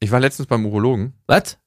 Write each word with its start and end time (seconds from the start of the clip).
Ich 0.00 0.10
war 0.10 0.18
letztens 0.18 0.48
beim 0.48 0.64
Urologen. 0.64 1.12
Was? 1.26 1.58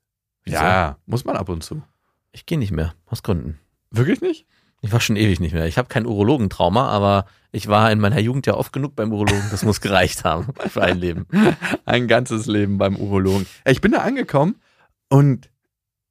Wieso? 0.44 0.58
Ja, 0.58 0.98
muss 1.06 1.24
man 1.24 1.38
ab 1.38 1.50
und 1.50 1.64
zu. 1.64 1.84
Ich 2.32 2.46
gehe 2.48 2.58
nicht 2.58 2.72
mehr, 2.72 2.96
aus 3.06 3.22
Gründen. 3.22 3.60
Wirklich 3.92 4.22
nicht? 4.22 4.48
Ich 4.82 4.92
war 4.92 5.00
schon 5.00 5.16
ewig 5.16 5.40
nicht 5.40 5.54
mehr. 5.54 5.68
Ich 5.68 5.78
habe 5.78 5.88
kein 5.88 6.06
Urologentrauma, 6.06 6.90
aber 6.90 7.26
ich 7.52 7.68
war 7.68 7.92
in 7.92 8.00
meiner 8.00 8.20
Jugend 8.20 8.48
ja 8.48 8.56
oft 8.56 8.74
genug 8.74 8.96
beim 8.96 9.14
Urologen. 9.14 9.46
Das 9.52 9.64
muss 9.64 9.80
gereicht 9.80 10.26
haben 10.26 10.48
für 10.68 10.82
ein 10.82 10.98
Leben. 10.98 11.28
Ein 11.86 12.08
ganzes 12.08 12.48
Leben 12.48 12.80
beim 12.80 12.98
Urologen. 12.98 13.46
Ich 13.66 13.82
bin 13.82 13.92
da 13.92 14.00
angekommen 14.00 14.56
und 15.10 15.50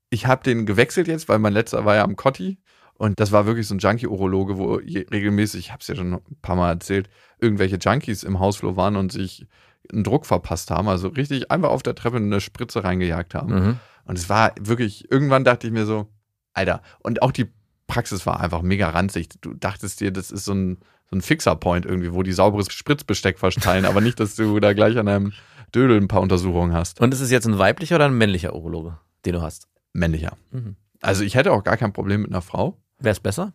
ich 0.08 0.26
habe 0.26 0.44
den 0.44 0.64
gewechselt 0.64 1.08
jetzt, 1.08 1.28
weil 1.28 1.40
mein 1.40 1.52
letzter 1.52 1.84
war 1.84 1.96
ja 1.96 2.04
am 2.04 2.16
Cotti. 2.16 2.58
Und 2.94 3.18
das 3.18 3.32
war 3.32 3.46
wirklich 3.46 3.66
so 3.66 3.74
ein 3.74 3.78
Junkie-Urologe, 3.78 4.58
wo 4.58 4.74
regelmäßig, 4.74 5.66
ich 5.66 5.72
habe 5.72 5.80
es 5.80 5.88
ja 5.88 5.96
schon 5.96 6.14
ein 6.14 6.22
paar 6.40 6.54
Mal 6.54 6.70
erzählt, 6.70 7.10
irgendwelche 7.40 7.76
Junkies 7.76 8.22
im 8.22 8.38
Hausflur 8.38 8.76
waren 8.76 8.94
und 8.94 9.10
sich 9.10 9.46
einen 9.90 10.04
Druck 10.04 10.26
verpasst 10.26 10.70
haben. 10.70 10.88
Also 10.88 11.08
richtig 11.08 11.50
einfach 11.50 11.70
auf 11.70 11.82
der 11.82 11.94
Treppe 11.94 12.16
eine 12.16 12.40
Spritze 12.40 12.84
reingejagt 12.84 13.34
haben. 13.34 13.54
Mhm. 13.54 13.80
Und 14.04 14.18
es 14.18 14.28
war 14.28 14.52
wirklich, 14.60 15.10
irgendwann 15.10 15.44
dachte 15.44 15.66
ich 15.66 15.72
mir 15.72 15.86
so, 15.86 16.08
Alter, 16.52 16.82
und 17.00 17.22
auch 17.22 17.32
die 17.32 17.48
Praxis 17.86 18.26
war 18.26 18.40
einfach 18.40 18.62
mega 18.62 18.88
ranzig. 18.90 19.28
Du 19.40 19.54
dachtest 19.54 20.00
dir, 20.00 20.12
das 20.12 20.30
ist 20.30 20.44
so 20.44 20.54
ein, 20.54 20.78
so 21.10 21.16
ein 21.16 21.22
Fixer-Point 21.22 21.86
irgendwie, 21.86 22.12
wo 22.12 22.22
die 22.22 22.32
sauberes 22.32 22.72
Spritzbesteck 22.72 23.38
verteilen, 23.38 23.84
aber 23.84 24.00
nicht, 24.00 24.20
dass 24.20 24.34
du 24.34 24.60
da 24.60 24.72
gleich 24.72 24.98
an 24.98 25.08
einem 25.08 25.32
Dödel 25.74 25.98
ein 25.98 26.08
paar 26.08 26.20
Untersuchungen 26.20 26.72
hast. 26.72 27.00
Und 27.00 27.12
ist 27.14 27.20
es 27.20 27.30
jetzt 27.30 27.46
ein 27.46 27.58
weiblicher 27.58 27.96
oder 27.96 28.06
ein 28.06 28.16
männlicher 28.16 28.54
Urologe, 28.54 28.98
den 29.24 29.34
du 29.34 29.42
hast? 29.42 29.68
Männlicher. 29.92 30.36
Mhm. 30.50 30.76
Also 31.00 31.24
ich 31.24 31.34
hätte 31.34 31.52
auch 31.52 31.64
gar 31.64 31.76
kein 31.76 31.92
Problem 31.92 32.22
mit 32.22 32.30
einer 32.30 32.42
Frau. 32.42 32.78
Wäre 32.98 33.12
es 33.12 33.20
besser? 33.20 33.52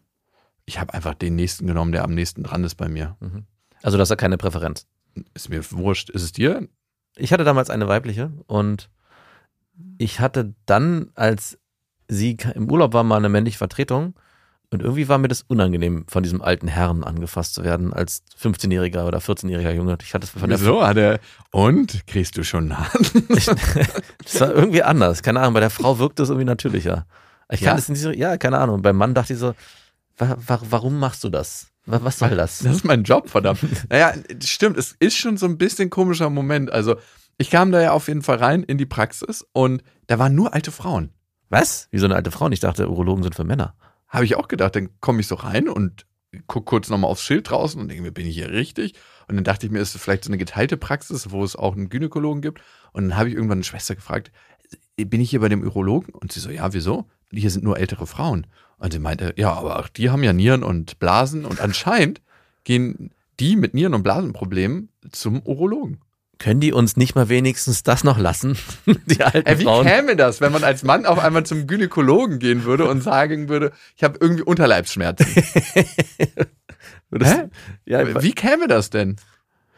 Ich 0.65 0.79
habe 0.79 0.93
einfach 0.93 1.13
den 1.13 1.35
nächsten 1.35 1.65
genommen, 1.65 1.93
der 1.93 2.03
am 2.03 2.13
nächsten 2.13 2.43
dran 2.43 2.63
ist 2.63 2.75
bei 2.75 2.89
mir. 2.89 3.15
Also, 3.83 3.97
das 3.97 4.07
ist 4.07 4.11
ja 4.11 4.15
keine 4.17 4.37
Präferenz. 4.37 4.85
Ist 5.33 5.49
mir 5.49 5.61
wurscht. 5.71 6.09
Ist 6.09 6.23
es 6.23 6.31
dir? 6.31 6.67
Ich 7.15 7.33
hatte 7.33 7.43
damals 7.43 7.69
eine 7.69 7.87
weibliche 7.87 8.31
und 8.47 8.89
ich 9.97 10.19
hatte 10.19 10.53
dann, 10.65 11.09
als 11.15 11.57
sie 12.07 12.37
im 12.55 12.69
Urlaub 12.71 12.93
war, 12.93 13.03
mal 13.03 13.17
eine 13.17 13.29
männliche 13.29 13.57
Vertretung. 13.57 14.13
Und 14.69 14.81
irgendwie 14.81 15.07
war 15.07 15.17
mir 15.17 15.29
das 15.29 15.43
unangenehm, 15.43 16.05
von 16.09 16.23
diesem 16.23 16.41
alten 16.41 16.67
Herrn 16.67 17.05
angefasst 17.05 17.53
zu 17.53 17.63
werden, 17.63 17.93
als 17.93 18.23
15-jähriger 18.41 19.05
oder 19.07 19.19
14-jähriger 19.19 19.71
Junge. 19.71 19.97
Ich 20.03 20.13
hatte 20.13 20.25
es 20.25 20.29
von 20.31 20.49
der 20.49 20.59
Wieso? 20.59 20.85
Hat 20.85 20.97
er, 20.97 21.19
und? 21.51 22.05
Kriegst 22.05 22.35
du 22.37 22.43
schon 22.43 22.67
nah? 22.67 22.85
Das 23.29 24.41
war 24.41 24.53
irgendwie 24.53 24.83
anders. 24.83 25.23
Keine 25.23 25.39
Ahnung, 25.39 25.53
bei 25.53 25.61
der 25.61 25.69
Frau 25.69 25.99
wirkte 25.99 26.23
es 26.23 26.29
irgendwie 26.29 26.45
natürlicher. 26.45 27.05
Ich 27.49 27.61
kann 27.61 27.75
Ja? 27.75 27.79
es 27.79 27.87
nicht 27.87 28.01
so, 28.01 28.11
ja, 28.11 28.35
keine 28.37 28.57
Ahnung. 28.57 28.81
Beim 28.81 28.97
Mann 28.97 29.13
dachte 29.13 29.31
ich 29.33 29.39
so, 29.39 29.53
wa, 30.17 30.35
wa, 30.45 30.59
warum 30.69 30.99
machst 30.99 31.23
du 31.23 31.29
das? 31.29 31.67
Wa, 31.87 31.99
was 32.03 32.19
soll 32.19 32.35
das? 32.35 32.59
Das 32.59 32.75
ist 32.75 32.85
mein 32.85 33.03
Job, 33.03 33.29
verdammt. 33.29 33.61
naja, 33.89 34.13
stimmt, 34.43 34.77
es 34.77 34.95
ist 34.99 35.17
schon 35.17 35.37
so 35.37 35.45
ein 35.45 35.57
bisschen 35.57 35.89
komischer 35.89 36.29
Moment. 36.29 36.69
Also, 36.69 36.97
ich 37.37 37.49
kam 37.49 37.71
da 37.71 37.81
ja 37.81 37.91
auf 37.93 38.07
jeden 38.07 38.21
Fall 38.21 38.37
rein 38.37 38.63
in 38.63 38.77
die 38.77 38.85
Praxis 38.85 39.45
und 39.53 39.81
da 40.07 40.19
waren 40.19 40.35
nur 40.35 40.53
alte 40.53 40.71
Frauen. 40.71 41.11
Was? 41.49 41.87
Wie 41.91 41.97
so 41.97 42.05
eine 42.05 42.15
alte 42.15 42.31
Frau? 42.31 42.45
Und 42.45 42.51
ich 42.51 42.59
dachte, 42.59 42.89
Urologen 42.89 43.23
sind 43.23 43.35
für 43.35 43.45
Männer. 43.45 43.73
Habe 44.09 44.25
ich 44.25 44.35
auch 44.35 44.49
gedacht, 44.49 44.75
dann 44.75 44.89
komme 44.99 45.21
ich 45.21 45.27
so 45.27 45.35
rein 45.35 45.69
und 45.69 46.05
guck 46.47 46.65
kurz 46.65 46.89
nochmal 46.89 47.09
aufs 47.09 47.23
Schild 47.23 47.49
draußen 47.49 47.79
und 47.79 47.87
denke 47.87 48.03
mir, 48.03 48.11
bin 48.11 48.27
ich 48.27 48.35
hier 48.35 48.49
richtig? 48.49 48.93
Und 49.27 49.35
dann 49.35 49.45
dachte 49.45 49.65
ich 49.65 49.71
mir, 49.71 49.79
ist 49.79 49.95
es 49.95 50.01
vielleicht 50.01 50.25
so 50.25 50.29
eine 50.29 50.37
geteilte 50.37 50.75
Praxis, 50.75 51.31
wo 51.31 51.43
es 51.43 51.55
auch 51.55 51.75
einen 51.75 51.89
Gynäkologen 51.89 52.41
gibt? 52.41 52.61
Und 52.91 53.09
dann 53.09 53.17
habe 53.17 53.29
ich 53.29 53.35
irgendwann 53.35 53.59
eine 53.59 53.63
Schwester 53.63 53.95
gefragt, 53.95 54.31
bin 54.97 55.21
ich 55.21 55.29
hier 55.29 55.39
bei 55.39 55.49
dem 55.49 55.63
Urologen? 55.63 56.13
Und 56.13 56.33
sie 56.33 56.41
so, 56.41 56.49
ja, 56.49 56.73
wieso? 56.73 57.07
Hier 57.31 57.49
sind 57.49 57.63
nur 57.63 57.77
ältere 57.77 58.07
Frauen. 58.07 58.47
Und 58.79 58.93
sie 58.93 58.99
meinte, 58.99 59.33
ja, 59.37 59.53
aber 59.53 59.79
auch 59.79 59.87
die 59.87 60.09
haben 60.09 60.23
ja 60.23 60.33
Nieren 60.33 60.63
und 60.63 60.99
Blasen 60.99 61.45
und 61.45 61.59
anscheinend 61.61 62.21
gehen 62.63 63.11
die 63.39 63.55
mit 63.55 63.73
Nieren- 63.73 63.93
und 63.93 64.03
Blasenproblemen 64.03 64.89
zum 65.11 65.41
Urologen. 65.41 66.01
Können 66.39 66.59
die 66.59 66.71
uns 66.71 66.97
nicht 66.97 67.15
mal 67.15 67.29
wenigstens 67.29 67.81
das 67.81 68.03
noch 68.03 68.19
lassen? 68.19 68.55
Die 69.07 69.23
alten 69.23 69.47
Ey, 69.47 69.57
wie 69.57 69.63
Frauen. 69.63 69.87
käme 69.87 70.15
das, 70.15 70.39
wenn 70.39 70.51
man 70.51 70.63
als 70.63 70.83
Mann 70.83 71.07
auf 71.07 71.17
einmal 71.17 71.47
zum 71.47 71.65
Gynäkologen 71.65 72.37
gehen 72.37 72.63
würde 72.63 72.87
und 72.87 73.01
sagen 73.01 73.49
würde, 73.49 73.71
ich 73.95 74.03
habe 74.03 74.19
irgendwie 74.21 74.43
Unterleibsschmerzen? 74.43 75.25
Hä? 77.19 77.49
Ja, 77.85 78.21
Wie 78.21 78.33
käme 78.33 78.67
das 78.67 78.91
denn? 78.91 79.15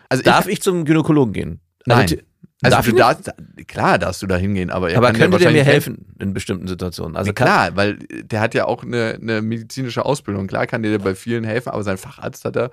Also 0.09 0.23
darf 0.23 0.47
ich 0.47 0.61
zum 0.61 0.83
Gynäkologen 0.83 1.33
gehen? 1.33 1.59
Nein. 1.85 2.01
Also, 2.01 2.15
Also 2.61 2.75
darf 2.77 2.85
du 2.85 2.91
darfst, 2.93 3.31
klar 3.67 3.97
darfst 3.97 4.21
du 4.21 4.27
da 4.27 4.35
hingehen, 4.35 4.69
aber 4.69 4.89
er 4.91 4.97
aber 4.97 5.07
kann 5.07 5.15
dir 5.15 5.21
könnte 5.21 5.37
der 5.39 5.51
mir 5.51 5.63
helfen 5.63 6.07
in 6.19 6.33
bestimmten 6.33 6.67
Situationen? 6.67 7.15
Also 7.15 7.31
klar, 7.31 7.75
weil 7.75 7.97
der 8.23 8.41
hat 8.41 8.53
ja 8.53 8.65
auch 8.65 8.83
eine, 8.83 9.17
eine 9.21 9.41
medizinische 9.41 10.03
Ausbildung. 10.05 10.47
Klar 10.47 10.67
kann 10.67 10.83
der 10.83 10.97
dir 10.97 11.03
bei 11.03 11.15
vielen 11.15 11.45
helfen, 11.45 11.69
aber 11.69 11.83
sein 11.83 11.97
Facharzt 11.97 12.43
hat 12.43 12.57
er 12.57 12.71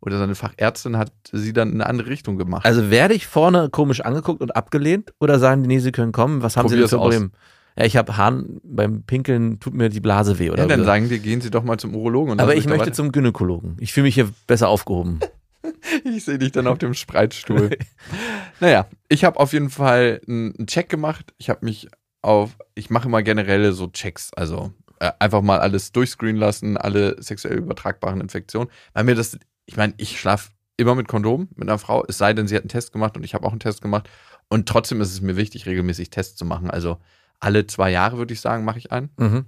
oder 0.00 0.18
seine 0.18 0.34
Fachärztin 0.34 0.96
hat 0.96 1.12
sie 1.32 1.52
dann 1.52 1.68
in 1.68 1.74
eine 1.80 1.86
andere 1.88 2.08
Richtung 2.08 2.36
gemacht. 2.36 2.64
Also 2.64 2.90
werde 2.90 3.14
ich 3.14 3.26
vorne 3.26 3.68
komisch 3.70 4.00
angeguckt 4.00 4.40
und 4.40 4.54
abgelehnt 4.56 5.12
oder 5.20 5.38
sagen 5.38 5.62
die, 5.62 5.68
nee, 5.68 5.78
sie 5.78 5.92
können 5.92 6.12
kommen? 6.12 6.42
Was 6.42 6.56
haben 6.56 6.68
sie 6.68 6.76
denn 6.76 6.88
für. 6.88 6.98
Problem? 6.98 7.32
Ja, 7.76 7.84
ich 7.84 7.96
habe 7.96 8.16
Hahn 8.16 8.60
beim 8.64 9.02
Pinkeln 9.04 9.60
tut 9.60 9.72
mir 9.74 9.88
die 9.88 10.00
Blase 10.00 10.38
weh 10.40 10.50
oder 10.50 10.62
ja, 10.62 10.68
dann 10.68 10.80
so. 10.80 10.84
sagen 10.86 11.08
die, 11.08 11.20
gehen 11.20 11.40
Sie 11.40 11.50
doch 11.50 11.62
mal 11.62 11.78
zum 11.78 11.94
Urologen. 11.94 12.32
Und 12.32 12.40
Aber 12.40 12.56
ich 12.56 12.64
da 12.64 12.70
möchte 12.70 12.86
weiter- 12.86 12.92
zum 12.92 13.12
Gynäkologen. 13.12 13.76
Ich 13.78 13.92
fühle 13.92 14.04
mich 14.04 14.14
hier 14.16 14.28
besser 14.48 14.68
aufgehoben. 14.68 15.20
Ich 16.04 16.24
sehe 16.24 16.38
dich 16.38 16.52
dann 16.52 16.66
auf 16.66 16.78
dem 16.78 16.94
Spreitstuhl. 16.94 17.70
naja, 18.60 18.86
ich 19.08 19.24
habe 19.24 19.38
auf 19.38 19.52
jeden 19.52 19.70
Fall 19.70 20.20
einen 20.26 20.66
Check 20.66 20.88
gemacht. 20.88 21.34
Ich 21.38 21.50
habe 21.50 21.64
mich 21.64 21.88
auf, 22.22 22.56
ich 22.74 22.90
mache 22.90 23.08
immer 23.08 23.22
generelle 23.22 23.72
so 23.72 23.88
Checks, 23.88 24.32
also 24.34 24.72
äh, 25.00 25.12
einfach 25.18 25.42
mal 25.42 25.60
alles 25.60 25.92
durchscreenen 25.92 26.36
lassen, 26.36 26.76
alle 26.76 27.22
sexuell 27.22 27.58
übertragbaren 27.58 28.20
Infektionen. 28.20 28.70
Weil 28.92 29.04
mir 29.04 29.14
das, 29.14 29.38
ich 29.66 29.76
meine, 29.76 29.94
ich 29.96 30.18
schlafe 30.18 30.50
immer 30.76 30.94
mit 30.94 31.08
Kondom 31.08 31.48
mit 31.56 31.68
einer 31.68 31.78
Frau, 31.78 32.04
es 32.06 32.18
sei 32.18 32.32
denn, 32.32 32.48
sie 32.48 32.56
hat 32.56 32.62
einen 32.62 32.68
Test 32.68 32.92
gemacht 32.92 33.16
und 33.16 33.24
ich 33.24 33.34
habe 33.34 33.46
auch 33.46 33.50
einen 33.50 33.60
Test 33.60 33.82
gemacht. 33.82 34.08
Und 34.48 34.68
trotzdem 34.68 35.00
ist 35.00 35.12
es 35.12 35.20
mir 35.20 35.36
wichtig, 35.36 35.66
regelmäßig 35.66 36.10
Tests 36.10 36.36
zu 36.36 36.44
machen. 36.44 36.70
Also 36.70 36.98
alle 37.40 37.66
zwei 37.66 37.90
Jahre, 37.90 38.18
würde 38.18 38.32
ich 38.32 38.40
sagen, 38.40 38.64
mache 38.64 38.78
ich 38.78 38.90
einen. 38.92 39.10
Mhm. 39.18 39.46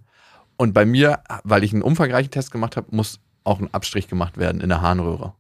Und 0.57 0.75
bei 0.75 0.85
mir, 0.85 1.23
weil 1.45 1.65
ich 1.65 1.73
einen 1.73 1.83
umfangreichen 1.83 2.31
Test 2.31 2.51
gemacht 2.51 2.77
habe, 2.77 2.95
muss 2.95 3.21
auch 3.45 3.61
ein 3.61 3.73
Abstrich 3.73 4.09
gemacht 4.09 4.37
werden 4.37 4.61
in 4.61 4.69
der 4.69 4.83
Harnröhre 4.83 5.35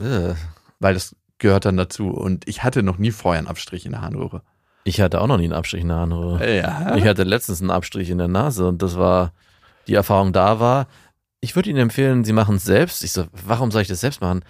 Äh. 0.00 0.34
weil 0.78 0.94
das 0.94 1.16
gehört 1.38 1.64
dann 1.64 1.76
dazu. 1.76 2.08
Und 2.08 2.48
ich 2.48 2.62
hatte 2.62 2.82
noch 2.82 2.98
nie 2.98 3.10
vorher 3.10 3.38
einen 3.38 3.48
Abstrich 3.48 3.84
in 3.86 3.92
der 3.92 4.02
Harnröhre. 4.02 4.42
Ich 4.84 5.00
hatte 5.00 5.20
auch 5.20 5.26
noch 5.26 5.38
nie 5.38 5.44
einen 5.44 5.52
Abstrich 5.52 5.82
in 5.82 5.88
der 5.88 5.98
Harnröhre. 5.98 6.56
Ja. 6.56 6.96
Ich 6.96 7.04
hatte 7.04 7.24
letztens 7.24 7.60
einen 7.60 7.70
Abstrich 7.70 8.10
in 8.10 8.18
der 8.18 8.28
Nase 8.28 8.66
und 8.66 8.82
das 8.82 8.96
war, 8.96 9.32
die 9.86 9.94
Erfahrung 9.94 10.32
da 10.32 10.60
war, 10.60 10.86
ich 11.40 11.56
würde 11.56 11.70
Ihnen 11.70 11.80
empfehlen, 11.80 12.24
Sie 12.24 12.32
machen 12.32 12.56
es 12.56 12.64
selbst. 12.64 13.02
Ich 13.02 13.12
so, 13.12 13.26
warum 13.32 13.70
soll 13.70 13.82
ich 13.82 13.88
das 13.88 14.00
selbst 14.00 14.20
machen? 14.20 14.44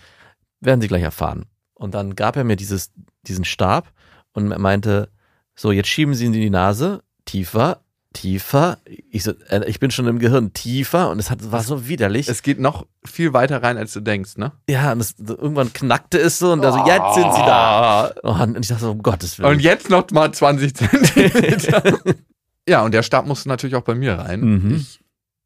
Werden 0.61 0.81
Sie 0.81 0.89
gleich 0.89 1.03
erfahren. 1.03 1.47
Und 1.75 1.95
dann 1.95 2.15
gab 2.15 2.37
er 2.37 2.45
mir 2.45 2.57
dieses, 2.57 2.93
diesen 3.23 3.45
Stab 3.45 3.93
und 4.33 4.49
meinte, 4.59 5.09
so, 5.55 5.73
jetzt 5.73 5.89
schieben 5.89 6.15
Sie 6.15 6.27
ihn 6.27 6.35
in 6.35 6.41
die 6.41 6.51
Nase, 6.51 7.03
tiefer, 7.25 7.81
tiefer. 8.13 8.79
Ich 9.11 9.25
so, 9.25 9.33
äh, 9.49 9.69
ich 9.69 9.81
bin 9.81 9.91
schon 9.91 10.07
im 10.07 10.19
Gehirn 10.19 10.53
tiefer 10.53 11.11
und 11.11 11.19
es 11.19 11.31
hat, 11.31 11.51
war 11.51 11.63
so 11.63 11.89
widerlich. 11.89 12.29
Es 12.29 12.43
geht 12.43 12.59
noch 12.59 12.87
viel 13.05 13.33
weiter 13.33 13.63
rein, 13.63 13.77
als 13.77 13.93
du 13.93 14.01
denkst, 14.01 14.37
ne? 14.37 14.53
ja, 14.69 14.93
und 14.93 15.01
es, 15.01 15.15
irgendwann 15.19 15.73
knackte 15.73 16.19
es 16.19 16.39
so 16.39 16.53
und 16.53 16.63
da 16.63 16.73
so, 16.73 16.79
jetzt 16.87 17.15
sind 17.15 17.33
Sie 17.35 17.41
da. 17.41 18.13
Oh, 18.23 18.35
und 18.43 18.59
ich 18.59 18.69
dachte 18.69 18.83
so, 18.83 18.91
um 18.93 19.03
Gottes 19.03 19.39
Willen. 19.39 19.51
Und 19.51 19.61
jetzt 19.61 19.91
noch 19.91 20.11
mal 20.11 20.33
20 20.33 20.75
Zentimeter. 20.75 21.99
ja, 22.69 22.83
und 22.83 22.93
der 22.93 23.03
Stab 23.03 23.27
musste 23.27 23.49
natürlich 23.49 23.77
auch 23.77 23.83
bei 23.83 23.95
mir 23.95 24.15
rein. 24.15 24.41
Mhm. 24.41 24.75
Ich 24.77 25.01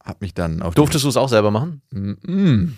habe 0.06 0.18
mich 0.20 0.34
dann 0.34 0.62
auf 0.62 0.74
Durftest 0.74 1.04
du 1.04 1.08
es 1.08 1.16
auch 1.16 1.28
selber 1.28 1.50
machen? 1.50 1.82
Mm. 1.90 2.74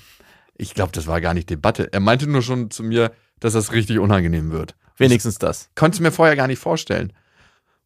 Ich 0.56 0.74
glaube, 0.74 0.92
das 0.92 1.06
war 1.06 1.20
gar 1.20 1.34
nicht 1.34 1.50
Debatte. 1.50 1.92
Er 1.92 2.00
meinte 2.00 2.26
nur 2.26 2.42
schon 2.42 2.70
zu 2.70 2.82
mir, 2.82 3.12
dass 3.38 3.52
das 3.52 3.72
richtig 3.72 3.98
unangenehm 3.98 4.50
wird. 4.50 4.74
Wenigstens 4.96 5.38
das. 5.38 5.70
Konnte 5.74 5.96
es 5.96 6.00
mir 6.00 6.10
vorher 6.10 6.36
gar 6.36 6.46
nicht 6.46 6.58
vorstellen. 6.58 7.12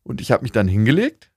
Und 0.05 0.21
ich 0.21 0.31
habe 0.31 0.43
mich 0.43 0.53
dann 0.53 0.69
hingelegt 0.69 1.32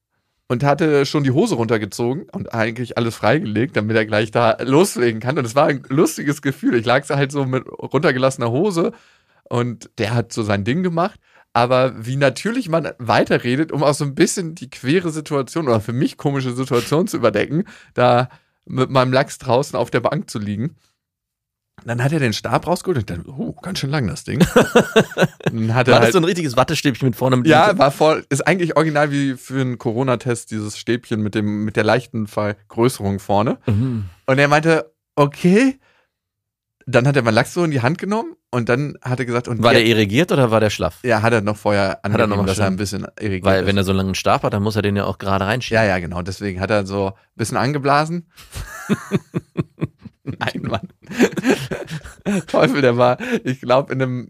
und 0.48 0.64
hatte 0.64 1.06
schon 1.06 1.24
die 1.24 1.32
Hose 1.32 1.56
runtergezogen 1.56 2.28
und 2.32 2.54
eigentlich 2.54 2.98
alles 2.98 3.16
freigelegt, 3.16 3.76
damit 3.76 3.96
er 3.96 4.06
gleich 4.06 4.32
da 4.32 4.58
loslegen 4.62 5.20
kann. 5.20 5.38
Und 5.38 5.46
es 5.46 5.56
war 5.56 5.68
ein 5.68 5.84
lustiges 5.90 6.42
Gefühl. 6.42 6.76
Ich 6.76 6.86
lag 6.86 7.08
halt 7.10 7.32
so 7.32 7.46
mit 7.46 7.68
runtergelassener 7.68 8.52
Hose 8.52 8.92
und 9.50 9.90
der 9.98 10.14
hat 10.14 10.34
so 10.34 10.44
sein 10.44 10.64
Ding 10.64 10.84
gemacht. 10.84 11.20
Aber 11.54 12.06
wie 12.06 12.18
natürlich 12.18 12.68
man 12.68 12.92
weiterredet, 12.98 13.72
um 13.72 13.82
auch 13.82 13.94
so 13.94 14.04
ein 14.04 14.14
bisschen 14.14 14.56
die 14.56 14.70
quere 14.70 15.10
Situation 15.10 15.68
oder 15.68 15.80
für 15.80 15.94
mich 15.94 16.18
komische 16.18 16.52
Situation 16.52 17.08
zu 17.08 17.18
überdecken, 17.18 17.64
da 17.94 18.30
mit 18.66 18.90
meinem 18.90 19.14
Lachs 19.14 19.38
draußen 19.38 19.78
auf 19.78 19.90
der 19.90 20.02
Bank 20.02 20.30
zu 20.30 20.38
liegen. 20.38 20.76
Dann 21.84 22.04
hat 22.04 22.12
er 22.14 22.20
den 22.20 22.34
Stab 22.34 22.66
rausgeholt 22.66 22.98
und 22.98 23.10
dachte, 23.10 23.30
oh, 23.30 23.52
ganz 23.62 23.80
schön 23.80 23.90
lang 23.92 24.08
das 24.08 24.24
Ding. 24.24 24.40
dann 25.44 25.76
hat 25.76 25.88
er 25.88 25.94
War 25.94 26.00
das 26.00 26.06
halt, 26.06 26.14
so 26.14 26.20
ein 26.20 26.24
richtiges 26.24 26.56
Wattestäbchen 26.56 27.08
mit 27.08 27.16
vorne? 27.16 27.38
Mit 27.38 27.48
ja, 27.48 27.78
war 27.78 27.92
voll, 27.92 28.26
ist 28.30 28.48
eigentlich 28.48 28.76
original 28.76 29.12
wie 29.12 29.36
für 29.36 29.62
einen 29.62 29.78
Corona-Test, 29.78 30.52
dieses 30.52 30.78
Stäbchen 30.78 31.22
mit 31.22 31.36
dem, 31.36 31.66
mit 31.66 31.76
der 31.76 31.84
leichten 31.84 32.28
Vergrößerung 32.28 33.20
vorne. 33.20 33.58
Mhm. 33.66 34.06
Und 34.26 34.40
er 34.40 34.48
meinte, 34.48 34.94
okay. 35.16 35.80
Dann 36.88 37.08
hat 37.08 37.16
er 37.16 37.24
mal 37.24 37.32
Lachs 37.34 37.54
so 37.54 37.64
in 37.64 37.72
die 37.72 37.82
Hand 37.82 37.98
genommen 37.98 38.36
und 38.52 38.70
dann 38.70 38.96
hat 39.02 39.18
er 39.20 39.26
gesagt, 39.26 39.48
und 39.48 39.64
War 39.64 39.74
der 39.74 39.84
irrigiert 39.86 40.32
oder 40.32 40.52
war 40.52 40.60
der 40.60 40.70
schlaff? 40.70 41.00
ja, 41.02 41.24
hat 41.24 41.34
er 41.34 41.42
noch 41.42 41.58
vorher 41.58 42.06
angegeben, 42.06 42.30
noch 42.30 42.38
mal 42.38 42.46
dass 42.46 42.60
er 42.60 42.68
ein 42.68 42.78
bisschen 42.78 43.08
irrigiert 43.20 43.44
Weil 43.44 43.62
ist. 43.62 43.68
wenn 43.68 43.76
er 43.76 43.84
so 43.84 43.92
einen 43.92 43.98
langen 43.98 44.16
Stab 44.16 44.44
hat, 44.44 44.54
dann 44.54 44.62
muss 44.62 44.76
er 44.76 44.84
den 44.84 44.96
ja 44.96 45.06
auch 45.06 45.18
gerade 45.18 45.46
reinschieben. 45.46 45.84
Ja, 45.84 45.88
ja, 45.90 45.98
genau. 45.98 46.22
Deswegen 46.22 46.62
hat 46.62 46.70
er 46.70 46.86
so 46.86 47.08
ein 47.08 47.14
bisschen 47.36 47.58
angeblasen. 47.58 48.30
Nein, 50.24 50.62
Mann. 50.62 50.88
Teufel, 52.48 52.82
der 52.82 52.98
war, 52.98 53.18
ich 53.44 53.62
glaube, 53.62 53.94
in 53.94 54.02
einem 54.02 54.28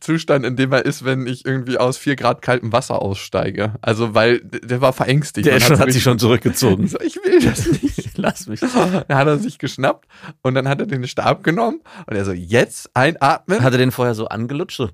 Zustand, 0.00 0.44
in 0.44 0.56
dem 0.56 0.72
er 0.72 0.84
ist, 0.84 1.04
wenn 1.04 1.26
ich 1.26 1.44
irgendwie 1.44 1.78
aus 1.78 1.96
vier 1.96 2.16
Grad 2.16 2.42
kaltem 2.42 2.72
Wasser 2.72 3.00
aussteige. 3.02 3.74
Also, 3.82 4.14
weil 4.14 4.40
der 4.40 4.80
war 4.80 4.92
verängstigt. 4.92 5.46
Der 5.46 5.60
schon, 5.60 5.78
hat 5.78 5.92
sich 5.92 6.02
schon 6.02 6.18
zurückgezogen. 6.18 6.88
so, 6.88 6.98
ich 7.04 7.16
will 7.16 7.40
das 7.40 7.66
nicht. 7.82 8.10
Lass 8.16 8.46
mich. 8.46 8.60
Dann 8.60 9.18
hat 9.18 9.26
er 9.26 9.38
sich 9.38 9.58
geschnappt 9.58 10.06
und 10.42 10.54
dann 10.54 10.68
hat 10.68 10.80
er 10.80 10.86
den 10.86 11.06
Stab 11.06 11.42
genommen 11.42 11.80
und 12.06 12.16
er 12.16 12.24
so, 12.24 12.32
jetzt 12.32 12.90
einatmen. 12.94 13.62
Hat 13.62 13.72
er 13.72 13.78
den 13.78 13.90
vorher 13.90 14.14
so 14.14 14.26
angelutscht? 14.26 14.76
So. 14.76 14.88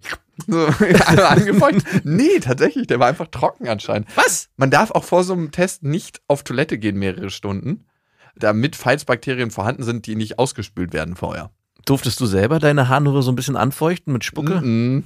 So, 0.47 0.67
angefeucht. 0.67 1.85
Nee, 2.05 2.39
tatsächlich, 2.41 2.87
der 2.87 2.99
war 2.99 3.09
einfach 3.09 3.27
trocken 3.27 3.69
anscheinend. 3.69 4.09
Was? 4.15 4.49
Man 4.57 4.71
darf 4.71 4.91
auch 4.91 5.05
vor 5.05 5.23
so 5.23 5.35
einem 5.35 5.51
Test 5.51 5.83
nicht 5.83 6.23
auf 6.29 6.45
Toilette 6.45 6.79
gehen 6.79 6.99
mehrere 6.99 7.29
Stunden, 7.29 7.85
damit 8.37 8.77
falls 8.77 9.05
Bakterien 9.05 9.51
vorhanden 9.51 9.83
sind, 9.83 10.07
die 10.07 10.17
nicht 10.17 10.39
ausgespült 10.39 10.93
werden 10.93 11.17
vorher. 11.17 11.51
Durftest 11.85 12.21
du 12.21 12.27
selber 12.27 12.59
deine 12.59 12.89
Harnröhre 12.89 13.23
so 13.23 13.33
ein 13.33 13.37
bisschen 13.37 13.57
anfeuchten 13.57 14.13
mit 14.13 14.25
Spucke? 14.25 14.61
Mhm. 14.61 15.05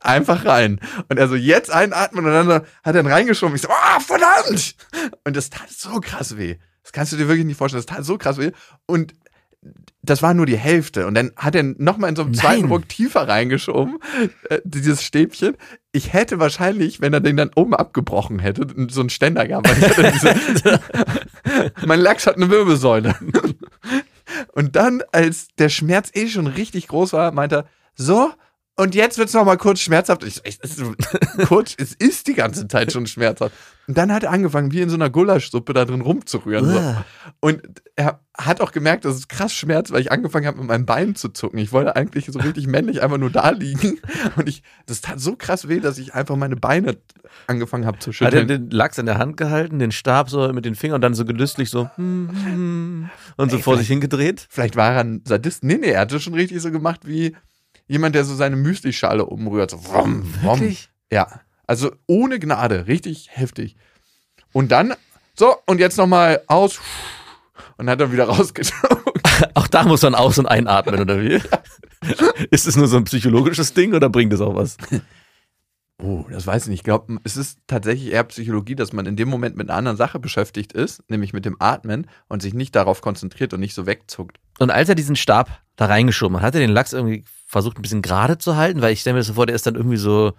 Einfach 0.00 0.44
rein. 0.44 0.80
Und 1.08 1.18
er 1.18 1.28
so, 1.28 1.34
jetzt 1.34 1.72
einatmen 1.72 2.24
und 2.24 2.32
dann 2.32 2.62
hat 2.82 2.94
er 2.94 3.00
ihn 3.00 3.06
reingeschoben. 3.06 3.56
Ich 3.56 3.62
so, 3.62 3.68
ah, 3.68 3.98
verdammt! 3.98 4.76
Und 5.24 5.36
das 5.36 5.50
tat 5.50 5.70
so 5.70 6.00
krass 6.00 6.36
weh. 6.36 6.56
Das 6.82 6.92
kannst 6.92 7.12
du 7.12 7.16
dir 7.16 7.28
wirklich 7.28 7.46
nicht 7.46 7.56
vorstellen. 7.58 7.84
Das 7.84 7.96
tat 7.96 8.04
so 8.04 8.16
krass 8.16 8.38
weh. 8.38 8.52
Und 8.86 9.14
das 10.02 10.22
war 10.22 10.34
nur 10.34 10.46
die 10.46 10.56
Hälfte. 10.56 11.06
Und 11.06 11.14
dann 11.14 11.32
hat 11.36 11.54
er 11.54 11.62
nochmal 11.62 12.10
in 12.10 12.16
so 12.16 12.22
einem 12.22 12.30
Nein. 12.30 12.40
zweiten 12.40 12.64
Ruck 12.66 12.88
tiefer 12.88 13.28
reingeschoben, 13.28 13.98
äh, 14.48 14.60
dieses 14.64 15.02
Stäbchen. 15.02 15.56
Ich 15.92 16.12
hätte 16.12 16.38
wahrscheinlich, 16.38 17.00
wenn 17.00 17.12
er 17.12 17.20
den 17.20 17.36
dann 17.36 17.50
oben 17.56 17.74
abgebrochen 17.74 18.38
hätte, 18.38 18.66
so 18.88 19.00
einen 19.00 19.10
Ständer 19.10 19.46
gehabt. 19.46 19.68
Weil 19.68 19.78
ich 19.78 19.88
hatte 19.88 20.12
diese, 20.12 20.80
mein 21.86 22.00
Lachs 22.00 22.26
hat 22.26 22.36
eine 22.36 22.50
Wirbelsäule. 22.50 23.14
Und 24.52 24.76
dann, 24.76 25.02
als 25.12 25.48
der 25.58 25.68
Schmerz 25.68 26.10
eh 26.14 26.28
schon 26.28 26.46
richtig 26.46 26.88
groß 26.88 27.12
war, 27.12 27.32
meinte 27.32 27.56
er, 27.56 27.64
so, 27.94 28.30
und 28.78 28.94
jetzt 28.94 29.18
wird's 29.18 29.34
noch 29.34 29.44
mal 29.44 29.56
kurz 29.56 29.80
schmerzhaft. 29.80 30.22
Ich, 30.22 30.36
so, 30.62 30.94
es 30.96 31.46
kurz, 31.48 31.74
es 31.76 31.94
ist 31.94 32.28
die 32.28 32.34
ganze 32.34 32.68
Zeit 32.68 32.92
schon 32.92 33.08
schmerzhaft. 33.08 33.52
Und 33.88 33.98
dann 33.98 34.12
hat 34.12 34.22
er 34.22 34.30
angefangen, 34.30 34.70
wie 34.70 34.80
in 34.80 34.88
so 34.88 34.94
einer 34.94 35.10
Gulaschsuppe 35.10 35.72
da 35.72 35.84
drin 35.84 36.00
rumzurühren. 36.00 36.64
So. 36.64 36.96
Und 37.40 37.62
er 37.96 38.20
hat 38.36 38.60
auch 38.60 38.70
gemerkt, 38.70 39.04
dass 39.04 39.16
es 39.16 39.26
krass 39.26 39.52
schmerzt, 39.52 39.90
weil 39.90 40.00
ich 40.00 40.12
angefangen 40.12 40.46
habe, 40.46 40.58
mit 40.58 40.68
meinem 40.68 40.86
Bein 40.86 41.16
zu 41.16 41.30
zucken. 41.30 41.58
Ich 41.58 41.72
wollte 41.72 41.96
eigentlich 41.96 42.26
so 42.26 42.38
richtig 42.38 42.68
männlich 42.68 43.02
einfach 43.02 43.18
nur 43.18 43.30
da 43.30 43.50
liegen. 43.50 43.98
Und 44.36 44.48
ich, 44.48 44.62
das 44.86 45.00
tat 45.00 45.18
so 45.18 45.34
krass 45.34 45.66
weh, 45.66 45.80
dass 45.80 45.98
ich 45.98 46.14
einfach 46.14 46.36
meine 46.36 46.54
Beine 46.54 46.98
angefangen 47.48 47.84
habe 47.84 47.98
zu 47.98 48.12
Hat 48.12 48.32
er 48.32 48.42
schütteln. 48.42 48.46
den 48.46 48.70
Lachs 48.70 48.98
in 48.98 49.06
der 49.06 49.18
Hand 49.18 49.36
gehalten, 49.36 49.80
den 49.80 49.90
Stab 49.90 50.30
so 50.30 50.52
mit 50.52 50.64
den 50.64 50.76
Fingern 50.76 50.96
und 50.96 51.00
dann 51.00 51.14
so 51.14 51.24
gelüstlich 51.24 51.68
so 51.68 51.90
hm, 51.96 52.30
hm, 52.44 53.10
und 53.36 53.50
so 53.50 53.56
Ey, 53.56 53.62
vor 53.62 53.76
sich 53.76 53.88
hingedreht? 53.88 54.46
Vielleicht 54.48 54.76
war 54.76 54.92
er 54.92 55.00
ein 55.00 55.22
Sadist. 55.26 55.64
Nee, 55.64 55.78
nee, 55.78 55.90
er 55.90 56.02
hat 56.02 56.12
das 56.12 56.22
schon 56.22 56.34
richtig 56.34 56.62
so 56.62 56.70
gemacht 56.70 57.00
wie 57.08 57.34
jemand, 57.88 58.14
der 58.14 58.24
so 58.24 58.34
seine 58.34 58.56
Müslischale 58.56 59.26
umrührt. 59.26 59.72
So, 59.72 59.84
wumm, 59.86 60.32
wumm. 60.42 60.60
Wirklich? 60.60 60.90
Ja, 61.10 61.40
also 61.66 61.90
ohne 62.06 62.38
Gnade, 62.38 62.86
richtig 62.86 63.28
heftig. 63.32 63.76
Und 64.52 64.70
dann, 64.70 64.94
so, 65.34 65.56
und 65.66 65.80
jetzt 65.80 65.98
nochmal 65.98 66.42
aus. 66.46 66.80
Und 67.76 67.90
hat 67.90 68.00
er 68.00 68.12
wieder 68.12 68.24
rausgezogen. 68.28 68.98
Auch 69.54 69.68
da 69.68 69.84
muss 69.84 70.02
man 70.02 70.14
aus- 70.14 70.38
und 70.38 70.46
einatmen, 70.46 71.00
oder 71.00 71.20
wie? 71.20 71.40
Ist 72.50 72.66
es 72.66 72.76
nur 72.76 72.86
so 72.86 72.96
ein 72.96 73.04
psychologisches 73.04 73.74
Ding 73.74 73.94
oder 73.94 74.08
bringt 74.08 74.32
es 74.32 74.40
auch 74.40 74.54
was? 74.54 74.76
Oh, 76.00 76.24
das 76.30 76.46
weiß 76.46 76.62
ich 76.62 76.68
nicht. 76.68 76.78
Ich 76.78 76.84
glaube, 76.84 77.18
es 77.24 77.36
ist 77.36 77.58
tatsächlich 77.66 78.12
eher 78.12 78.22
Psychologie, 78.22 78.76
dass 78.76 78.92
man 78.92 79.04
in 79.06 79.16
dem 79.16 79.28
Moment 79.28 79.56
mit 79.56 79.68
einer 79.68 79.76
anderen 79.76 79.96
Sache 79.96 80.20
beschäftigt 80.20 80.72
ist, 80.72 81.02
nämlich 81.10 81.32
mit 81.32 81.44
dem 81.44 81.56
Atmen 81.58 82.06
und 82.28 82.40
sich 82.40 82.54
nicht 82.54 82.76
darauf 82.76 83.00
konzentriert 83.00 83.52
und 83.52 83.58
nicht 83.58 83.74
so 83.74 83.84
wegzuckt. 83.84 84.38
Und 84.60 84.70
als 84.70 84.88
er 84.88 84.94
diesen 84.94 85.16
Stab 85.16 85.60
da 85.74 85.86
reingeschoben 85.86 86.36
hat, 86.36 86.44
hat 86.44 86.54
er 86.54 86.60
den 86.60 86.70
Lachs 86.70 86.92
irgendwie 86.92 87.24
versucht, 87.48 87.78
ein 87.78 87.82
bisschen 87.82 88.02
gerade 88.02 88.38
zu 88.38 88.56
halten, 88.56 88.82
weil 88.82 88.92
ich 88.92 89.00
stelle 89.00 89.14
mir 89.14 89.20
das 89.20 89.26
so 89.26 89.34
vor, 89.34 89.46
der 89.46 89.56
ist 89.56 89.66
dann 89.66 89.74
irgendwie 89.74 89.96
so, 89.96 90.34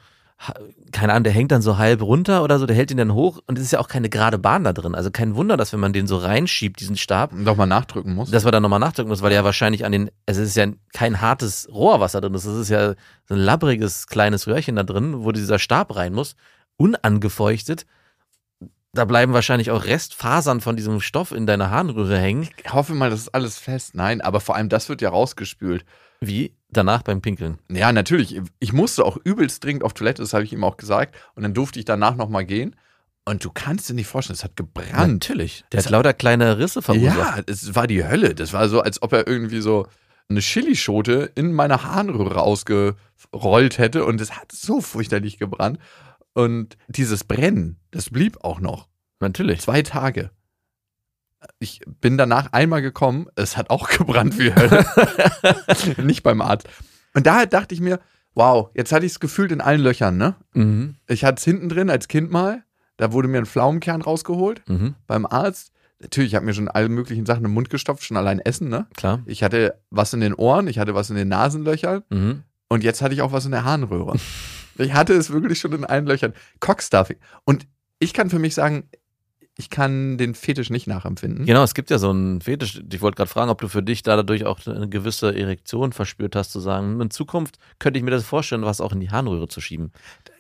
keine 0.92 1.12
Ahnung, 1.12 1.24
der 1.26 1.34
hängt 1.34 1.52
dann 1.52 1.64
so 1.64 1.78
halb 1.78 2.02
runter 2.02 2.44
oder 2.44 2.60
so, 2.60 2.68
der 2.68 2.76
hält 2.76 2.92
ihn 2.92 2.98
dann 2.98 3.14
hoch 3.14 3.40
und 3.48 3.58
es 3.58 3.66
ist 3.66 3.72
ja 3.72 3.80
auch 3.80 3.88
keine 3.88 4.10
gerade 4.10 4.38
Bahn 4.38 4.64
da 4.64 4.74
drin. 4.74 4.94
Also 4.94 5.10
kein 5.10 5.36
Wunder, 5.36 5.58
dass 5.58 5.74
wenn 5.74 5.80
man 5.80 5.92
den 5.92 6.06
so 6.08 6.18
reinschiebt, 6.18 6.80
diesen 6.80 6.96
Stab, 6.98 7.34
Und 7.34 7.46
doch 7.46 7.58
mal 7.58 7.66
nachdrücken 7.66 8.14
muss. 8.14 8.30
dass 8.30 8.44
man 8.44 8.54
dann 8.54 8.62
nochmal 8.62 8.80
nachdrücken 8.80 9.10
muss, 9.10 9.24
weil 9.24 9.32
der 9.32 9.40
ja 9.40 9.44
wahrscheinlich 9.44 9.86
an 9.86 9.92
den, 9.92 10.12
also 10.28 10.42
es 10.42 10.50
ist 10.50 10.56
ja 10.56 10.68
kein 10.94 11.20
hartes 11.20 11.68
Rohr, 11.72 12.00
was 12.00 12.12
da 12.12 12.22
drin 12.22 12.36
ist, 12.36 12.46
es 12.46 12.58
ist 12.58 12.70
ja 12.70 12.94
so 13.26 13.34
ein 13.34 13.40
labbriges 13.40 14.06
kleines 14.06 14.46
Röhrchen 14.48 14.76
da 14.76 14.84
drin, 14.84 15.24
wo 15.24 15.32
dieser 15.32 15.58
Stab 15.58 15.96
rein 15.96 16.14
muss, 16.14 16.36
unangefeuchtet. 16.78 17.88
Da 18.94 19.06
bleiben 19.06 19.34
wahrscheinlich 19.34 19.72
auch 19.72 19.86
Restfasern 19.86 20.62
von 20.62 20.76
diesem 20.76 21.02
Stoff 21.02 21.32
in 21.32 21.48
deiner 21.48 21.70
Harnröhre 21.72 22.18
hängen. 22.18 22.48
ich 22.64 22.74
hoffe 22.74 22.94
mal, 22.94 23.10
das 23.10 23.22
ist 23.22 23.36
alles 23.36 23.58
fest. 23.58 23.94
Nein, 23.94 24.22
aber 24.22 24.40
vor 24.40 24.56
allem 24.56 24.70
das 24.70 24.90
wird 24.90 25.02
ja 25.02 25.10
rausgespült. 25.10 25.86
Wie? 26.22 26.56
Danach 26.72 27.02
beim 27.02 27.22
Pinkeln. 27.22 27.58
Ja, 27.70 27.92
natürlich. 27.92 28.40
Ich 28.60 28.74
musste 28.74 29.04
auch 29.04 29.18
übelst 29.24 29.64
dringend 29.64 29.84
auf 29.84 29.94
Toilette, 29.94 30.22
das 30.22 30.34
habe 30.34 30.44
ich 30.44 30.54
ihm 30.54 30.64
auch 30.64 30.78
gesagt. 30.78 31.16
Und 31.36 31.44
dann 31.44 31.54
durfte 31.54 31.80
ich 31.80 31.86
danach 31.86 32.16
nochmal 32.16 32.46
gehen. 32.46 32.76
Und 33.26 33.44
du 33.44 33.52
kannst 33.52 33.90
dir 33.90 33.94
nicht 33.94 34.08
vorstellen, 34.08 34.36
es 34.36 34.44
hat 34.44 34.56
gebrannt. 34.56 35.14
Natürlich. 35.14 35.64
Der 35.72 35.78
Das 35.78 35.86
hat 35.86 35.92
lauter 35.92 36.14
kleine 36.14 36.58
Risse 36.58 36.82
verursacht. 36.82 37.38
Ja, 37.38 37.44
es 37.48 37.76
war 37.76 37.88
die 37.88 38.06
Hölle. 38.06 38.36
Das 38.36 38.54
war 38.54 38.70
so, 38.70 38.82
als 38.82 39.02
ob 39.02 39.14
er 39.14 39.28
irgendwie 39.28 39.62
so 39.62 39.88
eine 40.30 40.40
Chilischote 40.40 41.32
in 41.36 41.54
meiner 41.54 41.84
Harnröhre 41.84 42.42
ausgerollt 42.42 43.78
hätte. 43.78 44.06
Und 44.06 44.22
es 44.22 44.36
hat 44.36 44.52
so 44.52 44.82
fürchterlich 44.82 45.38
gebrannt. 45.38 45.80
Und 46.34 46.78
dieses 46.88 47.24
Brennen, 47.24 47.78
das 47.92 48.10
blieb 48.10 48.44
auch 48.44 48.60
noch. 48.60 48.88
Natürlich. 49.20 49.62
Zwei 49.62 49.82
Tage. 49.82 50.32
Ich 51.60 51.82
bin 52.02 52.18
danach 52.18 52.52
einmal 52.54 52.82
gekommen, 52.82 53.28
es 53.36 53.56
hat 53.58 53.70
auch 53.70 53.90
gebrannt 53.98 54.38
wie 54.40 54.54
Hölle. 54.54 54.86
Nicht 56.04 56.24
beim 56.24 56.42
Arzt. 56.42 56.68
Und 57.14 57.26
da 57.28 57.46
dachte 57.46 57.74
ich 57.76 57.82
mir, 57.82 58.00
wow, 58.36 58.70
jetzt 58.76 58.92
hatte 58.92 59.06
ich 59.06 59.14
es 59.14 59.20
gefühlt 59.20 59.52
in 59.52 59.62
allen 59.62 59.82
Löchern, 59.82 60.18
ne? 60.18 60.36
Mhm. 60.54 60.96
Ich 61.08 61.24
hatte 61.26 61.38
es 61.40 61.44
hinten 61.44 61.70
drin 61.70 61.90
als 61.90 62.08
Kind 62.08 62.32
mal. 62.32 62.64
Da 62.98 63.12
wurde 63.14 63.28
mir 63.28 63.38
ein 63.40 63.46
Pflaumenkern 63.46 64.02
rausgeholt 64.02 64.62
Mhm. 64.68 64.96
beim 65.08 65.26
Arzt. 65.26 65.72
Natürlich, 66.02 66.32
ich 66.32 66.36
habe 66.36 66.46
mir 66.46 66.54
schon 66.54 66.68
alle 66.70 66.88
möglichen 66.90 67.26
Sachen 67.26 67.44
im 67.46 67.52
Mund 67.52 67.70
gestopft, 67.70 68.04
schon 68.06 68.18
allein 68.18 68.40
Essen, 68.40 68.70
ne? 68.70 68.88
Klar. 68.96 69.22
Ich 69.26 69.44
hatte 69.44 69.80
was 69.90 70.14
in 70.14 70.22
den 70.22 70.34
Ohren, 70.34 70.68
ich 70.68 70.80
hatte 70.80 70.96
was 70.96 71.10
in 71.10 71.16
den 71.16 71.28
Nasenlöchern 71.28 72.04
Mhm. 72.10 72.44
und 72.70 72.84
jetzt 72.84 73.02
hatte 73.02 73.14
ich 73.14 73.22
auch 73.22 73.32
was 73.34 73.46
in 73.46 73.52
der 73.52 73.64
Harnröhre. 73.66 74.18
ich 74.78 74.94
hatte 74.94 75.14
es 75.14 75.30
wirklich 75.32 75.60
schon 75.60 75.74
in 75.74 75.84
allen 75.86 76.06
Löchern. 76.06 76.34
Cockstuffing. 76.62 77.18
Und 77.46 77.68
ich 78.00 78.14
kann 78.14 78.30
für 78.30 78.40
mich 78.40 78.56
sagen, 78.56 78.88
ich 79.60 79.70
kann 79.70 80.18
den 80.18 80.36
Fetisch 80.36 80.70
nicht 80.70 80.88
nachempfinden. 80.88 81.46
Genau, 81.46 81.64
es 81.64 81.74
gibt 81.74 81.90
ja 81.90 82.00
so 82.00 82.10
einen 82.12 82.40
Fetisch. 82.40 82.82
Ich 82.92 83.02
wollte 83.02 83.18
gerade 83.18 83.30
fragen, 83.30 83.52
ob 83.52 83.60
du 83.60 83.68
für 83.68 83.84
dich 83.84 84.04
da 84.04 84.16
dadurch 84.16 84.46
auch 84.46 84.66
eine 84.66 84.88
gewisse 84.88 85.36
Erektion 85.36 85.92
verspürt 85.92 86.38
hast, 86.38 86.54
zu 86.54 86.62
sagen, 86.62 87.02
in 87.02 87.12
Zukunft 87.12 87.60
könnte 87.78 88.00
ich 88.00 88.06
mir 88.06 88.12
das 88.12 88.24
vorstellen, 88.24 88.62
was 88.62 88.80
auch 88.80 88.94
in 88.94 89.02
die 89.02 89.12
Harnröhre 89.12 89.50
zu 89.50 89.60
schieben. 89.60 89.92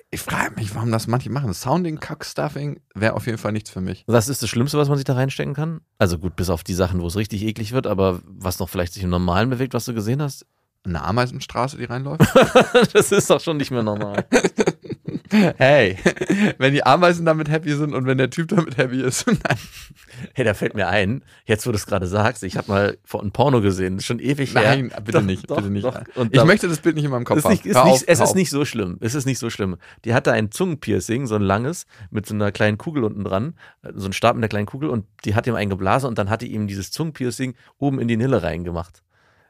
Ich 0.09 0.21
frage 0.21 0.55
mich, 0.55 0.73
warum 0.73 0.89
das 0.93 1.07
manche 1.07 1.29
machen. 1.29 1.53
Sounding, 1.53 1.99
Cockstuffing 1.99 2.79
wäre 2.95 3.13
auf 3.13 3.25
jeden 3.25 3.37
Fall 3.37 3.51
nichts 3.51 3.69
für 3.69 3.81
mich. 3.81 4.05
Was 4.07 4.29
ist 4.29 4.41
das 4.41 4.49
Schlimmste, 4.49 4.77
was 4.77 4.87
man 4.87 4.97
sich 4.97 5.05
da 5.05 5.15
reinstecken 5.15 5.53
kann? 5.53 5.81
Also 5.97 6.17
gut, 6.17 6.37
bis 6.37 6.49
auf 6.49 6.63
die 6.63 6.73
Sachen, 6.73 7.01
wo 7.01 7.07
es 7.07 7.17
richtig 7.17 7.43
eklig 7.43 7.73
wird, 7.73 7.87
aber 7.87 8.21
was 8.25 8.59
noch 8.59 8.69
vielleicht 8.69 8.93
sich 8.93 9.03
im 9.03 9.09
Normalen 9.09 9.49
bewegt, 9.49 9.73
was 9.73 9.83
du 9.83 9.93
gesehen 9.93 10.21
hast? 10.21 10.45
Eine 10.85 11.03
Ameisenstraße, 11.03 11.75
die 11.75 11.83
reinläuft? 11.83 12.21
das 12.93 13.11
ist 13.11 13.29
doch 13.29 13.41
schon 13.41 13.57
nicht 13.57 13.69
mehr 13.69 13.83
normal. 13.83 14.25
hey, 15.31 15.97
wenn 16.57 16.73
die 16.73 16.85
Ameisen 16.85 17.25
damit 17.25 17.49
happy 17.49 17.73
sind 17.73 17.93
und 17.93 18.05
wenn 18.05 18.17
der 18.17 18.29
Typ 18.29 18.49
damit 18.49 18.77
happy 18.77 19.01
ist. 19.01 19.25
Hey, 20.33 20.43
da 20.43 20.53
fällt 20.53 20.75
mir 20.75 20.87
ein, 20.89 21.23
jetzt 21.45 21.65
wo 21.65 21.71
du 21.71 21.77
es 21.77 21.85
gerade 21.85 22.05
sagst, 22.05 22.43
ich 22.43 22.57
habe 22.57 22.69
mal 22.69 22.97
vor 23.05 23.23
ein 23.23 23.31
Porno 23.31 23.61
gesehen, 23.61 23.95
das 23.95 24.03
ist 24.03 24.07
schon 24.07 24.19
ewig 24.19 24.53
her. 24.53 24.63
Nein, 24.63 24.91
bitte 25.05 25.19
Doch, 25.19 25.21
nicht, 25.21 25.49
doch, 25.49 25.55
bitte 25.57 25.69
nicht. 25.69 25.85
doch. 25.85 26.01
Ich 26.31 26.43
möchte 26.43 26.67
das 26.67 26.79
Bild 26.79 26.95
nicht 26.95 27.05
in 27.05 27.11
meinem 27.11 27.23
Kopf 27.23 27.37
ist 27.37 27.47
nicht, 27.47 27.65
ist 27.65 27.75
nicht, 27.75 27.93
auf, 27.93 28.03
es 28.05 28.19
ist 28.19 28.35
nicht 28.35 28.49
so 28.49 28.65
schlimm. 28.65 28.97
Es 28.99 29.15
ist 29.15 29.25
nicht 29.25 29.39
so 29.39 29.49
schlimm. 29.49 29.77
Die 30.03 30.13
hatte 30.13 30.33
ein 30.33 30.51
Zungenpiercing, 30.51 31.25
so 31.25 31.35
ein 31.35 31.41
langes, 31.41 31.85
mit 32.11 32.25
so 32.25 32.33
einer 32.33 32.51
kleinen 32.51 32.77
Kugel 32.77 33.05
unten 33.05 33.23
dran, 33.23 33.53
so 33.95 34.07
ein 34.07 34.13
Stab 34.13 34.35
mit 34.35 34.43
einer 34.43 34.49
kleinen 34.49 34.65
Kugel 34.65 34.89
und 34.89 35.05
die 35.23 35.35
hat 35.35 35.47
ihm 35.47 35.55
einen 35.55 35.69
geblasen 35.69 36.09
und 36.09 36.17
dann 36.17 36.29
hat 36.29 36.41
die 36.41 36.51
ihm 36.51 36.67
dieses 36.67 36.91
Zungenpiercing 36.91 37.55
oben 37.77 37.99
in 37.99 38.09
die 38.09 38.17
Nille 38.17 38.43
reingemacht. 38.43 39.03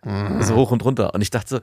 Mhm. 0.04 0.42
So 0.42 0.56
hoch 0.56 0.72
und 0.72 0.84
runter. 0.84 1.14
Und 1.14 1.22
ich 1.22 1.30
dachte 1.30 1.50
so, 1.50 1.60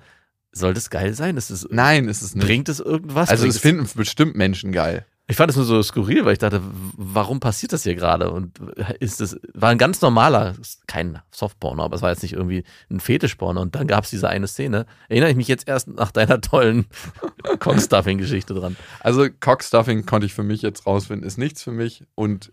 soll 0.59 0.75
das 0.75 0.91
geil 0.91 1.15
sein? 1.15 1.37
Ist 1.37 1.51
das, 1.51 1.67
Nein, 1.71 2.09
ist 2.09 2.23
es 2.23 2.35
nicht. 2.35 2.47
bringt 2.47 2.69
es 2.69 2.81
irgendwas? 2.81 3.29
also 3.29 3.47
es 3.47 3.59
finden 3.59 3.89
bestimmt 3.95 4.37
Menschen 4.37 4.73
geil. 4.73 5.07
Ich 5.29 5.37
fand 5.37 5.51
es 5.51 5.57
nur 5.57 5.65
so 5.65 5.83
skurril, 5.83 6.25
weil 6.25 6.35
ich 6.35 6.39
dachte, 6.39 6.63
warum 6.97 7.41
passiert 7.41 7.73
das 7.73 7.83
hier 7.83 7.97
gerade? 7.97 8.31
Und 8.31 8.61
ist 9.01 9.21
das, 9.21 9.37
war 9.55 9.71
ein 9.71 9.79
ganz 9.79 10.01
normaler, 10.01 10.55
kein 10.87 11.21
Softporno, 11.33 11.83
aber 11.83 11.97
es 11.97 12.03
war 12.03 12.11
jetzt 12.11 12.23
nicht 12.23 12.35
irgendwie 12.35 12.63
ein 12.91 13.01
Fetischporno. 13.01 13.61
Und 13.61 13.75
dann 13.75 13.89
gab 13.89 14.05
es 14.05 14.11
diese 14.11 14.29
eine 14.29 14.47
Szene. 14.47 14.87
Erinnere 15.09 15.31
ich 15.31 15.37
mich 15.37 15.49
jetzt 15.49 15.67
erst 15.67 15.89
nach 15.89 16.13
deiner 16.13 16.41
tollen 16.41 16.87
Cockstuffing-Geschichte 17.59 18.55
dran. 18.55 18.77
Also 19.01 19.27
Cockstuffing 19.41 20.07
konnte 20.07 20.27
ich 20.27 20.35
für 20.35 20.45
mich 20.45 20.63
jetzt 20.63 20.87
rausfinden, 20.87 21.27
ist 21.27 21.39
nichts 21.39 21.61
für 21.61 21.73
mich 21.73 22.05
und 22.15 22.53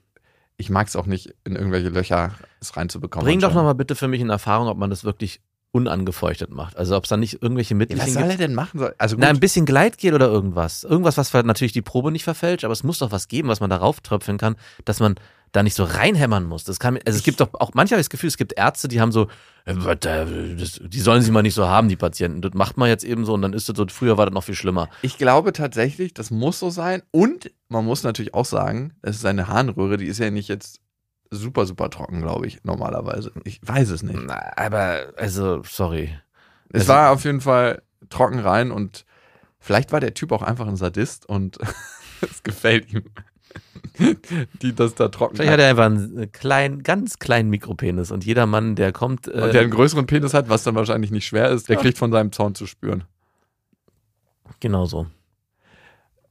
ich 0.57 0.69
mag 0.69 0.87
es 0.87 0.95
auch 0.95 1.05
nicht, 1.05 1.33
in 1.43 1.55
irgendwelche 1.55 1.89
Löcher 1.89 2.31
es 2.59 2.75
reinzubekommen. 2.75 3.25
Bring 3.25 3.39
doch 3.39 3.53
nochmal 3.53 3.75
bitte 3.75 3.95
für 3.95 4.07
mich 4.07 4.21
in 4.21 4.29
Erfahrung, 4.29 4.67
ob 4.67 4.77
man 4.77 4.89
das 4.89 5.03
wirklich 5.03 5.41
unangefeuchtet 5.73 6.51
macht. 6.51 6.77
Also 6.77 6.95
ob 6.95 7.03
es 7.03 7.09
da 7.09 7.17
nicht 7.17 7.41
irgendwelche 7.41 7.73
Ja, 7.73 7.77
Mittel 7.79 7.97
was 7.99 8.13
soll 8.13 8.23
er 8.23 8.37
denn 8.37 8.53
machen? 8.53 8.79
Soll? 8.79 8.93
Also 8.99 9.15
gut, 9.15 9.23
Na, 9.23 9.29
ein 9.29 9.39
bisschen 9.39 9.65
Gleitgel 9.65 10.13
oder 10.13 10.27
irgendwas. 10.27 10.83
Irgendwas, 10.83 11.17
was 11.17 11.33
natürlich 11.33 11.73
die 11.73 11.81
Probe 11.81 12.11
nicht 12.11 12.23
verfälscht, 12.23 12.63
aber 12.63 12.73
es 12.73 12.83
muss 12.83 12.99
doch 12.99 13.11
was 13.11 13.27
geben, 13.27 13.49
was 13.49 13.59
man 13.59 13.71
darauf 13.71 13.99
tröpfeln 13.99 14.37
kann, 14.37 14.55
dass 14.85 14.99
man 14.99 15.15
da 15.51 15.63
nicht 15.63 15.75
so 15.75 15.83
reinhämmern 15.83 16.43
muss. 16.45 16.63
Das 16.63 16.79
kann, 16.79 16.99
also 17.05 17.17
es 17.17 17.23
gibt 17.23 17.39
doch 17.39 17.53
auch, 17.55 17.71
manchmal 17.73 17.99
das 17.99 18.09
Gefühl, 18.09 18.27
es 18.27 18.37
gibt 18.37 18.53
Ärzte, 18.53 18.87
die 18.87 19.01
haben 19.01 19.11
so, 19.11 19.27
äh, 19.65 19.73
die 19.75 20.99
sollen 20.99 21.21
sie 21.21 21.31
mal 21.31 21.41
nicht 21.41 21.53
so 21.53 21.67
haben, 21.67 21.89
die 21.89 21.95
Patienten. 21.95 22.41
Das 22.41 22.53
macht 22.53 22.77
man 22.77 22.89
jetzt 22.89 23.03
eben 23.03 23.25
so 23.25 23.33
und 23.33 23.41
dann 23.41 23.53
ist 23.53 23.67
das 23.69 23.77
so, 23.77 23.85
früher 23.87 24.17
war 24.17 24.25
das 24.27 24.33
noch 24.33 24.43
viel 24.43 24.55
schlimmer. 24.55 24.89
ich 25.01 25.17
glaube 25.17 25.53
tatsächlich, 25.53 26.13
das 26.13 26.31
muss 26.31 26.59
so 26.59 26.69
sein. 26.69 27.01
Und 27.11 27.51
man 27.69 27.85
muss 27.85 28.03
natürlich 28.03 28.33
auch 28.33 28.45
sagen, 28.45 28.93
es 29.01 29.15
ist 29.17 29.25
eine 29.25 29.47
Harnröhre, 29.47 29.97
die 29.97 30.05
ist 30.07 30.19
ja 30.19 30.29
nicht 30.31 30.49
jetzt 30.49 30.79
super, 31.35 31.65
super 31.65 31.89
trocken, 31.89 32.21
glaube 32.21 32.47
ich, 32.47 32.63
normalerweise. 32.63 33.31
Ich 33.43 33.59
weiß 33.63 33.89
es 33.89 34.03
nicht. 34.03 34.19
Na, 34.23 34.39
aber, 34.55 35.13
also, 35.17 35.61
sorry. 35.63 36.17
Es 36.69 36.81
Also- 36.81 36.93
war 36.93 37.11
auf 37.11 37.23
jeden 37.25 37.41
Fall 37.41 37.81
trocken 38.09 38.39
rein 38.39 38.71
und 38.71 39.05
vielleicht 39.59 39.91
war 39.91 39.99
der 39.99 40.13
Typ 40.13 40.31
auch 40.31 40.41
einfach 40.43 40.67
ein 40.67 40.75
Sadist 40.75 41.27
und 41.27 41.57
es 42.21 42.43
gefällt 42.43 42.91
ihm. 42.93 43.03
Die 44.63 44.73
das 44.73 44.95
da 44.95 45.09
trocken 45.09 45.35
Vielleicht 45.35 45.51
hat 45.51 45.59
er 45.59 45.69
einfach 45.69 45.85
einen 45.85 46.31
kleinen, 46.31 46.81
ganz 46.81 47.19
kleinen 47.19 47.49
Mikropenis 47.51 48.09
und 48.11 48.25
jeder 48.25 48.47
Mann, 48.47 48.75
der 48.75 48.91
kommt, 48.91 49.27
äh, 49.27 49.31
Und 49.41 49.53
der 49.53 49.61
einen 49.61 49.69
größeren 49.69 50.07
Penis 50.07 50.33
hat, 50.33 50.49
was 50.49 50.63
dann 50.63 50.73
wahrscheinlich 50.73 51.11
nicht 51.11 51.27
schwer 51.27 51.49
ist, 51.49 51.69
der 51.69 51.75
Ja. 51.75 51.81
kriegt 51.81 51.97
von 51.99 52.11
seinem 52.11 52.31
Zaun 52.31 52.55
zu 52.55 52.65
spüren. 52.65 53.03
genau 54.59 54.85
so. 54.85 55.05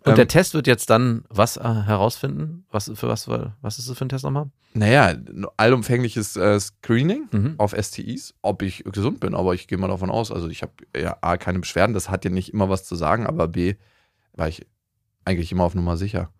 Und 0.05 0.11
Ähm, 0.11 0.17
der 0.17 0.29
Test 0.29 0.55
wird 0.55 0.67
jetzt 0.67 0.91
dann 0.91 1.25
was 1.29 1.57
äh, 1.57 1.63
herausfinden? 1.63 2.65
Was 2.71 2.91
für 2.95 3.09
was, 3.09 3.29
was 3.29 3.79
ist 3.79 3.89
das 3.89 3.97
für 3.97 4.05
ein 4.05 4.09
Test 4.09 4.25
nochmal? 4.25 4.51
Naja, 4.75 5.15
allumfängliches 5.57 6.37
äh, 6.37 6.59
Screening 6.59 7.29
Mhm. 7.31 7.55
auf 7.59 7.73
STIs, 7.79 8.35
ob 8.43 8.63
ich 8.63 8.85
gesund 8.85 9.21
bin, 9.21 9.35
aber 9.35 9.55
ich 9.55 9.69
gehe 9.69 9.79
mal 9.79 9.89
davon 9.89 10.11
aus. 10.11 10.33
Also 10.33 10.49
ich 10.49 10.63
habe 10.63 10.73
ja 10.97 11.17
A, 11.21 11.37
keine 11.37 11.59
Beschwerden, 11.61 11.95
das 11.95 12.09
hat 12.11 12.25
ja 12.25 12.31
nicht 12.31 12.53
immer 12.53 12.69
was 12.69 12.85
zu 12.85 12.97
sagen, 12.97 13.27
aber 13.27 13.49
B, 13.49 13.75
war 14.35 14.49
ich 14.49 14.67
eigentlich 15.25 15.53
immer 15.53 15.65
auf 15.65 15.75
Nummer 15.75 15.97
sicher. 15.97 16.31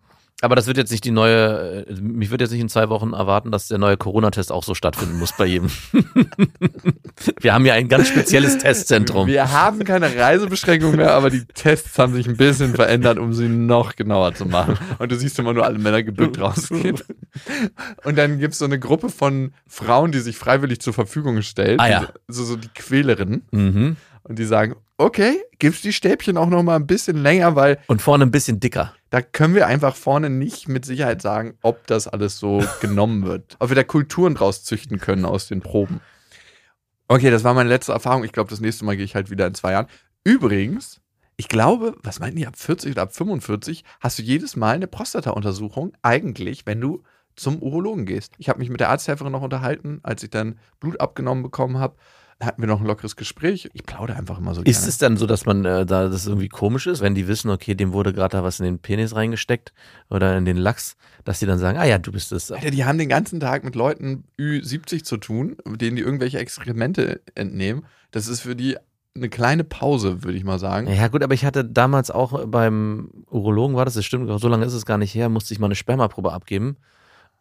Aber 0.43 0.57
das 0.57 0.67
wird 0.67 0.75
jetzt 0.75 0.91
nicht 0.91 1.05
die 1.05 1.11
neue, 1.11 1.85
äh, 1.87 1.93
mich 2.01 2.29
wird 2.29 2.41
jetzt 2.41 2.51
nicht 2.51 2.59
in 2.59 2.67
zwei 2.67 2.89
Wochen 2.89 3.13
erwarten, 3.13 3.49
dass 3.49 3.69
der 3.69 3.77
neue 3.77 3.95
Corona-Test 3.95 4.51
auch 4.51 4.65
so 4.65 4.75
stattfinden 4.75 5.17
muss 5.17 5.31
bei 5.37 5.45
jedem. 5.45 5.69
Wir 7.39 7.53
haben 7.53 7.65
ja 7.65 7.75
ein 7.75 7.87
ganz 7.87 8.09
spezielles 8.09 8.57
Testzentrum. 8.57 9.27
Wir 9.27 9.53
haben 9.53 9.85
keine 9.85 10.13
Reisebeschränkung 10.13 10.97
mehr, 10.97 11.13
aber 11.13 11.29
die 11.29 11.45
Tests 11.45 11.97
haben 11.97 12.13
sich 12.13 12.27
ein 12.27 12.35
bisschen 12.35 12.75
verändert, 12.75 13.19
um 13.19 13.31
sie 13.31 13.47
noch 13.47 13.95
genauer 13.95 14.33
zu 14.33 14.45
machen. 14.45 14.77
Und 14.99 15.13
du 15.13 15.15
siehst 15.15 15.39
immer 15.39 15.53
nur 15.53 15.63
alle 15.63 15.79
Männer 15.79 16.03
gebückt 16.03 16.37
rausgehen. 16.41 16.99
Und 18.03 18.17
dann 18.17 18.39
gibt 18.39 18.51
es 18.51 18.59
so 18.59 18.65
eine 18.65 18.79
Gruppe 18.79 19.07
von 19.07 19.53
Frauen, 19.65 20.11
die 20.11 20.19
sich 20.19 20.37
freiwillig 20.37 20.81
zur 20.81 20.91
Verfügung 20.91 21.41
stellen. 21.41 21.79
Ah 21.79 21.87
ja. 21.87 22.09
So, 22.27 22.43
so 22.43 22.57
die 22.57 22.67
Quälerinnen. 22.67 23.47
Mhm. 23.51 23.95
Und 24.23 24.39
die 24.39 24.45
sagen, 24.45 24.75
okay, 24.97 25.41
gibt's 25.59 25.81
die 25.81 25.93
Stäbchen 25.93 26.37
auch 26.37 26.49
noch 26.49 26.63
mal 26.63 26.75
ein 26.75 26.87
bisschen 26.87 27.21
länger, 27.21 27.55
weil 27.55 27.79
Und 27.87 28.01
vorne 28.01 28.25
ein 28.25 28.31
bisschen 28.31 28.59
dicker. 28.59 28.93
Da 29.13 29.21
können 29.21 29.53
wir 29.53 29.67
einfach 29.67 29.95
vorne 29.95 30.31
nicht 30.31 30.67
mit 30.67 30.85
Sicherheit 30.85 31.21
sagen, 31.21 31.55
ob 31.61 31.85
das 31.85 32.07
alles 32.07 32.39
so 32.39 32.63
genommen 32.81 33.27
wird. 33.27 33.57
Ob 33.59 33.69
wir 33.69 33.75
da 33.75 33.83
Kulturen 33.83 34.33
draus 34.33 34.63
züchten 34.63 34.99
können 34.99 35.23
aus 35.23 35.47
den 35.47 35.61
Proben. 35.61 36.01
Okay, 37.07 37.29
das 37.29 37.43
war 37.43 37.53
meine 37.53 37.69
letzte 37.69 37.91
Erfahrung. 37.91 38.23
Ich 38.23 38.31
glaube, 38.31 38.49
das 38.49 38.59
nächste 38.59 38.85
Mal 38.85 38.97
gehe 38.97 39.05
ich 39.05 39.13
halt 39.13 39.29
wieder 39.29 39.45
in 39.45 39.53
zwei 39.53 39.73
Jahren. 39.73 39.85
Übrigens, 40.23 40.99
ich 41.37 41.47
glaube, 41.47 41.95
was 42.01 42.19
meinten 42.19 42.37
die, 42.37 42.47
ab 42.47 42.57
40 42.57 42.93
oder 42.93 43.03
ab 43.03 43.13
45 43.13 43.83
hast 43.99 44.17
du 44.17 44.23
jedes 44.23 44.55
Mal 44.55 44.73
eine 44.73 44.87
Prostata-Untersuchung, 44.87 45.93
eigentlich, 46.01 46.65
wenn 46.65 46.81
du 46.81 47.03
zum 47.35 47.61
Urologen 47.61 48.07
gehst. 48.07 48.33
Ich 48.39 48.49
habe 48.49 48.57
mich 48.57 48.69
mit 48.69 48.79
der 48.79 48.89
Arzthelferin 48.89 49.31
noch 49.31 49.43
unterhalten, 49.43 49.99
als 50.01 50.23
ich 50.23 50.31
dann 50.31 50.57
Blut 50.79 50.99
abgenommen 50.99 51.43
bekommen 51.43 51.77
habe. 51.77 51.97
Hatten 52.41 52.61
wir 52.61 52.67
noch 52.67 52.81
ein 52.81 52.87
lockeres 52.87 53.15
Gespräch. 53.15 53.69
Ich 53.73 53.83
plaudere 53.83 54.17
einfach 54.17 54.39
immer 54.39 54.53
so 54.53 54.61
Ist 54.61 54.79
gerne. 54.79 54.89
es 54.89 54.97
dann 54.97 55.17
so, 55.17 55.25
dass 55.25 55.45
man 55.45 55.65
äh, 55.65 55.85
da 55.85 56.09
das 56.09 56.27
irgendwie 56.27 56.49
komisch 56.49 56.87
ist, 56.87 57.01
wenn 57.01 57.15
die 57.15 57.27
wissen, 57.27 57.49
okay, 57.49 57.75
dem 57.75 57.93
wurde 57.93 58.13
gerade 58.13 58.37
da 58.37 58.43
was 58.43 58.59
in 58.59 58.65
den 58.65 58.79
Penis 58.79 59.15
reingesteckt 59.15 59.73
oder 60.09 60.37
in 60.37 60.45
den 60.45 60.57
Lachs, 60.57 60.95
dass 61.23 61.39
die 61.39 61.45
dann 61.45 61.59
sagen, 61.59 61.77
ah 61.77 61.85
ja, 61.85 61.97
du 61.97 62.11
bist 62.11 62.31
es. 62.31 62.51
Alter, 62.51 62.71
die 62.71 62.85
haben 62.85 62.97
den 62.97 63.09
ganzen 63.09 63.39
Tag 63.39 63.63
mit 63.63 63.75
Leuten 63.75 64.25
Ü70 64.39 65.03
zu 65.03 65.17
tun, 65.17 65.57
denen 65.65 65.95
die 65.95 66.01
irgendwelche 66.01 66.39
Exkremente 66.39 67.21
entnehmen. 67.35 67.85
Das 68.11 68.27
ist 68.27 68.41
für 68.41 68.55
die 68.55 68.77
eine 69.15 69.29
kleine 69.29 69.63
Pause, 69.63 70.23
würde 70.23 70.37
ich 70.37 70.43
mal 70.43 70.59
sagen. 70.59 70.91
Ja 70.91 71.07
gut, 71.07 71.23
aber 71.23 71.33
ich 71.33 71.45
hatte 71.45 71.63
damals 71.63 72.09
auch 72.09 72.47
beim 72.47 73.09
Urologen, 73.29 73.75
war 73.75 73.85
das, 73.85 73.93
das 73.93 74.05
stimmt, 74.05 74.29
so 74.39 74.47
lange 74.47 74.65
ist 74.65 74.73
es 74.73 74.85
gar 74.85 74.97
nicht 74.97 75.13
her, 75.13 75.29
musste 75.29 75.53
ich 75.53 75.59
mal 75.59 75.67
eine 75.67 75.75
Spermaprobe 75.75 76.33
abgeben. 76.33 76.77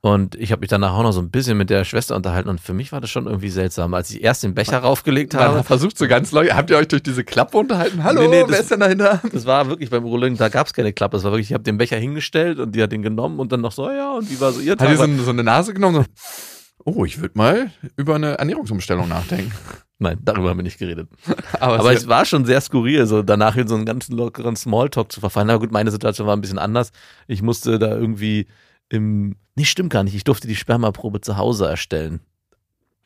Und 0.04 0.34
ich 0.34 0.50
habe 0.50 0.58
mich 0.60 0.68
danach 0.68 0.94
auch 0.94 1.04
noch 1.04 1.12
so 1.12 1.20
ein 1.20 1.30
bisschen 1.30 1.56
mit 1.56 1.70
der 1.70 1.84
Schwester 1.84 2.16
unterhalten 2.16 2.48
und 2.48 2.60
für 2.60 2.74
mich 2.74 2.90
war 2.90 3.00
das 3.00 3.08
schon 3.08 3.26
irgendwie 3.26 3.50
seltsam, 3.50 3.94
als 3.94 4.10
ich 4.10 4.20
erst 4.24 4.42
den 4.42 4.52
Becher 4.52 4.78
raufgelegt 4.78 5.34
Man 5.34 5.42
habe. 5.44 5.62
versucht 5.62 5.96
so 5.96 6.08
ganz 6.08 6.32
Leute, 6.32 6.56
habt 6.56 6.70
ihr 6.70 6.76
euch 6.76 6.88
durch 6.88 7.04
diese 7.04 7.22
Klappe 7.22 7.56
unterhalten? 7.56 8.02
Hallo, 8.02 8.22
Nee, 8.22 8.26
nee, 8.28 8.36
wer 8.40 8.46
das- 8.48 8.60
ist 8.62 8.70
denn 8.72 8.80
dahinter? 8.80 9.20
Das 9.32 9.46
war 9.46 9.68
wirklich 9.68 9.90
beim 9.90 10.04
Urologen, 10.04 10.36
da 10.36 10.48
gab 10.48 10.66
es 10.66 10.72
keine 10.74 10.92
Klappe. 10.92 11.18
Es 11.18 11.22
war 11.22 11.30
wirklich, 11.30 11.50
ich 11.50 11.54
habe 11.54 11.62
den 11.62 11.78
Becher 11.78 11.98
hingestellt 11.98 12.58
und 12.58 12.74
die 12.74 12.82
hat 12.82 12.90
den 12.90 13.02
genommen 13.02 13.38
und 13.38 13.52
dann 13.52 13.60
noch 13.60 13.70
so, 13.70 13.88
ja, 13.88 14.14
und 14.14 14.28
die 14.28 14.40
war 14.40 14.50
so 14.50 14.60
ihr 14.60 14.72
Hat 14.72 14.80
die 14.80 14.96
so, 14.96 15.06
so 15.22 15.30
eine 15.30 15.44
Nase 15.44 15.72
genommen? 15.72 16.04
So, 16.04 16.82
oh, 16.84 17.04
ich 17.04 17.20
würde 17.20 17.38
mal 17.38 17.70
über 17.96 18.16
eine 18.16 18.38
Ernährungsumstellung 18.38 19.08
nachdenken. 19.08 19.52
Nein, 20.00 20.18
darüber 20.20 20.50
haben 20.50 20.58
wir 20.58 20.64
nicht 20.64 20.80
geredet. 20.80 21.08
Aber, 21.60 21.78
Aber 21.78 21.92
es, 21.92 22.08
war 22.08 22.24
schon 22.24 22.44
sehr 22.44 22.60
skurril, 22.60 23.06
so 23.06 23.22
danach 23.22 23.54
in 23.54 23.68
so 23.68 23.76
einen 23.76 23.86
ganz 23.86 24.08
lockeren 24.08 24.56
Smalltalk 24.56 25.12
zu 25.12 25.20
verfallen. 25.20 25.48
Aber 25.48 25.60
gut, 25.60 25.70
meine 25.70 25.92
Situation 25.92 26.26
war 26.26 26.34
ein 26.36 26.40
bisschen 26.40 26.58
anders. 26.58 26.90
Ich 27.28 27.40
musste 27.40 27.78
da 27.78 27.90
irgendwie 27.96 28.48
im, 28.92 29.36
nee, 29.54 29.64
stimmt 29.64 29.90
gar 29.90 30.04
nicht. 30.04 30.14
Ich 30.14 30.24
durfte 30.24 30.46
die 30.46 30.56
Spermaprobe 30.56 31.20
zu 31.20 31.36
Hause 31.36 31.66
erstellen 31.66 32.20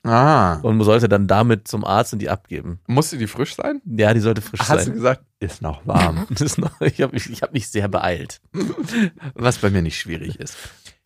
ah, 0.03 0.55
und 0.63 0.83
sollte 0.83 1.09
dann 1.09 1.27
damit 1.27 1.69
zum 1.69 1.85
Arzt 1.85 2.13
und 2.13 2.21
die 2.21 2.29
abgeben. 2.29 2.81
musste 2.87 3.19
die 3.19 3.27
frisch 3.27 3.55
sein? 3.55 3.81
Ja, 3.85 4.13
die 4.15 4.21
sollte 4.21 4.41
frisch 4.41 4.61
Hast 4.61 4.71
du 4.71 4.85
sein. 4.85 4.95
gesagt, 4.95 5.23
ist 5.39 5.63
noch 5.63 5.87
warm. 5.87 6.27
Ist 6.41 6.59
noch, 6.59 6.81
ich 6.81 7.03
habe 7.03 7.13
mich, 7.13 7.31
ich 7.31 7.43
hab 7.43 7.53
mich 7.53 7.69
sehr 7.69 7.89
beeilt. 7.89 8.41
Was 9.35 9.59
bei 9.59 9.71
mir 9.71 9.83
nicht 9.83 9.99
schwierig 9.99 10.41
ist. 10.41 10.57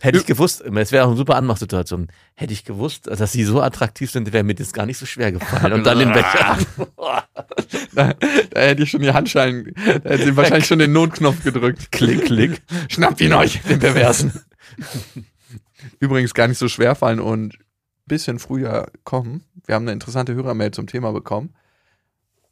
Hätte 0.00 0.18
ich 0.18 0.24
gewusst, 0.24 0.62
es 0.62 0.92
wäre 0.92 1.04
auch 1.04 1.08
eine 1.08 1.16
super 1.16 1.36
Anmachsituation. 1.36 2.08
Hätte 2.34 2.52
ich 2.52 2.64
gewusst, 2.64 3.06
dass 3.06 3.32
sie 3.32 3.44
so 3.44 3.60
attraktiv 3.60 4.10
sind, 4.10 4.32
wäre 4.32 4.44
mir 4.44 4.54
das 4.54 4.72
gar 4.72 4.86
nicht 4.86 4.96
so 4.96 5.04
schwer 5.04 5.32
gefallen. 5.32 5.74
Und 5.74 5.84
dann 5.84 5.98
den 5.98 6.12
Becher. 6.12 6.58
Da, 7.92 8.14
da 8.50 8.60
hätte 8.60 8.84
ich 8.84 8.90
schon 8.90 9.02
die 9.02 9.12
Handschellen, 9.12 9.72
da 9.74 10.10
hätte 10.10 10.24
sie 10.24 10.36
wahrscheinlich 10.36 10.66
schon 10.68 10.78
den 10.78 10.92
Notknopf 10.92 11.42
gedrückt. 11.42 11.90
Klick, 11.90 12.26
klick. 12.26 12.62
Schnappt 12.88 13.20
ihn 13.20 13.32
euch, 13.32 13.60
den 13.62 13.80
Perversen. 13.80 14.32
Übrigens 16.00 16.34
gar 16.34 16.48
nicht 16.48 16.58
so 16.58 16.68
schwer 16.68 16.94
fallen 16.94 17.20
und 17.20 17.58
bisschen 18.06 18.38
früher 18.38 18.90
kommen. 19.04 19.44
Wir 19.66 19.74
haben 19.74 19.84
eine 19.84 19.92
interessante 19.92 20.34
Hörermail 20.34 20.72
zum 20.72 20.86
Thema 20.86 21.12
bekommen. 21.12 21.54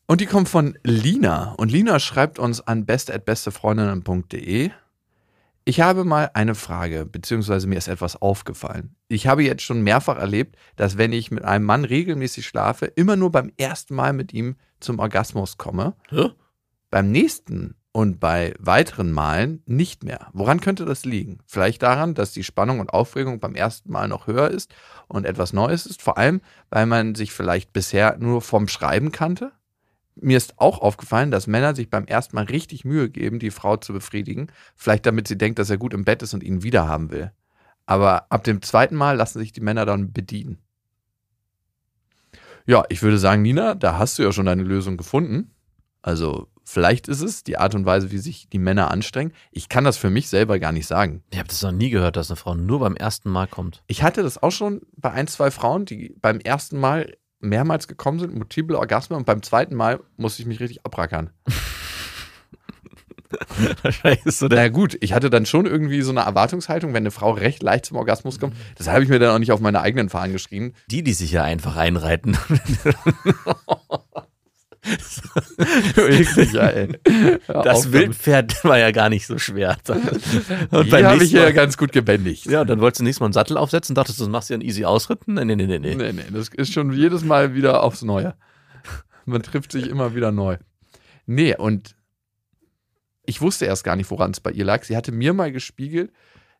Und 0.07 0.23
die 0.23 0.27
kommt 0.27 0.49
von 0.49 0.79
Lina. 0.85 1.53
Und 1.59 1.71
Lina 1.71 1.99
schreibt 1.99 2.39
uns 2.39 2.61
an 2.61 2.87
best.bestefreundinnen.de. 2.87 4.71
Ich 5.67 5.81
habe 5.83 6.05
mal 6.05 6.31
eine 6.33 6.55
Frage, 6.55 7.05
beziehungsweise 7.05 7.67
mir 7.67 7.77
ist 7.77 7.89
etwas 7.89 8.17
aufgefallen. 8.17 8.97
Ich 9.09 9.27
habe 9.27 9.43
jetzt 9.43 9.63
schon 9.63 9.83
mehrfach 9.83 10.17
erlebt, 10.17 10.57
dass 10.77 10.97
wenn 10.97 11.13
ich 11.13 11.31
mit 11.31 11.45
einem 11.45 11.67
Mann 11.67 11.85
regelmäßig 11.85 12.47
schlafe, 12.47 12.87
immer 12.87 13.17
nur 13.17 13.31
beim 13.31 13.53
ersten 13.59 13.95
Mal 13.95 14.15
mit 14.15 14.33
ihm 14.33 14.57
zum 14.81 14.99
Orgasmus 14.99 15.59
komme. 15.59 15.95
Hä? 16.09 16.31
Beim 16.91 17.11
nächsten 17.11 17.75
und 17.93 18.21
bei 18.21 18.55
weiteren 18.59 19.13
Malen 19.13 19.63
nicht 19.67 20.05
mehr. 20.05 20.29
Woran 20.33 20.61
könnte 20.61 20.85
das 20.85 21.05
liegen? 21.05 21.39
Vielleicht 21.47 21.83
daran, 21.83 22.15
dass 22.15 22.33
die 22.33 22.45
Spannung 22.45 22.81
und 22.81 22.93
Aufregung 22.93 23.41
beim 23.41 23.55
ersten 23.55 23.91
Mal 23.91 24.09
noch 24.09 24.27
höher 24.27 24.51
ist 24.51 24.75
und 25.09 25.25
etwas 25.25 25.53
Neues 25.53 25.87
ist, 25.87 26.03
vor 26.03 26.19
allem, 26.19 26.41
weil 26.71 26.87
man 26.87 27.15
sich 27.15 27.33
vielleicht 27.33 27.73
bisher 27.73 28.17
nur 28.19 28.43
vom 28.43 28.69
Schreiben 28.69 29.11
kannte? 29.11 29.53
Mir 30.21 30.37
ist 30.37 30.59
auch 30.59 30.81
aufgefallen, 30.81 31.31
dass 31.31 31.47
Männer 31.47 31.75
sich 31.75 31.91
beim 31.91 32.05
ersten 32.07 32.37
Mal 32.37 32.45
richtig 32.45 32.85
Mühe 32.85 33.09
geben, 33.09 33.39
die 33.39 33.51
Frau 33.51 33.77
zu 33.77 33.93
befriedigen, 33.93 34.49
vielleicht 34.75 35.07
damit 35.07 35.29
sie 35.29 35.39
denkt, 35.39 35.59
dass 35.59 35.71
er 35.71 35.79
gut 35.79 35.95
im 35.95 36.05
Bett 36.05 36.23
ist 36.23 36.35
und 36.35 36.43
ihn 36.43 36.63
wieder 36.63 36.89
haben 36.89 37.11
will. 37.11 37.33
Aber 37.87 38.31
ab 38.31 38.45
dem 38.45 38.61
zweiten 38.61 38.97
Mal 38.97 39.17
lassen 39.17 39.39
sich 39.39 39.53
die 39.53 39.61
Männer 39.61 39.87
dann 39.87 40.13
bedienen. 40.13 40.59
Ja, 42.67 42.85
ich 42.91 43.01
würde 43.01 43.19
sagen, 43.19 43.43
Nina, 43.43 43.75
da 43.75 43.97
hast 43.97 44.19
du 44.19 44.23
ja 44.25 44.33
schon 44.33 44.45
deine 44.45 44.63
Lösung 44.63 44.99
gefunden. 44.99 45.55
Also 46.03 46.49
vielleicht 46.69 47.09
ist 47.09 47.23
es 47.23 47.45
die 47.45 47.59
Art 47.59 47.75
und 47.75 47.87
Weise, 47.87 48.11
wie 48.11 48.19
sich 48.19 48.49
die 48.49 48.59
Männer 48.59 48.91
anstrengen. 48.91 49.33
Ich 49.51 49.69
kann 49.69 49.85
das 49.85 49.97
für 49.97 50.11
mich 50.11 50.29
selber 50.29 50.59
gar 50.59 50.73
nicht 50.73 50.87
sagen. 50.87 51.23
Ich 51.31 51.39
habe 51.39 51.49
das 51.49 51.63
noch 51.63 51.73
nie 51.73 51.91
gehört, 51.91 52.17
dass 52.17 52.31
eine 52.31 52.37
Frau 52.37 52.55
nur 52.55 52.81
beim 52.81 52.95
ersten 52.95 53.31
Mal 53.31 53.47
kommt. 53.47 53.83
Ich 53.87 54.03
hatte 54.03 54.23
das 54.23 54.43
auch 54.43 54.53
schon 54.53 54.83
bei 54.97 55.11
ein, 55.11 55.27
zwei 55.27 55.51
Frauen, 55.51 55.87
die 55.87 56.15
beim 56.21 56.41
ersten 56.41 56.79
Mal 56.79 57.17
mehrmals 57.41 57.89
gekommen 57.89 58.19
sind, 58.19 58.35
multiple 58.35 58.79
Orgasmen 58.79 59.19
und 59.19 59.25
beim 59.25 59.43
zweiten 59.43 59.75
Mal 59.75 60.01
musste 60.17 60.43
ich 60.43 60.49
mich 60.49 60.61
richtig 60.61 60.85
abrackern. 60.85 61.31
Wahrscheinlich 63.83 64.25
ist 64.25 64.39
so 64.39 64.49
der. 64.49 64.59
Na 64.59 64.69
gut, 64.69 64.97
ich 65.01 65.13
hatte 65.13 65.31
dann 65.31 65.47
schon 65.47 65.67
irgendwie 65.67 66.03
so 66.03 66.11
eine 66.11 66.21
Erwartungshaltung, 66.21 66.95
wenn 66.95 67.03
eine 67.03 67.11
Frau 67.11 67.33
recht 67.33 67.63
leicht 67.63 67.87
zum 67.87 67.99
Orgasmus 67.99 68.41
kommt. 68.41 68.57
Das 68.77 68.89
habe 68.89 69.03
ich 69.03 69.09
mir 69.09 69.19
dann 69.19 69.35
auch 69.35 69.39
nicht 69.39 69.53
auf 69.53 69.61
meine 69.61 69.81
eigenen 69.81 70.09
Fahnen 70.09 70.33
geschrieben. 70.33 70.73
Die, 70.91 71.03
die 71.03 71.13
sich 71.13 71.33
ja 71.33 71.43
einfach 71.43 71.77
einreiten. 71.77 72.39
Eklig, 75.97 76.53
ja, 76.53 76.69
ey. 76.69 76.99
Das. 77.47 77.93
Wildpferd 77.93 78.65
war 78.65 78.79
ja 78.79 78.91
gar 78.91 79.09
nicht 79.09 79.27
so 79.27 79.39
schwer. 79.39 79.77
Und 80.71 80.87
Die 80.87 81.05
habe 81.05 81.25
ich 81.25 81.33
ja 81.33 81.51
ganz 81.51 81.77
gut 81.77 81.93
gebändigt. 81.93 82.47
Ja, 82.47 82.63
und 82.63 82.71
dann 82.71 82.81
wolltest 82.81 83.01
du 83.01 83.05
nächstes 83.05 83.21
Mal 83.21 83.27
einen 83.27 83.33
Sattel 83.33 83.57
aufsetzen, 83.57 83.95
dachtest 83.95 84.19
du, 84.19 84.25
das 84.25 84.31
machst 84.31 84.49
du 84.49 84.55
ja 84.55 84.57
einen 84.57 84.69
easy 84.69 84.85
Ausritt? 84.85 85.27
Nee, 85.27 85.45
nee, 85.45 85.57
nee, 85.57 85.67
nee, 85.67 85.79
nee. 85.79 85.95
Nee, 85.95 86.13
nee, 86.13 86.23
das 86.33 86.49
ist 86.49 86.73
schon 86.73 86.93
jedes 86.93 87.25
Mal 87.25 87.55
wieder 87.55 87.83
aufs 87.83 88.03
Neue. 88.03 88.35
Man 89.25 89.43
trifft 89.43 89.73
sich 89.73 89.89
immer 89.89 90.15
wieder 90.15 90.33
neu. 90.33 90.57
Nee, 91.27 91.55
und 91.57 91.95
ich 93.27 93.43
wusste 93.43 93.67
erst 93.67 93.85
gar 93.85 93.95
nicht, 93.97 94.11
woran 94.11 94.31
es 94.31 94.41
bei 94.41 94.51
ihr 94.51 94.65
lag. 94.65 94.85
Sie 94.85 94.97
hatte 94.97 95.13
mir 95.13 95.35
mal 95.35 95.53
gespiegelt, 95.53 96.13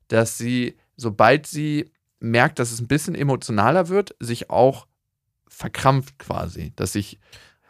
dass 0.09 0.37
sie, 0.37 0.77
sobald 0.97 1.47
sie 1.47 1.91
merkt, 2.21 2.59
dass 2.59 2.73
es 2.73 2.81
ein 2.81 2.89
bisschen 2.89 3.15
emotionaler 3.15 3.89
wird, 3.89 4.15
sich 4.21 4.51
auch 4.51 4.87
verkrampft 5.49 6.19
quasi. 6.19 6.73
Dass 6.77 6.93
sich 6.93 7.19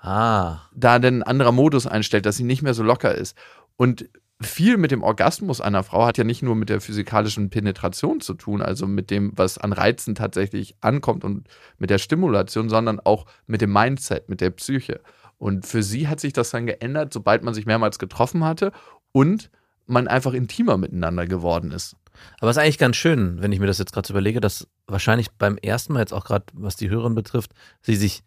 Ah, 0.01 0.61
da 0.75 0.99
dann 0.99 1.19
ein 1.19 1.23
anderer 1.23 1.53
Modus 1.53 1.87
einstellt, 1.87 2.27
dass 2.27 2.37
sie 2.37 2.45
nicht 2.45 2.63
mehr 2.63 2.75
so 2.75 2.83
locker 2.83 3.15
ist. 3.15 3.37
Und 3.77 4.09
viel 4.41 4.77
mit 4.77 4.93
dem 4.93 5.03
Orgasmus 5.03 5.61
einer 5.61 5.83
Frau 5.83 6.07
hat 6.07 6.19
ja 6.19 6.25
nicht 6.25 6.43
nur 6.43 6.55
mit 6.55 6.69
der 6.69 6.81
physikalischen 6.81 7.51
Penetration 7.51 8.21
zu 8.21 8.35
tun, 8.35 8.63
also 8.63 8.87
mit 8.87 9.11
dem, 9.11 9.33
was 9.35 9.59
an 9.59 9.73
Reizen 9.73 10.15
tatsächlich 10.15 10.77
ankommt 10.81 11.25
und 11.25 11.49
mit 11.79 11.91
der 11.91 11.99
Stimulation, 11.99 12.69
sondern 12.69 13.01
auch 13.01 13.27
mit 13.47 13.61
dem 13.61 13.73
Mindset, 13.73 14.29
mit 14.29 14.41
der 14.41 14.51
Psyche. 14.51 15.01
Und 15.39 15.67
für 15.67 15.83
sie 15.83 16.09
hat 16.09 16.21
sich 16.21 16.33
das 16.33 16.51
dann 16.51 16.67
geändert, 16.67 17.13
sobald 17.13 17.43
man 17.43 17.55
sich 17.55 17.67
mehrmals 17.67 17.99
getroffen 17.99 18.45
hatte 18.45 18.73
und 19.13 19.51
man 19.87 20.07
einfach 20.07 20.35
intimer 20.35 20.77
miteinander 20.77 21.27
geworden 21.27 21.73
ist. 21.73 21.97
aber 22.41 22.51
es 22.51 22.57
ist 22.57 22.63
eigentlich 22.63 22.79
ganz 22.79 22.97
schön, 22.97 23.41
wenn 23.41 23.53
ich 23.53 23.61
mir 23.61 23.67
das 23.67 23.79
jetzt 23.79 23.93
gerade 23.93 24.07
so 24.07 24.13
überlege, 24.13 24.41
dass 24.41 24.69
wahrscheinlich 24.87 25.31
beim 25.33 25.57
ersten 25.57 25.95
Mal 25.95 26.01
jetzt 26.01 26.13
auch 26.13 26.25
gerade, 26.25 26.45
was 26.53 26.77
die 26.77 26.91
Hörerin 26.91 27.15
betrifft, 27.15 27.53
sie 27.83 27.97
sich 27.97 28.23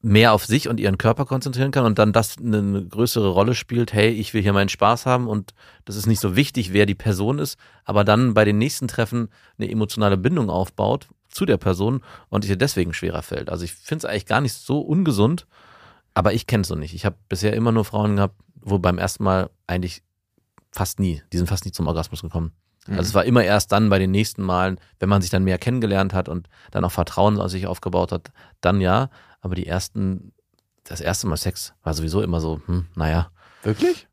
mehr 0.00 0.32
auf 0.32 0.44
sich 0.44 0.68
und 0.68 0.78
ihren 0.78 0.96
Körper 0.96 1.24
konzentrieren 1.24 1.72
kann 1.72 1.84
und 1.84 1.98
dann 1.98 2.12
das 2.12 2.38
eine, 2.38 2.84
größere 2.84 3.28
Rolle 3.28 3.54
spielt, 3.54 3.92
hey, 3.92 4.10
ich 4.10 4.32
will 4.32 4.42
hier 4.42 4.52
meinen 4.52 4.68
Spaß 4.68 5.06
haben 5.06 5.26
und 5.26 5.54
das 5.84 5.96
ist 5.96 6.06
nicht 6.06 6.20
so 6.20 6.36
wichtig, 6.36 6.72
wer 6.72 6.86
die 6.86 6.94
Person 6.94 7.38
ist, 7.38 7.58
aber 7.84 8.04
dann 8.04 8.34
bei 8.34 8.44
den 8.44 8.58
nächsten 8.58 8.86
Treffen 8.86 9.28
eine 9.58 9.70
emotionale 9.70 10.16
Bindung 10.16 10.50
aufbaut 10.50 11.08
zu 11.28 11.46
der 11.46 11.56
Person 11.56 12.02
und 12.28 12.44
ihr 12.44 12.56
deswegen 12.56 12.94
schwerer 12.94 13.22
fällt. 13.22 13.50
Also 13.50 13.64
ich 13.64 13.72
finde 13.72 14.06
es 14.06 14.10
eigentlich 14.10 14.26
gar 14.26 14.40
nicht 14.40 14.54
so 14.54 14.80
ungesund, 14.80 15.46
aber 16.14 16.32
ich 16.32 16.46
kenne 16.46 16.62
es 16.62 16.68
so 16.68 16.76
nicht. 16.76 16.94
Ich 16.94 17.04
habe 17.04 17.16
bisher 17.28 17.54
immer 17.54 17.72
nur 17.72 17.84
Frauen 17.84 18.16
gehabt, 18.16 18.36
wo 18.60 18.78
beim 18.78 18.98
ersten 18.98 19.24
Mal 19.24 19.50
eigentlich 19.66 20.02
fast 20.70 21.00
nie, 21.00 21.22
die 21.32 21.38
sind 21.38 21.48
fast 21.48 21.64
nie 21.64 21.72
zum 21.72 21.88
Orgasmus 21.88 22.22
gekommen. 22.22 22.52
Also 22.90 23.02
es 23.02 23.14
war 23.14 23.24
immer 23.24 23.44
erst 23.44 23.72
dann 23.72 23.90
bei 23.90 23.98
den 23.98 24.10
nächsten 24.10 24.42
Malen, 24.42 24.80
wenn 24.98 25.08
man 25.08 25.20
sich 25.20 25.30
dann 25.30 25.44
mehr 25.44 25.58
kennengelernt 25.58 26.14
hat 26.14 26.28
und 26.28 26.48
dann 26.70 26.84
auch 26.84 26.92
Vertrauen 26.92 27.38
aus 27.38 27.50
sich 27.50 27.66
aufgebaut 27.66 28.12
hat, 28.12 28.30
dann 28.60 28.80
ja. 28.80 29.10
Aber 29.40 29.54
die 29.54 29.66
ersten, 29.66 30.32
das 30.84 31.00
erste 31.00 31.26
Mal 31.26 31.36
Sex 31.36 31.74
war 31.82 31.94
sowieso 31.94 32.22
immer 32.22 32.40
so, 32.40 32.60
hm, 32.66 32.86
naja, 32.94 33.30
Wirklich? 33.62 34.08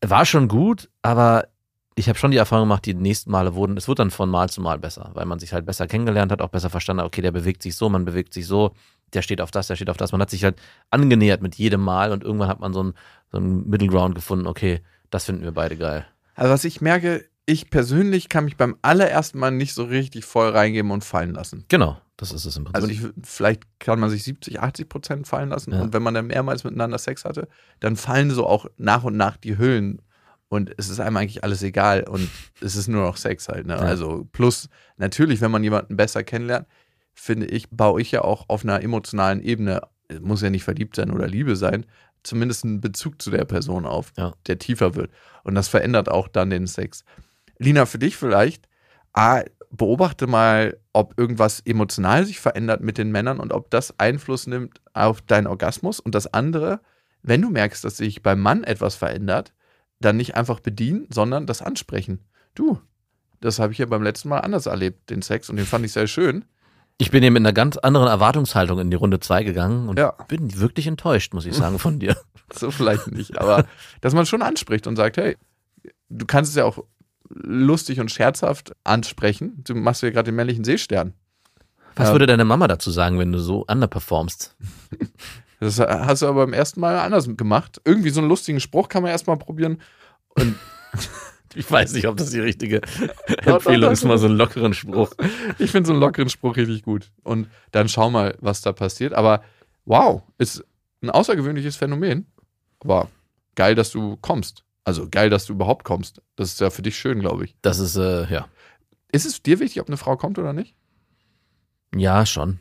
war 0.00 0.24
schon 0.24 0.48
gut, 0.48 0.88
aber 1.02 1.48
ich 1.96 2.08
habe 2.08 2.18
schon 2.18 2.30
die 2.30 2.36
Erfahrung 2.36 2.64
gemacht, 2.64 2.86
die 2.86 2.94
nächsten 2.94 3.30
Male 3.30 3.54
wurden, 3.54 3.76
es 3.76 3.88
wird 3.88 3.98
dann 3.98 4.10
von 4.10 4.30
Mal 4.30 4.48
zu 4.48 4.60
Mal 4.60 4.78
besser, 4.78 5.10
weil 5.14 5.26
man 5.26 5.38
sich 5.38 5.52
halt 5.52 5.66
besser 5.66 5.86
kennengelernt 5.86 6.32
hat, 6.32 6.40
auch 6.40 6.48
besser 6.48 6.70
verstanden 6.70 7.00
hat, 7.00 7.06
okay, 7.06 7.20
der 7.20 7.32
bewegt 7.32 7.62
sich 7.62 7.76
so, 7.76 7.88
man 7.88 8.04
bewegt 8.04 8.32
sich 8.32 8.46
so, 8.46 8.74
der 9.12 9.22
steht 9.22 9.40
auf 9.40 9.50
das, 9.50 9.66
der 9.66 9.76
steht 9.76 9.90
auf 9.90 9.96
das. 9.96 10.12
Man 10.12 10.20
hat 10.20 10.30
sich 10.30 10.44
halt 10.44 10.56
angenähert 10.90 11.42
mit 11.42 11.56
jedem 11.56 11.80
Mal 11.82 12.12
und 12.12 12.22
irgendwann 12.22 12.48
hat 12.48 12.60
man 12.60 12.72
so 12.72 12.80
einen 12.80 12.94
so 13.30 13.38
einen 13.38 13.68
Middle 13.68 13.88
Ground 13.88 14.14
gefunden, 14.14 14.46
okay, 14.46 14.80
das 15.10 15.24
finden 15.24 15.42
wir 15.42 15.52
beide 15.52 15.76
geil. 15.76 16.06
Also 16.34 16.52
was 16.52 16.64
ich 16.64 16.80
merke, 16.80 17.26
ich 17.44 17.70
persönlich 17.70 18.28
kann 18.28 18.44
mich 18.44 18.56
beim 18.56 18.76
allerersten 18.82 19.38
Mal 19.38 19.50
nicht 19.50 19.74
so 19.74 19.84
richtig 19.84 20.24
voll 20.24 20.50
reingeben 20.50 20.90
und 20.90 21.04
fallen 21.04 21.34
lassen. 21.34 21.64
Genau, 21.68 21.98
das 22.20 22.32
ist 22.32 22.44
es 22.44 22.56
im 22.58 22.64
Prinzip. 22.64 22.74
Also 22.76 22.88
ich, 22.88 23.00
vielleicht 23.26 23.62
kann 23.78 23.98
man 23.98 24.10
sich 24.10 24.24
70, 24.24 24.60
80 24.60 24.88
Prozent 24.90 25.26
fallen 25.26 25.48
lassen. 25.48 25.72
Ja. 25.72 25.80
Und 25.80 25.94
wenn 25.94 26.02
man 26.02 26.12
dann 26.12 26.26
mehrmals 26.26 26.64
miteinander 26.64 26.98
Sex 26.98 27.24
hatte, 27.24 27.48
dann 27.80 27.96
fallen 27.96 28.30
so 28.30 28.46
auch 28.46 28.66
nach 28.76 29.04
und 29.04 29.16
nach 29.16 29.38
die 29.38 29.56
Hüllen. 29.56 30.02
Und 30.48 30.70
es 30.76 30.90
ist 30.90 31.00
einem 31.00 31.16
eigentlich 31.16 31.44
alles 31.44 31.62
egal. 31.62 32.02
Und 32.06 32.28
es 32.60 32.76
ist 32.76 32.88
nur 32.88 33.02
noch 33.04 33.16
Sex 33.16 33.48
halt. 33.48 33.66
Ne? 33.66 33.72
Ja. 33.72 33.78
Also 33.80 34.28
plus, 34.32 34.68
natürlich, 34.98 35.40
wenn 35.40 35.50
man 35.50 35.64
jemanden 35.64 35.96
besser 35.96 36.22
kennenlernt, 36.22 36.66
finde 37.14 37.46
ich, 37.46 37.70
baue 37.70 38.02
ich 38.02 38.10
ja 38.12 38.20
auch 38.20 38.48
auf 38.48 38.64
einer 38.64 38.82
emotionalen 38.82 39.40
Ebene, 39.40 39.80
muss 40.20 40.42
ja 40.42 40.50
nicht 40.50 40.64
verliebt 40.64 40.96
sein 40.96 41.10
oder 41.10 41.26
Liebe 41.26 41.56
sein, 41.56 41.86
zumindest 42.22 42.64
einen 42.64 42.82
Bezug 42.82 43.22
zu 43.22 43.30
der 43.30 43.46
Person 43.46 43.86
auf, 43.86 44.12
Ja. 44.18 44.34
der 44.46 44.58
tiefer 44.58 44.94
wird. 44.94 45.10
Und 45.42 45.54
das 45.54 45.68
verändert 45.68 46.10
auch 46.10 46.28
dann 46.28 46.50
den 46.50 46.66
Sex. 46.66 47.02
Lina, 47.58 47.86
für 47.86 47.98
dich 47.98 48.16
vielleicht, 48.18 48.68
A, 49.14 49.42
beobachte 49.70 50.26
mal, 50.26 50.78
ob 50.92 51.18
irgendwas 51.18 51.60
emotional 51.60 52.24
sich 52.26 52.40
verändert 52.40 52.80
mit 52.82 52.98
den 52.98 53.10
Männern 53.10 53.38
und 53.38 53.52
ob 53.52 53.70
das 53.70 53.98
Einfluss 53.98 54.46
nimmt 54.46 54.80
auf 54.92 55.20
deinen 55.22 55.46
Orgasmus. 55.46 56.00
Und 56.00 56.14
das 56.14 56.32
andere, 56.32 56.80
wenn 57.22 57.42
du 57.42 57.50
merkst, 57.50 57.84
dass 57.84 57.96
sich 57.96 58.22
beim 58.22 58.40
Mann 58.40 58.64
etwas 58.64 58.96
verändert, 58.96 59.52
dann 60.00 60.16
nicht 60.16 60.34
einfach 60.34 60.60
bedienen, 60.60 61.06
sondern 61.10 61.46
das 61.46 61.62
ansprechen. 61.62 62.20
Du, 62.54 62.80
das 63.40 63.58
habe 63.58 63.72
ich 63.72 63.78
ja 63.78 63.86
beim 63.86 64.02
letzten 64.02 64.28
Mal 64.28 64.38
anders 64.40 64.66
erlebt, 64.66 65.10
den 65.10 65.22
Sex, 65.22 65.48
und 65.50 65.56
den 65.56 65.66
fand 65.66 65.84
ich 65.84 65.92
sehr 65.92 66.06
schön. 66.06 66.44
Ich 66.98 67.10
bin 67.10 67.22
hier 67.22 67.30
mit 67.30 67.40
einer 67.40 67.52
ganz 67.54 67.76
anderen 67.78 68.08
Erwartungshaltung 68.08 68.78
in 68.80 68.90
die 68.90 68.96
Runde 68.96 69.20
2 69.20 69.44
gegangen 69.44 69.88
und 69.88 69.98
Ja. 69.98 70.10
bin 70.28 70.58
wirklich 70.60 70.86
enttäuscht, 70.86 71.32
muss 71.32 71.46
ich 71.46 71.54
sagen, 71.54 71.78
von 71.78 71.98
dir. 71.98 72.16
So 72.52 72.72
vielleicht 72.72 73.12
nicht, 73.12 73.38
aber 73.38 73.64
dass 74.00 74.12
man 74.12 74.26
schon 74.26 74.42
anspricht 74.42 74.88
und 74.88 74.96
sagt, 74.96 75.16
hey, 75.18 75.36
du 76.08 76.26
kannst 76.26 76.50
es 76.50 76.56
ja 76.56 76.64
auch 76.64 76.84
lustig 77.30 78.00
und 78.00 78.10
scherzhaft 78.10 78.74
ansprechen. 78.84 79.62
Du 79.64 79.74
machst 79.74 80.02
ja 80.02 80.10
gerade 80.10 80.30
den 80.30 80.36
männlichen 80.36 80.64
Seestern. 80.64 81.14
Was 81.96 82.08
Ja. 82.08 82.14
würde 82.14 82.26
deine 82.26 82.44
Mama 82.44 82.68
dazu 82.68 82.90
sagen, 82.90 83.18
wenn 83.18 83.32
du 83.32 83.38
so 83.38 83.64
underperformst? 83.66 84.56
Das 85.62 85.78
hast 85.78 86.22
du 86.22 86.26
aber 86.26 86.46
beim 86.46 86.54
ersten 86.54 86.80
Mal 86.80 86.98
anders 86.98 87.28
gemacht. 87.36 87.82
Irgendwie 87.84 88.08
so 88.08 88.20
einen 88.20 88.30
lustigen 88.30 88.60
Spruch 88.60 88.88
kann 88.88 89.02
man 89.02 89.12
erstmal 89.12 89.36
probieren. 89.36 89.82
Und 90.30 90.54
Ich 91.54 91.70
weiß 91.70 91.92
nicht, 91.92 92.06
ob 92.06 92.16
das 92.16 92.30
die 92.30 92.40
richtige 92.40 92.80
Empfehlung 93.44 93.92
ist, 93.92 94.04
mal 94.04 94.16
so 94.16 94.26
einen 94.26 94.36
lockeren 94.36 94.72
Spruch. 94.72 95.12
ich 95.58 95.70
finde 95.70 95.88
so 95.88 95.92
einen 95.92 96.00
lockeren 96.00 96.30
Spruch 96.30 96.56
richtig 96.56 96.82
gut. 96.82 97.10
Und 97.24 97.48
dann 97.72 97.90
schau 97.90 98.08
mal, 98.08 98.36
was 98.40 98.62
da 98.62 98.72
passiert. 98.72 99.12
Aber 99.12 99.42
wow, 99.84 100.22
ist 100.38 100.64
ein 101.02 101.10
außergewöhnliches 101.10 101.76
Phänomen. 101.76 102.26
Aber 102.78 103.08
geil, 103.54 103.74
dass 103.74 103.90
du 103.90 104.16
kommst. 104.22 104.64
Also 104.90 105.06
geil, 105.08 105.30
dass 105.30 105.46
du 105.46 105.52
überhaupt 105.52 105.84
kommst. 105.84 106.20
Das 106.34 106.48
ist 106.48 106.60
ja 106.60 106.68
für 106.70 106.82
dich 106.82 106.98
schön, 106.98 107.20
glaube 107.20 107.44
ich. 107.44 107.54
Das 107.62 107.78
ist, 107.78 107.94
äh, 107.94 108.26
ja. 108.28 108.48
Ist 109.12 109.24
es 109.24 109.40
dir 109.40 109.60
wichtig, 109.60 109.80
ob 109.80 109.86
eine 109.86 109.96
Frau 109.96 110.16
kommt 110.16 110.36
oder 110.36 110.52
nicht? 110.52 110.74
Ja, 111.94 112.26
schon. 112.26 112.58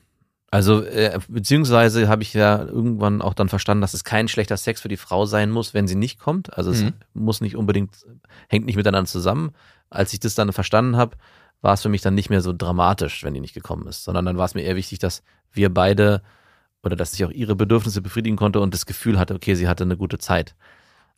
Also, 0.52 0.84
äh, 0.84 1.18
beziehungsweise 1.28 2.08
habe 2.08 2.22
ich 2.22 2.36
ja 2.36 2.62
irgendwann 2.64 3.24
auch 3.24 3.34
dann 3.34 3.50
verstanden, 3.50 3.82
dass 3.82 3.96
es 3.96 4.04
kein 4.04 4.28
schlechter 4.28 4.58
Sex 4.58 4.80
für 4.82 4.90
die 4.90 4.98
Frau 4.98 5.26
sein 5.26 5.50
muss, 5.50 5.74
wenn 5.74 5.88
sie 5.88 5.96
nicht 5.96 6.20
kommt. 6.20 6.56
Also 6.56 6.70
es 6.70 6.84
Mhm. 6.84 6.94
muss 7.16 7.42
nicht 7.42 7.56
unbedingt, 7.56 8.06
hängt 8.48 8.68
nicht 8.68 8.76
miteinander 8.76 9.10
zusammen. 9.10 9.52
Als 9.90 10.14
ich 10.14 10.20
das 10.20 10.36
dann 10.36 10.54
verstanden 10.54 10.98
habe, 10.98 11.18
war 11.62 11.74
es 11.74 11.82
für 11.82 11.90
mich 11.90 12.02
dann 12.04 12.14
nicht 12.14 12.30
mehr 12.30 12.42
so 12.42 12.54
dramatisch, 12.54 13.24
wenn 13.24 13.34
die 13.34 13.42
nicht 13.42 13.56
gekommen 13.56 13.88
ist, 13.88 14.04
sondern 14.04 14.24
dann 14.26 14.38
war 14.38 14.46
es 14.46 14.54
mir 14.54 14.62
eher 14.62 14.76
wichtig, 14.76 15.00
dass 15.00 15.24
wir 15.52 15.74
beide 15.74 16.22
oder 16.84 16.96
dass 16.96 17.14
ich 17.16 17.26
auch 17.26 17.32
ihre 17.32 17.56
Bedürfnisse 17.56 18.04
befriedigen 18.04 18.38
konnte 18.38 18.60
und 18.60 18.72
das 18.76 18.86
Gefühl 18.86 19.18
hatte, 19.18 19.34
okay, 19.34 19.56
sie 19.56 19.68
hatte 19.68 19.84
eine 19.84 19.98
gute 19.98 20.20
Zeit. 20.20 20.56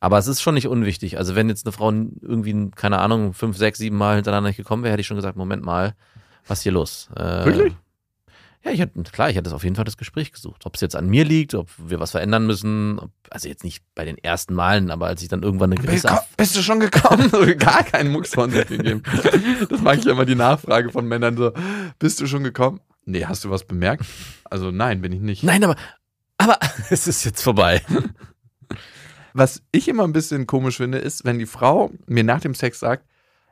Aber 0.01 0.17
es 0.17 0.27
ist 0.27 0.41
schon 0.41 0.55
nicht 0.55 0.67
unwichtig. 0.67 1.17
Also 1.17 1.35
wenn 1.35 1.47
jetzt 1.47 1.65
eine 1.65 1.71
Frau 1.71 1.91
irgendwie, 1.91 2.71
keine 2.75 2.97
Ahnung, 2.97 3.33
fünf, 3.33 3.55
sechs, 3.55 3.77
sieben 3.77 3.97
Mal 3.97 4.15
hintereinander 4.15 4.49
nicht 4.49 4.57
gekommen 4.57 4.83
wäre, 4.83 4.91
hätte 4.93 5.01
ich 5.01 5.07
schon 5.07 5.15
gesagt, 5.15 5.37
Moment 5.37 5.63
mal, 5.63 5.93
was 6.47 6.59
ist 6.59 6.63
hier 6.63 6.71
los? 6.71 7.09
Äh, 7.15 7.45
Wirklich? 7.45 7.73
Ja, 8.63 8.71
ich 8.71 8.79
hätte, 8.79 9.01
klar, 9.03 9.29
ich 9.29 9.35
hätte 9.35 9.53
auf 9.55 9.63
jeden 9.63 9.75
Fall 9.75 9.85
das 9.85 9.97
Gespräch 9.97 10.31
gesucht. 10.31 10.65
Ob 10.65 10.75
es 10.75 10.81
jetzt 10.81 10.95
an 10.95 11.07
mir 11.07 11.23
liegt, 11.23 11.53
ob 11.53 11.69
wir 11.77 11.99
was 11.99 12.11
verändern 12.11 12.45
müssen. 12.47 12.99
Ob, 12.99 13.11
also 13.29 13.47
jetzt 13.47 13.63
nicht 13.63 13.83
bei 13.93 14.03
den 14.03 14.17
ersten 14.17 14.55
Malen, 14.55 14.89
aber 14.89 15.05
als 15.05 15.21
ich 15.21 15.29
dann 15.29 15.43
irgendwann 15.43 15.71
eine 15.71 15.81
gewisse... 15.81 16.07
Bist, 16.07 16.37
bist 16.37 16.57
du 16.57 16.61
schon 16.61 16.79
gekommen? 16.79 17.31
Gar 17.57 17.83
keinen 17.83 18.11
Mucks 18.11 18.33
von 18.33 18.49
sich 18.49 18.67
gegeben. 18.67 19.03
Das 19.69 19.81
mag 19.81 19.99
ich 19.99 20.05
ja 20.05 20.11
immer 20.11 20.25
die 20.25 20.35
Nachfrage 20.35 20.91
von 20.91 21.07
Männern 21.07 21.37
so. 21.37 21.53
Bist 21.99 22.19
du 22.21 22.25
schon 22.25 22.43
gekommen? 22.43 22.79
Nee, 23.05 23.25
hast 23.25 23.43
du 23.45 23.51
was 23.51 23.65
bemerkt? 23.65 24.05
Also 24.45 24.71
nein, 24.71 25.01
bin 25.01 25.11
ich 25.11 25.21
nicht. 25.21 25.43
Nein, 25.43 25.63
aber, 25.63 25.75
aber 26.37 26.57
es 26.89 27.07
ist 27.07 27.23
jetzt 27.23 27.41
vorbei. 27.41 27.81
Was 29.33 29.61
ich 29.71 29.87
immer 29.87 30.03
ein 30.03 30.13
bisschen 30.13 30.47
komisch 30.47 30.77
finde, 30.77 30.97
ist, 30.97 31.25
wenn 31.25 31.39
die 31.39 31.45
Frau 31.45 31.91
mir 32.07 32.23
nach 32.23 32.41
dem 32.41 32.53
Sex 32.55 32.79
sagt, 32.79 33.05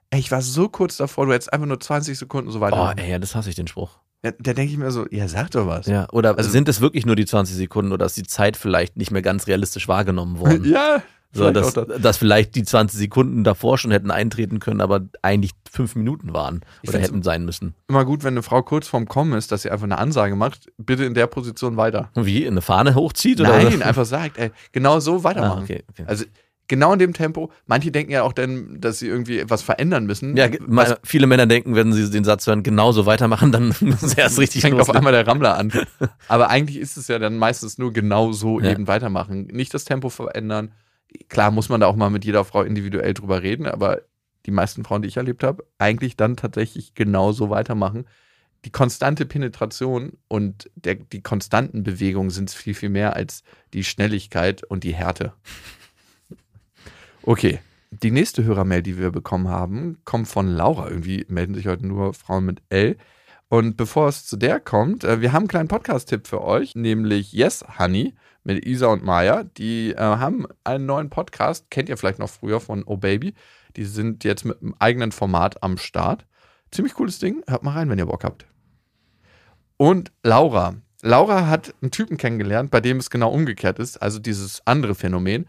ey, 0.09 0.19
ich 0.19 0.31
war 0.31 0.41
so 0.41 0.69
kurz 0.69 0.97
davor, 0.97 1.25
du 1.25 1.33
hättest 1.33 1.53
einfach 1.53 1.67
nur 1.67 1.79
20 1.79 2.17
Sekunden 2.17 2.51
so 2.51 2.59
weiter. 2.59 2.93
Oh, 2.95 2.99
ey, 3.01 3.11
ja, 3.11 3.19
das 3.19 3.35
hasse 3.35 3.49
ich, 3.49 3.55
den 3.55 3.67
Spruch. 3.67 3.99
ja, 4.23 4.31
da 4.39 4.53
denke 4.53 4.71
ich 4.73 4.77
mir 4.77 4.91
so, 4.91 5.05
ja, 5.11 5.27
sag 5.27 5.51
doch 5.51 5.67
was. 5.67 5.85
Ja, 5.87 6.07
oder 6.11 6.37
Also- 6.37 6.49
sind 6.49 6.67
es 6.67 6.81
wirklich 6.81 7.05
nur 7.05 7.15
die 7.15 7.25
20 7.25 7.55
Sekunden 7.55 7.91
oder 7.91 8.05
ist 8.05 8.17
die 8.17 8.23
Zeit 8.23 8.57
vielleicht 8.57 8.97
nicht 8.97 9.11
mehr 9.11 9.21
ganz 9.21 9.47
realistisch 9.47 9.87
wahrgenommen 9.87 10.39
worden? 10.39 10.65
Ja, 10.71 11.01
So, 11.31 11.51
dass, 11.51 11.73
das. 11.73 12.01
dass 12.01 12.17
vielleicht 12.17 12.55
die 12.55 12.63
20 12.63 12.97
Sekunden 12.97 13.43
davor 13.43 13.77
schon 13.77 13.91
hätten 13.91 14.09
eintreten 14.09 14.59
können, 14.59 14.81
aber 14.81 15.01
eigentlich 15.21 15.51
fünf 15.71 15.95
Minuten 15.95 16.33
waren 16.33 16.61
Ich 16.81 16.89
oder 16.89 16.99
hätten 16.99 17.21
sein 17.21 17.45
müssen. 17.45 17.75
immer 17.87 18.03
gut, 18.03 18.23
wenn 18.23 18.33
eine 18.33 18.41
Frau 18.41 18.63
kurz 18.63 18.87
vorm 18.87 19.07
Kommen 19.07 19.33
ist, 19.33 19.51
dass 19.51 19.61
sie 19.61 19.69
einfach 19.69 19.83
eine 19.83 19.99
Ansage 19.99 20.35
macht, 20.35 20.71
bitte 20.77 21.05
in 21.05 21.13
der 21.13 21.27
Position 21.27 21.77
weiter. 21.77 22.09
Wie, 22.15 22.47
eine 22.47 22.61
Fahne 22.61 22.95
hochzieht? 22.95 23.39
Oder? 23.39 23.63
Nein, 23.63 23.83
einfach 23.83 24.05
sagt, 24.05 24.39
ey, 24.39 24.51
genau 24.71 24.99
so 24.99 25.23
weitermachen. 25.23 25.59
Ah, 25.59 25.63
okay, 25.63 25.83
okay. 25.91 26.03
Also 26.07 26.25
genau 26.69 26.93
in 26.93 26.99
dem 26.99 27.13
Tempo. 27.13 27.51
Manche 27.67 27.91
denken 27.91 28.13
ja 28.13 28.23
auch 28.23 28.31
dann, 28.31 28.79
dass 28.79 28.99
sie 28.99 29.07
irgendwie 29.07 29.39
etwas 29.39 29.61
verändern 29.61 30.05
müssen. 30.05 30.37
Ja, 30.37 30.47
was, 30.61 30.95
viele 31.03 31.27
Männer 31.27 31.45
denken, 31.45 31.75
wenn 31.75 31.91
sie 31.91 32.09
den 32.09 32.23
Satz 32.23 32.47
hören, 32.47 32.63
genauso 32.63 33.05
weitermachen, 33.05 33.51
dann 33.51 33.67
müssen 33.81 34.07
sie 34.07 34.17
erst 34.17 34.39
richtig 34.39 34.61
fängt 34.61 34.79
auf 34.79 34.89
einmal 34.89 35.11
der 35.11 35.27
Rammler 35.27 35.57
an. 35.57 35.73
Aber 36.29 36.49
eigentlich 36.49 36.77
ist 36.77 36.95
es 36.95 37.09
ja 37.09 37.19
dann 37.19 37.37
meistens 37.37 37.77
nur 37.77 37.91
genau 37.91 38.31
so 38.31 38.61
ja. 38.61 38.71
eben 38.71 38.87
weitermachen. 38.87 39.47
Nicht 39.51 39.73
das 39.73 39.83
Tempo 39.83 40.09
verändern. 40.09 40.71
Klar 41.27 41.51
muss 41.51 41.69
man 41.69 41.81
da 41.81 41.87
auch 41.87 41.95
mal 41.95 42.09
mit 42.09 42.25
jeder 42.25 42.45
Frau 42.45 42.61
individuell 42.61 43.13
drüber 43.13 43.41
reden, 43.41 43.65
aber 43.65 44.01
die 44.45 44.51
meisten 44.51 44.83
Frauen, 44.83 45.01
die 45.01 45.07
ich 45.07 45.17
erlebt 45.17 45.43
habe, 45.43 45.65
eigentlich 45.77 46.15
dann 46.15 46.35
tatsächlich 46.35 46.93
genauso 46.93 47.49
weitermachen. 47.49 48.05
Die 48.65 48.71
konstante 48.71 49.25
Penetration 49.25 50.13
und 50.27 50.69
der, 50.75 50.95
die 50.95 51.21
konstanten 51.21 51.83
Bewegungen 51.83 52.29
sind 52.29 52.51
viel, 52.51 52.73
viel 52.73 52.89
mehr 52.89 53.15
als 53.15 53.43
die 53.73 53.83
Schnelligkeit 53.83 54.63
und 54.63 54.83
die 54.83 54.93
Härte. 54.93 55.33
Okay, 57.23 57.59
die 57.91 58.11
nächste 58.11 58.43
Hörermail, 58.43 58.83
die 58.83 58.97
wir 58.97 59.11
bekommen 59.11 59.47
haben, 59.47 59.97
kommt 60.03 60.27
von 60.27 60.47
Laura. 60.47 60.89
Irgendwie 60.89 61.25
melden 61.29 61.53
sich 61.53 61.67
heute 61.67 61.87
nur 61.87 62.13
Frauen 62.13 62.45
mit 62.45 62.61
L. 62.69 62.97
Und 63.49 63.77
bevor 63.77 64.07
es 64.09 64.25
zu 64.25 64.37
der 64.37 64.59
kommt, 64.59 65.03
äh, 65.03 65.21
wir 65.21 65.31
haben 65.31 65.43
einen 65.43 65.47
kleinen 65.47 65.67
Podcast-Tipp 65.67 66.27
für 66.27 66.41
euch, 66.41 66.75
nämlich 66.75 67.33
Yes 67.33 67.65
Honey 67.79 68.13
mit 68.43 68.65
Isa 68.65 68.87
und 68.87 69.03
Maya. 69.03 69.43
Die 69.43 69.91
äh, 69.91 69.97
haben 69.97 70.45
einen 70.63 70.85
neuen 70.85 71.09
Podcast, 71.09 71.69
kennt 71.69 71.89
ihr 71.89 71.97
vielleicht 71.97 72.19
noch 72.19 72.29
früher 72.29 72.59
von 72.59 72.83
Oh 72.85 72.97
Baby. 72.97 73.33
Die 73.75 73.85
sind 73.85 74.23
jetzt 74.23 74.45
mit 74.45 74.61
einem 74.61 74.75
eigenen 74.79 75.11
Format 75.11 75.61
am 75.63 75.77
Start. 75.77 76.25
Ziemlich 76.71 76.93
cooles 76.93 77.19
Ding. 77.19 77.43
Hört 77.47 77.63
mal 77.63 77.73
rein, 77.73 77.89
wenn 77.89 77.99
ihr 77.99 78.05
Bock 78.05 78.23
habt. 78.23 78.45
Und 79.77 80.11
Laura. 80.23 80.75
Laura 81.01 81.47
hat 81.47 81.73
einen 81.81 81.91
Typen 81.91 82.17
kennengelernt, 82.17 82.71
bei 82.71 82.81
dem 82.81 82.97
es 82.97 83.09
genau 83.09 83.31
umgekehrt 83.31 83.79
ist. 83.79 83.97
Also 83.97 84.19
dieses 84.19 84.61
andere 84.65 84.95
Phänomen. 84.95 85.47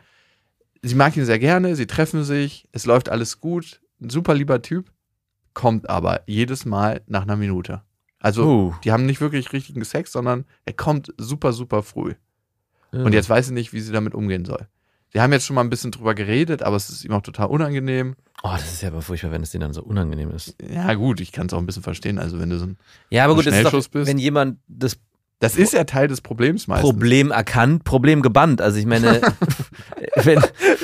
Sie 0.83 0.95
mag 0.95 1.17
ihn 1.17 1.25
sehr 1.25 1.39
gerne, 1.39 1.77
sie 1.77 1.87
treffen 1.87 2.25
sich, 2.25 2.67
es 2.73 2.87
läuft 2.87 3.09
alles 3.09 3.41
gut. 3.41 3.81
Ein 4.01 4.09
super 4.09 4.35
lieber 4.35 4.63
Typ. 4.63 4.91
Kommt 5.53 5.91
aber 5.91 6.23
jedes 6.27 6.65
Mal 6.65 7.03
nach 7.07 7.23
einer 7.23 7.37
Minute. 7.37 7.83
Also, 8.21 8.47
uh. 8.47 8.75
die 8.85 8.93
haben 8.93 9.05
nicht 9.05 9.21
wirklich 9.21 9.53
richtigen 9.53 9.85
Sex, 9.85 10.13
sondern 10.13 10.45
er 10.65 10.75
kommt 10.75 11.13
super, 11.19 11.53
super 11.53 11.83
früh. 11.83 12.15
Ja. 12.93 13.03
Und 13.03 13.13
jetzt 13.13 13.29
weiß 13.29 13.49
sie 13.49 13.55
nicht, 13.55 13.73
wie 13.73 13.81
sie 13.81 13.93
damit 13.93 14.15
umgehen 14.15 14.45
soll. 14.45 14.67
Wir 15.13 15.23
haben 15.23 15.33
jetzt 15.33 15.47
schon 15.47 15.55
mal 15.55 15.63
ein 15.63 15.71
bisschen 15.71 15.91
drüber 15.91 16.15
geredet, 16.15 16.63
aber 16.63 16.77
es 16.77 16.89
ist 16.89 17.05
ihm 17.05 17.13
auch 17.13 17.23
total 17.23 17.49
unangenehm. 17.49 18.15
Oh, 18.43 18.53
das 18.53 18.73
ist 18.73 18.83
ja 18.83 18.89
aber 18.89 19.03
furchtbar, 19.03 19.33
wenn 19.33 19.43
es 19.43 19.51
denen 19.51 19.63
dann 19.63 19.73
so 19.73 19.83
unangenehm 19.83 20.31
ist. 20.31 20.55
Ja, 20.63 20.95
gut, 20.95 21.21
ich 21.21 21.33
kann 21.33 21.49
es 21.49 21.53
auch 21.53 21.59
ein 21.59 21.67
bisschen 21.67 21.83
verstehen. 21.83 22.19
Also, 22.19 22.39
wenn 22.39 22.51
du 22.51 22.59
so 22.59 22.67
ein 22.67 22.79
Ja, 23.11 23.25
aber 23.25 23.35
gut, 23.35 23.47
das 23.47 23.57
ist 23.57 23.65
doch, 23.65 23.73
bist, 23.73 24.07
wenn 24.07 24.19
jemand 24.19 24.59
das 24.69 24.99
das 25.41 25.57
ist 25.57 25.73
ja 25.73 25.85
Teil 25.85 26.07
des 26.07 26.21
Problems 26.21 26.67
meistens. 26.67 26.89
Problem 26.89 27.31
erkannt, 27.31 27.85
Problem 27.85 28.21
gebannt. 28.21 28.61
Also 28.61 28.79
ich 28.79 28.85
meine, 28.85 29.23
wenn 30.17 30.39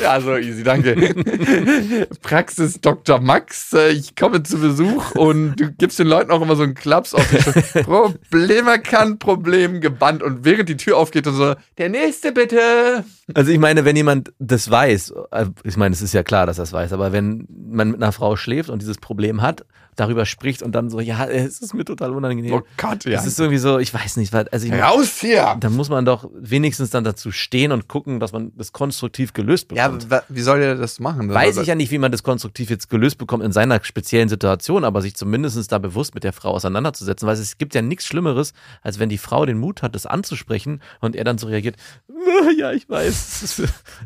ja, 0.06 0.20
so 0.20 0.36
easy, 0.36 0.62
danke. 0.62 0.94
Praxis 2.22 2.80
Dr. 2.80 3.20
Max, 3.20 3.72
äh, 3.72 3.90
ich 3.90 4.14
komme 4.14 4.42
zu 4.44 4.58
Besuch 4.58 5.16
und 5.16 5.56
du 5.56 5.72
gibst 5.72 5.98
den 5.98 6.06
Leuten 6.06 6.30
auch 6.30 6.40
immer 6.40 6.54
so 6.54 6.62
einen 6.62 6.74
Klaps 6.74 7.12
auf 7.12 7.26
die 7.28 7.82
Problem 7.82 8.68
erkannt, 8.68 9.18
Problem 9.18 9.80
gebannt 9.80 10.22
und 10.22 10.44
während 10.44 10.68
die 10.68 10.76
Tür 10.76 10.96
aufgeht 10.96 11.26
und 11.26 11.34
so, 11.34 11.54
der 11.78 11.88
nächste 11.88 12.30
bitte. 12.30 13.04
Also 13.34 13.50
ich 13.50 13.58
meine, 13.58 13.84
wenn 13.84 13.96
jemand 13.96 14.32
das 14.38 14.70
weiß, 14.70 15.12
äh, 15.32 15.46
ich 15.64 15.76
meine, 15.76 15.92
es 15.92 16.02
ist 16.02 16.14
ja 16.14 16.22
klar, 16.22 16.46
dass 16.46 16.58
er 16.58 16.64
es 16.64 16.72
weiß, 16.72 16.92
aber 16.92 17.12
wenn 17.12 17.48
man 17.48 17.90
mit 17.90 18.02
einer 18.02 18.12
Frau 18.12 18.36
schläft 18.36 18.70
und 18.70 18.82
dieses 18.82 18.98
Problem 18.98 19.42
hat 19.42 19.64
darüber 19.96 20.26
spricht 20.26 20.62
und 20.62 20.72
dann 20.72 20.90
so, 20.90 21.00
ja, 21.00 21.24
es 21.24 21.60
ist 21.60 21.74
mir 21.74 21.84
total 21.84 22.12
unangenehm. 22.12 22.52
Oh 22.52 22.62
Gott, 22.76 23.04
ja. 23.04 23.18
Es 23.18 23.26
ist 23.26 23.40
irgendwie 23.40 23.58
so, 23.58 23.78
ich 23.78 23.92
weiß 23.92 24.16
nicht, 24.18 24.34
also 24.34 24.66
ich 24.66 24.72
Raus 24.72 25.20
hier! 25.20 25.56
Da 25.58 25.70
muss 25.70 25.88
man 25.88 26.04
doch 26.04 26.30
wenigstens 26.34 26.90
dann 26.90 27.04
dazu 27.04 27.32
stehen 27.32 27.72
und 27.72 27.88
gucken, 27.88 28.20
dass 28.20 28.32
man 28.32 28.52
das 28.56 28.72
konstruktiv 28.72 29.32
gelöst 29.32 29.68
bekommt. 29.68 30.06
Ja, 30.10 30.22
wie 30.28 30.40
soll 30.40 30.60
der 30.60 30.74
das 30.76 31.00
machen? 31.00 31.32
Weiß 31.32 31.56
ich 31.56 31.66
ja 31.66 31.74
nicht, 31.74 31.90
wie 31.90 31.98
man 31.98 32.12
das 32.12 32.22
konstruktiv 32.22 32.70
jetzt 32.70 32.88
gelöst 32.88 33.18
bekommt 33.18 33.42
in 33.42 33.52
seiner 33.52 33.82
speziellen 33.82 34.28
Situation, 34.28 34.84
aber 34.84 35.02
sich 35.02 35.16
zumindest 35.16 35.72
da 35.72 35.78
bewusst 35.78 36.14
mit 36.14 36.24
der 36.24 36.32
Frau 36.32 36.50
auseinanderzusetzen, 36.50 37.26
weil 37.26 37.34
es 37.34 37.58
gibt 37.58 37.74
ja 37.74 37.82
nichts 37.82 38.06
Schlimmeres, 38.06 38.52
als 38.82 38.98
wenn 38.98 39.08
die 39.08 39.18
Frau 39.18 39.46
den 39.46 39.58
Mut 39.58 39.82
hat, 39.82 39.94
das 39.94 40.06
anzusprechen 40.06 40.80
und 41.00 41.16
er 41.16 41.24
dann 41.24 41.38
so 41.38 41.46
reagiert, 41.46 41.76
ja, 42.58 42.72
ich 42.72 42.88
weiß, 42.88 43.42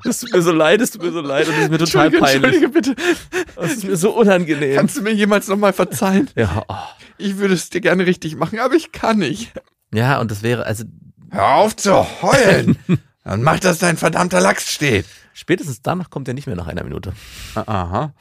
es 0.04 0.20
tut 0.20 0.32
mir 0.32 0.42
so 0.42 0.52
leid, 0.52 0.80
es 0.80 0.92
tut 0.92 1.02
mir 1.02 1.12
so 1.12 1.20
leid 1.20 1.48
und 1.48 1.54
es 1.54 1.62
ist 1.64 1.70
mir 1.70 1.78
total 1.78 2.10
peinlich. 2.10 2.62
Entschuldige 2.62 2.68
bitte. 2.68 2.96
Es 3.56 3.72
ist 3.72 3.84
mir 3.84 3.96
so 3.96 4.10
unangenehm. 4.12 4.76
Kannst 4.76 4.96
du 4.96 5.02
mir 5.02 5.12
jemals 5.12 5.48
nochmal 5.48 5.72
verzeihen. 5.80 6.30
Ja. 6.36 6.64
Oh. 6.68 6.74
Ich 7.18 7.36
würde 7.36 7.54
es 7.54 7.70
dir 7.70 7.80
gerne 7.80 8.06
richtig 8.06 8.36
machen, 8.36 8.58
aber 8.58 8.74
ich 8.74 8.92
kann 8.92 9.18
nicht. 9.18 9.52
Ja, 9.92 10.20
und 10.20 10.30
das 10.30 10.42
wäre, 10.42 10.66
also. 10.66 10.84
Hör 11.30 11.54
auf 11.54 11.76
zu 11.76 11.92
heulen! 12.22 12.78
Dann 13.24 13.42
mach, 13.42 13.60
dass 13.60 13.78
dein 13.78 13.96
verdammter 13.96 14.40
Lachs 14.40 14.72
steht. 14.72 15.06
Spätestens 15.34 15.82
danach 15.82 16.10
kommt 16.10 16.26
er 16.26 16.34
nicht 16.34 16.46
mehr 16.46 16.56
nach 16.56 16.66
einer 16.66 16.82
Minute. 16.82 17.12
Aha. 17.54 18.14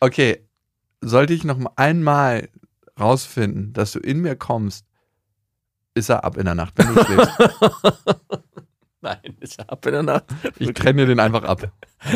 Okay. 0.00 0.46
Sollte 1.00 1.32
ich 1.32 1.44
noch 1.44 1.58
einmal 1.76 2.48
rausfinden, 2.98 3.72
dass 3.72 3.92
du 3.92 4.00
in 4.00 4.20
mir 4.20 4.36
kommst, 4.36 4.84
ist 5.94 6.10
er 6.10 6.24
ab 6.24 6.36
in 6.36 6.44
der 6.44 6.54
Nacht, 6.54 6.74
wenn 6.76 6.94
du 6.94 7.04
schläfst. 7.04 7.32
Nein, 9.00 9.36
ist 9.40 9.58
er 9.58 9.70
ab 9.70 9.86
in 9.86 9.92
der 9.92 10.02
Nacht. 10.02 10.24
Ich 10.58 10.74
trenne 10.74 11.06
den 11.06 11.20
einfach 11.20 11.44
ab. 11.44 11.72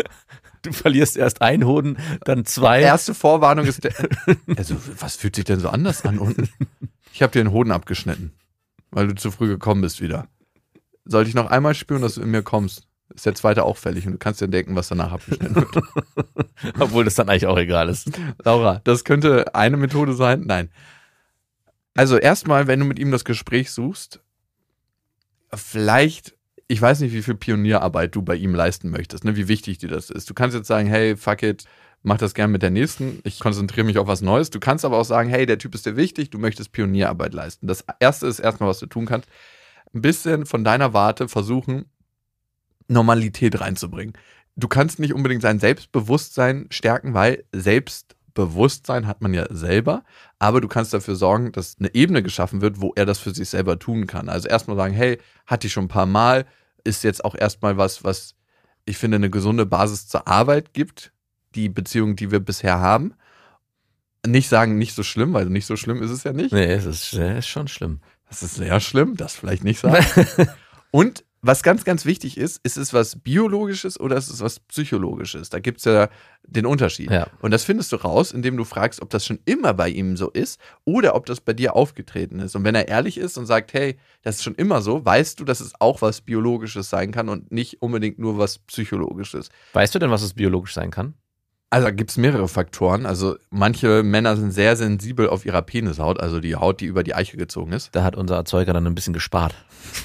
Du 0.64 0.72
verlierst 0.72 1.16
erst 1.16 1.42
ein 1.42 1.64
Hoden, 1.64 1.98
dann 2.24 2.44
zwei. 2.46 2.80
Erste 2.80 3.14
Vorwarnung 3.14 3.66
ist 3.66 3.84
der. 3.84 3.92
Also, 4.56 4.76
was 4.98 5.16
fühlt 5.16 5.36
sich 5.36 5.44
denn 5.44 5.60
so 5.60 5.68
anders 5.68 6.04
an 6.04 6.18
unten? 6.18 6.48
Ich 7.12 7.22
habe 7.22 7.32
dir 7.32 7.44
den 7.44 7.52
Hoden 7.52 7.70
abgeschnitten, 7.70 8.32
weil 8.90 9.06
du 9.06 9.14
zu 9.14 9.30
früh 9.30 9.46
gekommen 9.46 9.82
bist 9.82 10.00
wieder. 10.00 10.26
Sollte 11.04 11.28
ich 11.28 11.34
noch 11.34 11.50
einmal 11.50 11.74
spüren, 11.74 12.02
dass 12.02 12.14
du 12.14 12.22
in 12.22 12.30
mir 12.30 12.42
kommst, 12.42 12.88
ist 13.14 13.26
der 13.26 13.34
zweite 13.34 13.64
auch 13.64 13.76
fällig 13.76 14.06
und 14.06 14.14
du 14.14 14.18
kannst 14.18 14.40
dir 14.40 14.48
denken, 14.48 14.74
was 14.74 14.88
danach 14.88 15.12
abgeschnitten 15.12 15.54
wird. 15.54 15.76
Obwohl 16.80 17.04
das 17.04 17.14
dann 17.14 17.28
eigentlich 17.28 17.46
auch 17.46 17.58
egal 17.58 17.88
ist. 17.88 18.10
Laura, 18.42 18.80
das 18.84 19.04
könnte 19.04 19.54
eine 19.54 19.76
Methode 19.76 20.14
sein. 20.14 20.44
Nein. 20.46 20.70
Also 21.94 22.16
erstmal, 22.16 22.66
wenn 22.66 22.80
du 22.80 22.86
mit 22.86 22.98
ihm 22.98 23.10
das 23.10 23.24
Gespräch 23.24 23.70
suchst, 23.70 24.20
vielleicht 25.52 26.33
ich 26.68 26.80
weiß 26.80 27.00
nicht, 27.00 27.12
wie 27.12 27.22
viel 27.22 27.34
Pionierarbeit 27.34 28.14
du 28.14 28.22
bei 28.22 28.36
ihm 28.36 28.54
leisten 28.54 28.90
möchtest, 28.90 29.24
ne, 29.24 29.36
wie 29.36 29.48
wichtig 29.48 29.78
dir 29.78 29.88
das 29.88 30.10
ist. 30.10 30.30
Du 30.30 30.34
kannst 30.34 30.56
jetzt 30.56 30.68
sagen, 30.68 30.88
hey, 30.88 31.16
fuck 31.16 31.42
it, 31.42 31.64
mach 32.02 32.18
das 32.18 32.34
gern 32.34 32.50
mit 32.50 32.62
der 32.62 32.70
nächsten, 32.70 33.20
ich 33.24 33.40
konzentriere 33.40 33.86
mich 33.86 33.98
auf 33.98 34.06
was 34.06 34.22
Neues. 34.22 34.50
Du 34.50 34.60
kannst 34.60 34.84
aber 34.84 34.98
auch 34.98 35.04
sagen, 35.04 35.28
hey, 35.28 35.46
der 35.46 35.58
Typ 35.58 35.74
ist 35.74 35.86
dir 35.86 35.96
wichtig, 35.96 36.30
du 36.30 36.38
möchtest 36.38 36.72
Pionierarbeit 36.72 37.34
leisten. 37.34 37.66
Das 37.66 37.84
erste 38.00 38.26
ist 38.26 38.38
erstmal, 38.38 38.68
was 38.68 38.78
du 38.78 38.86
tun 38.86 39.06
kannst, 39.06 39.28
ein 39.94 40.02
bisschen 40.02 40.46
von 40.46 40.64
deiner 40.64 40.92
Warte 40.92 41.28
versuchen, 41.28 41.86
Normalität 42.88 43.60
reinzubringen. 43.60 44.14
Du 44.56 44.68
kannst 44.68 44.98
nicht 44.98 45.14
unbedingt 45.14 45.42
sein 45.42 45.58
Selbstbewusstsein 45.58 46.66
stärken, 46.70 47.14
weil 47.14 47.44
Selbstbewusstsein 48.34 49.06
hat 49.06 49.22
man 49.22 49.32
ja 49.32 49.46
selber, 49.50 50.02
aber 50.38 50.60
du 50.60 50.68
kannst 50.68 50.92
dafür 50.92 51.16
sorgen, 51.16 51.52
dass 51.52 51.76
eine 51.78 51.94
Ebene 51.94 52.22
geschaffen 52.22 52.60
wird, 52.60 52.80
wo 52.80 52.92
er 52.96 53.06
das 53.06 53.18
für 53.18 53.32
sich 53.34 53.48
selber 53.48 53.78
tun 53.78 54.06
kann. 54.06 54.28
Also 54.28 54.48
erstmal 54.48 54.76
sagen, 54.76 54.94
hey, 54.94 55.18
hatte 55.46 55.66
ich 55.66 55.72
schon 55.72 55.84
ein 55.84 55.88
paar 55.88 56.06
Mal, 56.06 56.44
ist 56.82 57.04
jetzt 57.04 57.24
auch 57.24 57.34
erstmal 57.34 57.76
was, 57.76 58.04
was 58.04 58.34
ich 58.84 58.98
finde, 58.98 59.16
eine 59.16 59.30
gesunde 59.30 59.66
Basis 59.66 60.08
zur 60.08 60.28
Arbeit 60.28 60.74
gibt, 60.74 61.12
die 61.54 61.68
Beziehung, 61.68 62.16
die 62.16 62.30
wir 62.30 62.40
bisher 62.40 62.80
haben. 62.80 63.14
Nicht 64.26 64.48
sagen, 64.48 64.78
nicht 64.78 64.94
so 64.94 65.02
schlimm, 65.02 65.32
weil 65.32 65.46
nicht 65.46 65.66
so 65.66 65.76
schlimm 65.76 66.02
ist 66.02 66.10
es 66.10 66.24
ja 66.24 66.32
nicht. 66.32 66.52
Nee, 66.52 66.72
es 66.72 66.86
ist, 66.86 67.12
es 67.12 67.38
ist 67.38 67.48
schon 67.48 67.68
schlimm. 67.68 68.00
Das 68.28 68.42
ist 68.42 68.56
sehr 68.56 68.80
schlimm, 68.80 69.16
das 69.16 69.36
vielleicht 69.36 69.64
nicht 69.64 69.80
sagen. 69.80 70.04
Und 70.90 71.24
was 71.46 71.62
ganz, 71.62 71.84
ganz 71.84 72.06
wichtig 72.06 72.38
ist, 72.38 72.58
ist 72.64 72.78
es 72.78 72.94
was 72.94 73.16
Biologisches 73.16 74.00
oder 74.00 74.16
ist 74.16 74.30
es 74.30 74.40
was 74.40 74.60
Psychologisches? 74.60 75.50
Da 75.50 75.60
gibt 75.60 75.78
es 75.78 75.84
ja 75.84 76.08
den 76.42 76.64
Unterschied. 76.64 77.10
Ja. 77.10 77.26
Und 77.42 77.50
das 77.50 77.64
findest 77.64 77.92
du 77.92 77.96
raus, 77.96 78.32
indem 78.32 78.56
du 78.56 78.64
fragst, 78.64 79.02
ob 79.02 79.10
das 79.10 79.26
schon 79.26 79.38
immer 79.44 79.74
bei 79.74 79.90
ihm 79.90 80.16
so 80.16 80.30
ist 80.30 80.58
oder 80.84 81.14
ob 81.14 81.26
das 81.26 81.42
bei 81.42 81.52
dir 81.52 81.76
aufgetreten 81.76 82.40
ist. 82.40 82.56
Und 82.56 82.64
wenn 82.64 82.74
er 82.74 82.88
ehrlich 82.88 83.18
ist 83.18 83.36
und 83.36 83.44
sagt, 83.44 83.74
hey, 83.74 83.98
das 84.22 84.36
ist 84.36 84.42
schon 84.42 84.54
immer 84.54 84.80
so, 84.80 85.04
weißt 85.04 85.38
du, 85.38 85.44
dass 85.44 85.60
es 85.60 85.72
auch 85.80 86.00
was 86.00 86.22
Biologisches 86.22 86.88
sein 86.88 87.12
kann 87.12 87.28
und 87.28 87.52
nicht 87.52 87.82
unbedingt 87.82 88.18
nur 88.18 88.38
was 88.38 88.58
Psychologisches. 88.58 89.50
Weißt 89.74 89.94
du 89.94 89.98
denn, 89.98 90.10
was 90.10 90.22
es 90.22 90.32
biologisch 90.32 90.72
sein 90.72 90.90
kann? 90.90 91.12
Also 91.74 91.92
gibt 91.92 92.10
es 92.10 92.16
mehrere 92.18 92.46
Faktoren. 92.46 93.04
Also 93.04 93.34
manche 93.50 94.04
Männer 94.04 94.36
sind 94.36 94.52
sehr 94.52 94.76
sensibel 94.76 95.28
auf 95.28 95.44
ihrer 95.44 95.60
Penishaut, 95.60 96.20
also 96.20 96.38
die 96.38 96.54
Haut, 96.54 96.80
die 96.80 96.84
über 96.84 97.02
die 97.02 97.16
Eiche 97.16 97.36
gezogen 97.36 97.72
ist. 97.72 97.88
Da 97.96 98.04
hat 98.04 98.14
unser 98.14 98.36
Erzeuger 98.36 98.72
dann 98.72 98.86
ein 98.86 98.94
bisschen 98.94 99.12
gespart. 99.12 99.56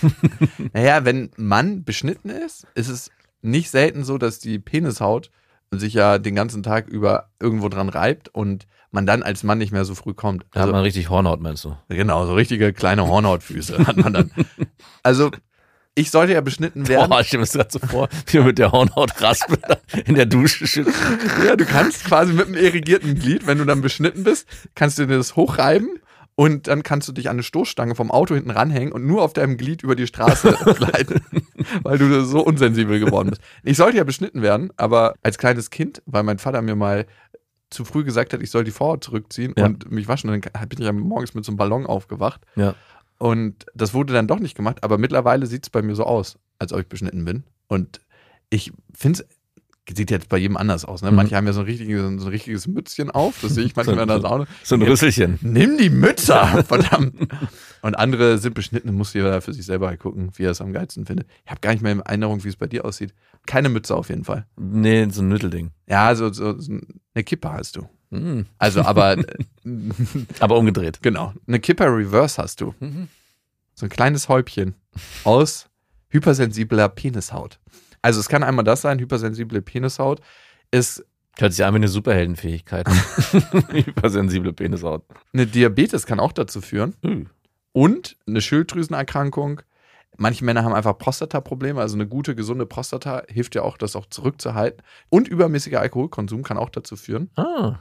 naja, 0.73 1.05
wenn 1.05 1.29
Mann 1.38 1.84
beschnitten 1.84 2.32
ist, 2.32 2.65
ist 2.73 2.89
es 2.89 3.12
nicht 3.43 3.69
selten 3.69 4.03
so, 4.03 4.17
dass 4.17 4.39
die 4.39 4.58
Penishaut 4.58 5.29
sich 5.69 5.93
ja 5.93 6.17
den 6.17 6.34
ganzen 6.34 6.63
Tag 6.63 6.88
über 6.88 7.29
irgendwo 7.39 7.69
dran 7.69 7.89
reibt 7.89 8.29
und 8.29 8.65
man 8.89 9.05
dann 9.05 9.21
als 9.21 9.43
Mann 9.43 9.60
nicht 9.60 9.71
mehr 9.71 9.86
so 9.86 9.93
früh 9.93 10.15
kommt. 10.15 10.47
Da 10.51 10.62
also, 10.62 10.69
hat 10.69 10.73
man 10.73 10.82
richtig 10.82 11.12
Hornhaut, 11.12 11.39
meinst 11.39 11.65
du? 11.65 11.77
Genau, 11.89 12.25
so 12.25 12.34
richtige 12.34 12.73
kleine 12.73 13.08
Hornhautfüße 13.08 13.86
hat 13.86 13.97
man 13.97 14.13
dann. 14.13 14.32
Also 15.03 15.29
ich 15.99 16.12
sollte 16.12 16.33
ja 16.33 16.41
beschnitten 16.41 16.88
werden. 16.88 17.09
Boah, 17.09 17.21
ich 17.21 17.27
stelle 17.27 17.41
mir 17.41 17.45
das 17.45 17.53
gerade 17.53 17.69
so 17.71 17.79
vor, 17.79 18.09
wie 18.27 18.38
man 18.38 18.47
mit 18.47 18.57
der 18.57 18.71
Hornhautraspel 18.71 19.57
in 20.05 20.15
der 20.15 20.25
Dusche 20.25 20.65
schüttet. 20.67 20.93
Ja, 21.45 21.55
du 21.55 21.65
kannst 21.65 22.05
quasi 22.05 22.33
mit 22.33 22.47
einem 22.47 22.55
irrigierten 22.55 23.15
Glied, 23.15 23.45
wenn 23.47 23.57
du 23.57 23.65
dann 23.65 23.81
beschnitten 23.81 24.23
bist, 24.23 24.47
kannst 24.75 24.97
du 24.99 25.05
dir 25.05 25.17
das 25.17 25.35
hochreiben 25.35 25.89
Und 26.35 26.67
dann 26.67 26.83
kannst 26.83 27.07
du 27.09 27.12
dich 27.12 27.27
an 27.29 27.35
eine 27.35 27.43
Stoßstange 27.43 27.95
vom 27.95 28.12
Auto 28.12 28.33
hinten 28.33 28.51
ranhängen 28.51 28.93
und 28.93 29.05
nur 29.05 29.23
auf 29.23 29.33
deinem 29.33 29.57
Glied 29.57 29.83
über 29.83 29.95
die 29.95 30.07
Straße 30.07 30.53
gleiten, 30.77 31.21
weil 31.83 31.97
du 31.97 32.23
so 32.23 32.39
unsensibel 32.41 32.97
geworden 32.99 33.31
bist. 33.31 33.41
Ich 33.63 33.75
sollte 33.77 33.97
ja 33.97 34.05
beschnitten 34.05 34.41
werden, 34.41 34.71
aber 34.77 35.15
als 35.21 35.38
kleines 35.38 35.69
Kind, 35.69 36.01
weil 36.05 36.23
mein 36.23 36.39
Vater 36.39 36.62
mir 36.62 36.75
mal 36.75 37.05
zu 37.71 37.83
früh 37.85 38.03
gesagt 38.03 38.33
hat, 38.33 38.41
ich 38.41 38.49
soll 38.51 38.63
die 38.63 38.71
Vorhaut 38.71 39.03
zurückziehen 39.03 39.53
Ja. 39.57 39.65
und 39.65 39.91
mich 39.91 40.07
waschen, 40.07 40.29
dann 40.29 40.39
bin 40.41 40.79
ich 40.79 40.85
ja 40.85 40.91
morgens 40.93 41.33
mit 41.35 41.43
so 41.45 41.51
einem 41.51 41.57
Ballon 41.57 41.85
aufgewacht. 41.85 42.41
Ja. 42.55 42.73
Und 43.19 43.65
das 43.75 43.93
wurde 43.93 44.13
dann 44.13 44.27
doch 44.27 44.39
nicht 44.39 44.55
gemacht, 44.55 44.84
aber 44.84 44.97
mittlerweile 44.97 45.45
sieht 45.45 45.63
es 45.63 45.69
bei 45.69 45.82
mir 45.82 45.95
so 45.95 46.05
aus, 46.05 46.39
als 46.58 46.73
ob 46.73 46.79
ich 46.79 46.88
beschnitten 46.88 47.25
bin. 47.25 47.43
Und 47.67 47.99
ich 48.49 48.71
finde 48.93 49.19
es, 49.19 49.27
sieht 49.95 50.12
jetzt 50.12 50.29
bei 50.29 50.38
jedem 50.38 50.58
anders 50.58 50.86
aus. 50.86 51.01
Ne? 51.01 51.12
Mhm. 51.12 51.17
Manche 51.17 51.36
haben 51.36 51.45
ja 51.45 51.53
so 51.53 51.60
ein 51.60 51.65
richtiges, 51.65 52.01
so 52.01 52.08
ein 52.08 52.19
richtiges 52.19 52.67
Mützchen 52.67 53.12
auf, 53.12 53.39
das 53.41 53.55
sehe 53.55 53.65
ich 53.65 53.75
manchmal 53.75 53.99
in 53.99 54.08
der 54.08 54.21
Sauna. 54.21 54.47
So 54.63 54.75
ein 54.75 54.82
Rüsselchen. 54.82 55.38
Nimm 55.41 55.77
die 55.77 55.89
Mütze 55.89 56.34
verdammt. 56.65 57.15
Und 57.82 57.97
andere 57.97 58.38
sind 58.38 58.55
beschnitten, 58.55 58.93
muss 58.93 59.13
jeder 59.13 59.41
für 59.41 59.53
sich 59.53 59.65
selber 59.65 59.95
gucken, 59.97 60.32
wie 60.36 60.43
er 60.43 60.51
es 60.51 60.62
am 60.62 60.73
geilsten 60.73 61.05
findet. 61.05 61.27
Ich 61.45 61.51
habe 61.51 61.62
gar 61.62 61.71
nicht 61.71 61.82
mehr 61.82 61.93
in 61.93 61.99
Erinnerung, 62.01 62.43
wie 62.43 62.49
es 62.49 62.55
bei 62.55 62.67
dir 62.67 62.86
aussieht. 62.86 63.13
Keine 63.47 63.69
Mütze 63.69 63.95
auf 63.95 64.10
jeden 64.10 64.25
Fall. 64.25 64.45
Nee, 64.58 65.08
so 65.10 65.21
ein 65.21 65.29
Mittelding. 65.29 65.71
Ja, 65.88 66.13
so, 66.15 66.32
so, 66.32 66.60
so 66.60 66.73
eine 67.13 67.23
Kipper 67.23 67.53
hast 67.53 67.77
du. 67.77 67.88
Mhm. 68.11 68.45
Also, 68.57 68.81
aber 68.81 69.17
Aber 70.39 70.57
umgedreht. 70.57 70.99
genau, 71.01 71.33
eine 71.47 71.59
Kipper 71.59 71.95
Reverse 71.95 72.41
hast 72.41 72.61
du. 72.61 72.73
Mhm. 72.79 73.07
So 73.75 73.85
ein 73.85 73.89
kleines 73.89 74.27
Häubchen 74.29 74.75
aus 75.23 75.69
hypersensibler 76.09 76.89
Penishaut. 76.89 77.59
Also 78.01 78.19
es 78.19 78.27
kann 78.29 78.43
einmal 78.43 78.65
das 78.65 78.81
sein, 78.81 78.99
hypersensible 78.99 79.61
Penishaut 79.61 80.21
ist 80.71 81.05
Hört 81.37 81.53
sich 81.53 81.63
an 81.63 81.73
wie 81.73 81.77
eine 81.77 81.87
Superheldenfähigkeit. 81.87 82.85
Hypersensible 83.71 84.51
Penishaut. 84.51 85.03
eine 85.33 85.45
Diabetes 85.47 86.05
kann 86.05 86.19
auch 86.19 86.31
dazu 86.33 86.59
führen 86.61 86.95
Hm. 87.03 87.27
und 87.71 88.17
eine 88.27 88.41
Schilddrüsenerkrankung. 88.41 89.61
Manche 90.17 90.43
Männer 90.43 90.63
haben 90.65 90.73
einfach 90.73 90.97
Prostataprobleme, 90.97 91.79
also 91.79 91.95
eine 91.95 92.07
gute, 92.07 92.35
gesunde 92.35 92.65
Prostata 92.65 93.23
hilft 93.29 93.55
ja 93.55 93.61
auch, 93.61 93.77
das 93.77 93.95
auch 93.95 94.07
zurückzuhalten. 94.07 94.81
Und 95.07 95.29
übermäßiger 95.29 95.79
Alkoholkonsum 95.79 96.43
kann 96.43 96.57
auch 96.57 96.69
dazu 96.69 96.97
führen. 96.97 97.29
Ah. 97.37 97.79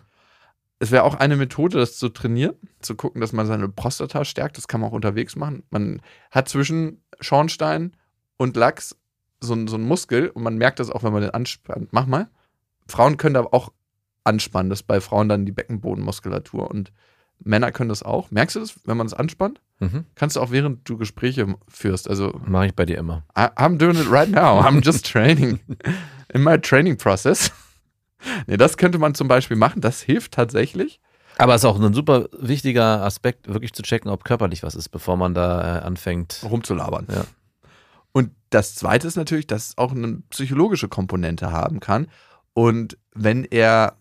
Es 0.80 0.90
wäre 0.90 1.02
auch 1.02 1.14
eine 1.14 1.36
Methode, 1.36 1.78
das 1.78 1.96
zu 1.96 2.08
trainieren, 2.08 2.54
zu 2.80 2.94
gucken, 2.94 3.20
dass 3.20 3.32
man 3.32 3.46
seine 3.46 3.68
Prostata 3.68 4.24
stärkt. 4.24 4.56
Das 4.56 4.68
kann 4.68 4.80
man 4.80 4.90
auch 4.90 4.94
unterwegs 4.94 5.34
machen. 5.34 5.64
Man 5.70 6.00
hat 6.30 6.48
zwischen 6.48 7.02
Schornstein 7.20 7.96
und 8.36 8.56
Lachs 8.56 8.96
so, 9.40 9.54
so 9.66 9.76
einen 9.76 9.86
Muskel 9.86 10.28
und 10.28 10.42
man 10.42 10.56
merkt 10.56 10.78
das 10.78 10.90
auch, 10.90 11.02
wenn 11.02 11.12
man 11.12 11.22
den 11.22 11.30
anspannt. 11.32 11.88
Mach 11.92 12.06
mal. 12.06 12.28
Frauen 12.86 13.16
können 13.16 13.34
da 13.34 13.42
auch 13.42 13.72
anspannen. 14.24 14.70
Das 14.70 14.80
ist 14.80 14.86
bei 14.86 15.00
Frauen 15.00 15.28
dann 15.28 15.46
die 15.46 15.52
Beckenbodenmuskulatur 15.52 16.70
und 16.70 16.92
Männer 17.40 17.72
können 17.72 17.88
das 17.88 18.02
auch. 18.02 18.30
Merkst 18.30 18.56
du 18.56 18.60
das, 18.60 18.74
wenn 18.84 18.96
man 18.96 19.06
es 19.06 19.14
anspannt? 19.14 19.60
Mhm. 19.80 20.04
Kannst 20.14 20.36
du 20.36 20.40
auch 20.40 20.50
während 20.50 20.88
du 20.88 20.96
Gespräche 20.96 21.54
führst. 21.68 22.08
Also, 22.08 22.40
Mache 22.44 22.66
ich 22.66 22.74
bei 22.74 22.84
dir 22.84 22.98
immer. 22.98 23.24
I, 23.36 23.42
I'm 23.56 23.78
doing 23.78 23.96
it 23.96 24.10
right 24.10 24.28
now. 24.28 24.60
I'm 24.60 24.84
just 24.84 25.06
training. 25.06 25.60
In 26.34 26.42
my 26.42 26.58
training 26.58 26.96
process. 26.96 27.52
Nee, 28.46 28.57
das 28.57 28.76
könnte 28.76 28.98
man 28.98 29.14
zum 29.14 29.28
Beispiel 29.28 29.57
machen. 29.57 29.81
Das 29.81 30.02
hilft 30.02 30.33
tatsächlich. 30.33 31.00
Aber 31.37 31.54
es 31.54 31.62
ist 31.62 31.66
auch 31.66 31.81
ein 31.81 31.94
super 31.94 32.28
wichtiger 32.38 33.04
Aspekt, 33.04 33.46
wirklich 33.46 33.72
zu 33.72 33.83
checken, 33.83 34.11
ob 34.11 34.24
körperlich 34.24 34.64
was 34.64 34.74
ist, 34.74 34.88
bevor 34.88 35.16
man 35.16 35.35
da 35.35 35.78
äh, 35.78 35.81
anfängt. 35.83 36.40
rumzulabern. 36.42 37.07
Ja. 37.11 37.24
Und 38.12 38.33
das 38.50 38.74
Zweite 38.74 39.07
ist 39.07 39.16
natürlich, 39.16 39.46
dass 39.46 39.68
es 39.68 39.78
auch 39.78 39.92
eine 39.92 40.22
psychologische 40.31 40.88
Komponente 40.88 41.52
haben 41.52 41.78
kann. 41.78 42.09
Und 42.54 42.98
wenn 43.14 43.44
er 43.44 43.96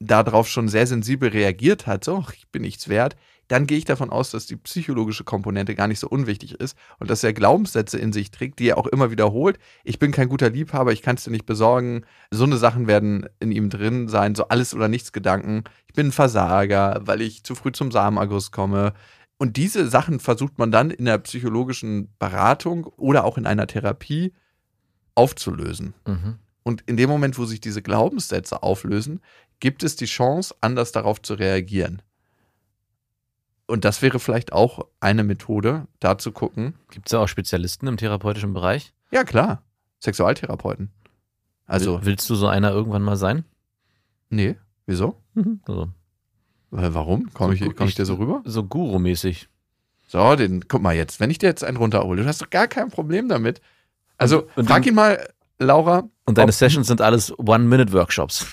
darauf 0.00 0.48
schon 0.48 0.68
sehr 0.68 0.86
sensibel 0.86 1.28
reagiert 1.28 1.86
hat, 1.86 2.04
so, 2.04 2.24
ich 2.34 2.48
bin 2.48 2.62
nichts 2.62 2.88
wert, 2.88 3.16
dann 3.48 3.66
gehe 3.66 3.78
ich 3.78 3.84
davon 3.84 4.10
aus, 4.10 4.30
dass 4.30 4.46
die 4.46 4.56
psychologische 4.56 5.24
Komponente 5.24 5.74
gar 5.74 5.86
nicht 5.86 6.00
so 6.00 6.08
unwichtig 6.08 6.54
ist 6.60 6.76
und 6.98 7.10
dass 7.10 7.22
er 7.22 7.32
Glaubenssätze 7.32 7.98
in 7.98 8.12
sich 8.12 8.30
trägt, 8.30 8.58
die 8.58 8.68
er 8.68 8.78
auch 8.78 8.86
immer 8.86 9.10
wiederholt. 9.10 9.58
Ich 9.84 9.98
bin 9.98 10.12
kein 10.12 10.28
guter 10.28 10.50
Liebhaber, 10.50 10.92
ich 10.92 11.02
kann 11.02 11.16
es 11.16 11.24
dir 11.24 11.30
nicht 11.30 11.46
besorgen. 11.46 12.04
So 12.30 12.44
eine 12.44 12.56
Sachen 12.56 12.86
werden 12.86 13.28
in 13.38 13.52
ihm 13.52 13.70
drin 13.70 14.08
sein, 14.08 14.34
so 14.34 14.48
alles 14.48 14.74
oder 14.74 14.88
nichts 14.88 15.12
Gedanken. 15.12 15.64
Ich 15.86 15.94
bin 15.94 16.08
ein 16.08 16.12
Versager, 16.12 17.00
weil 17.04 17.20
ich 17.20 17.44
zu 17.44 17.54
früh 17.54 17.72
zum 17.72 17.92
Samenerguss 17.92 18.50
komme. 18.50 18.94
Und 19.38 19.56
diese 19.56 19.88
Sachen 19.88 20.18
versucht 20.18 20.58
man 20.58 20.70
dann 20.70 20.90
in 20.90 21.04
der 21.04 21.18
psychologischen 21.18 22.08
Beratung 22.18 22.86
oder 22.96 23.24
auch 23.24 23.38
in 23.38 23.46
einer 23.46 23.66
Therapie 23.66 24.32
aufzulösen. 25.14 25.94
Mhm. 26.06 26.38
Und 26.62 26.82
in 26.86 26.96
dem 26.96 27.08
Moment, 27.08 27.38
wo 27.38 27.44
sich 27.44 27.60
diese 27.60 27.80
Glaubenssätze 27.80 28.62
auflösen, 28.62 29.20
gibt 29.60 29.84
es 29.84 29.94
die 29.94 30.06
Chance, 30.06 30.54
anders 30.60 30.90
darauf 30.90 31.22
zu 31.22 31.34
reagieren. 31.34 32.02
Und 33.66 33.84
das 33.84 34.00
wäre 34.02 34.20
vielleicht 34.20 34.52
auch 34.52 34.86
eine 35.00 35.24
Methode, 35.24 35.86
da 35.98 36.18
zu 36.18 36.30
gucken. 36.32 36.74
Gibt 36.90 37.06
es 37.08 37.12
ja 37.12 37.18
auch 37.20 37.26
Spezialisten 37.28 37.86
im 37.88 37.96
therapeutischen 37.96 38.52
Bereich? 38.52 38.92
Ja, 39.10 39.24
klar, 39.24 39.62
Sexualtherapeuten. 40.00 40.90
Also, 41.66 41.98
Will- 42.00 42.06
Willst 42.06 42.30
du 42.30 42.34
so 42.36 42.46
einer 42.46 42.70
irgendwann 42.70 43.02
mal 43.02 43.16
sein? 43.16 43.44
nee, 44.30 44.56
wieso? 44.86 45.20
Also, 45.64 45.82
Äh, 46.72 46.92
Warum? 46.94 47.32
Komme 47.32 47.54
ich, 47.54 47.60
So, 47.60 47.70
komm 47.70 47.88
ich 47.88 47.94
dir 47.94 48.04
so 48.04 48.14
rüber? 48.14 48.42
so 48.44 48.62
Guru-mäßig. 48.64 49.48
So, 50.08 50.36
den, 50.36 50.68
guck 50.68 50.82
mal 50.82 50.94
jetzt, 50.94 51.18
wenn 51.20 51.30
ich 51.30 51.38
dir 51.38 51.46
jetzt 51.48 51.64
einen 51.64 51.76
runterhole, 51.76 52.22
du 52.22 52.28
hast 52.28 52.40
doch 52.42 52.50
gar 52.50 52.68
kein 52.68 52.90
Problem 52.90 53.28
damit. 53.28 53.60
Also, 54.18 54.46
Und- 54.54 54.66
frag 54.68 54.86
ihn 54.86 54.94
mal, 54.94 55.28
Laura, 55.58 56.04
Und 56.26 56.36
deine 56.36 56.52
Sessions 56.52 56.86
sind 56.86 57.00
alles 57.00 57.32
One-Minute-Workshops. 57.38 58.46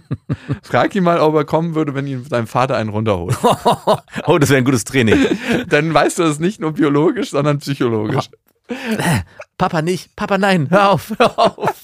frag 0.62 0.94
ihn 0.94 1.04
mal, 1.04 1.20
ob 1.20 1.34
er 1.34 1.44
kommen 1.44 1.74
würde, 1.74 1.94
wenn 1.94 2.06
ihn 2.06 2.26
dein 2.28 2.46
Vater 2.46 2.76
einen 2.76 2.90
runterholt. 2.90 3.36
oh, 4.26 4.38
das 4.38 4.50
wäre 4.50 4.58
ein 4.58 4.64
gutes 4.64 4.84
Training. 4.84 5.18
Dann 5.68 5.94
weißt 5.94 6.18
du, 6.18 6.24
es 6.24 6.40
nicht 6.40 6.60
nur 6.60 6.72
biologisch, 6.72 7.30
sondern 7.30 7.58
psychologisch. 7.58 8.28
Papa 9.56 9.82
nicht, 9.82 10.16
Papa 10.16 10.38
nein, 10.38 10.68
hör 10.70 10.90
auf, 10.90 11.12
hör 11.18 11.38
auf. 11.38 11.82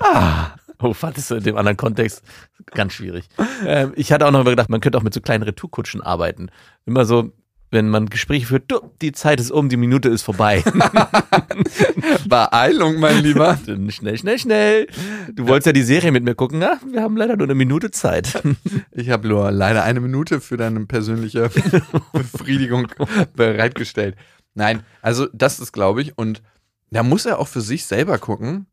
ah. 0.00 0.50
Oh, 0.80 0.94
fandest 0.94 1.30
du 1.30 1.34
in 1.34 1.42
dem 1.42 1.56
anderen 1.56 1.76
Kontext 1.76 2.22
ganz 2.66 2.92
schwierig. 2.92 3.28
Ähm, 3.66 3.92
ich 3.96 4.12
hatte 4.12 4.26
auch 4.26 4.30
noch 4.30 4.44
mal 4.44 4.50
gedacht, 4.50 4.68
man 4.68 4.80
könnte 4.80 4.96
auch 4.96 5.02
mit 5.02 5.12
so 5.12 5.20
kleinen 5.20 5.42
Retourkutschen 5.42 6.02
arbeiten. 6.02 6.50
Immer 6.86 7.04
so, 7.04 7.32
wenn 7.70 7.88
man 7.88 8.06
Gespräche 8.06 8.46
führt, 8.46 8.70
du, 8.70 8.80
die 9.02 9.12
Zeit 9.12 9.40
ist 9.40 9.50
um, 9.50 9.68
die 9.68 9.76
Minute 9.76 10.08
ist 10.08 10.22
vorbei. 10.22 10.64
Beeilung, 12.28 12.98
mein 12.98 13.22
Lieber. 13.22 13.58
Schnell, 13.88 14.16
schnell, 14.18 14.38
schnell. 14.38 14.86
Du 15.32 15.46
wolltest 15.46 15.66
ja 15.66 15.72
die 15.72 15.82
Serie 15.82 16.12
mit 16.12 16.24
mir 16.24 16.34
gucken, 16.34 16.58
na? 16.58 16.80
Wir 16.90 17.02
haben 17.02 17.16
leider 17.16 17.36
nur 17.36 17.46
eine 17.46 17.54
Minute 17.54 17.90
Zeit. 17.90 18.42
Ich 18.92 19.10
habe 19.10 19.28
nur 19.28 19.50
leider 19.52 19.84
eine 19.84 20.00
Minute 20.00 20.40
für 20.40 20.56
deine 20.56 20.84
persönliche 20.86 21.50
Befriedigung 22.12 22.88
bereitgestellt. 23.36 24.16
Nein, 24.54 24.82
also 25.02 25.28
das 25.32 25.60
ist, 25.60 25.72
glaube 25.72 26.02
ich, 26.02 26.18
und 26.18 26.42
da 26.90 27.02
muss 27.02 27.26
er 27.26 27.38
auch 27.38 27.48
für 27.48 27.60
sich 27.60 27.86
selber 27.86 28.18
gucken, 28.18 28.66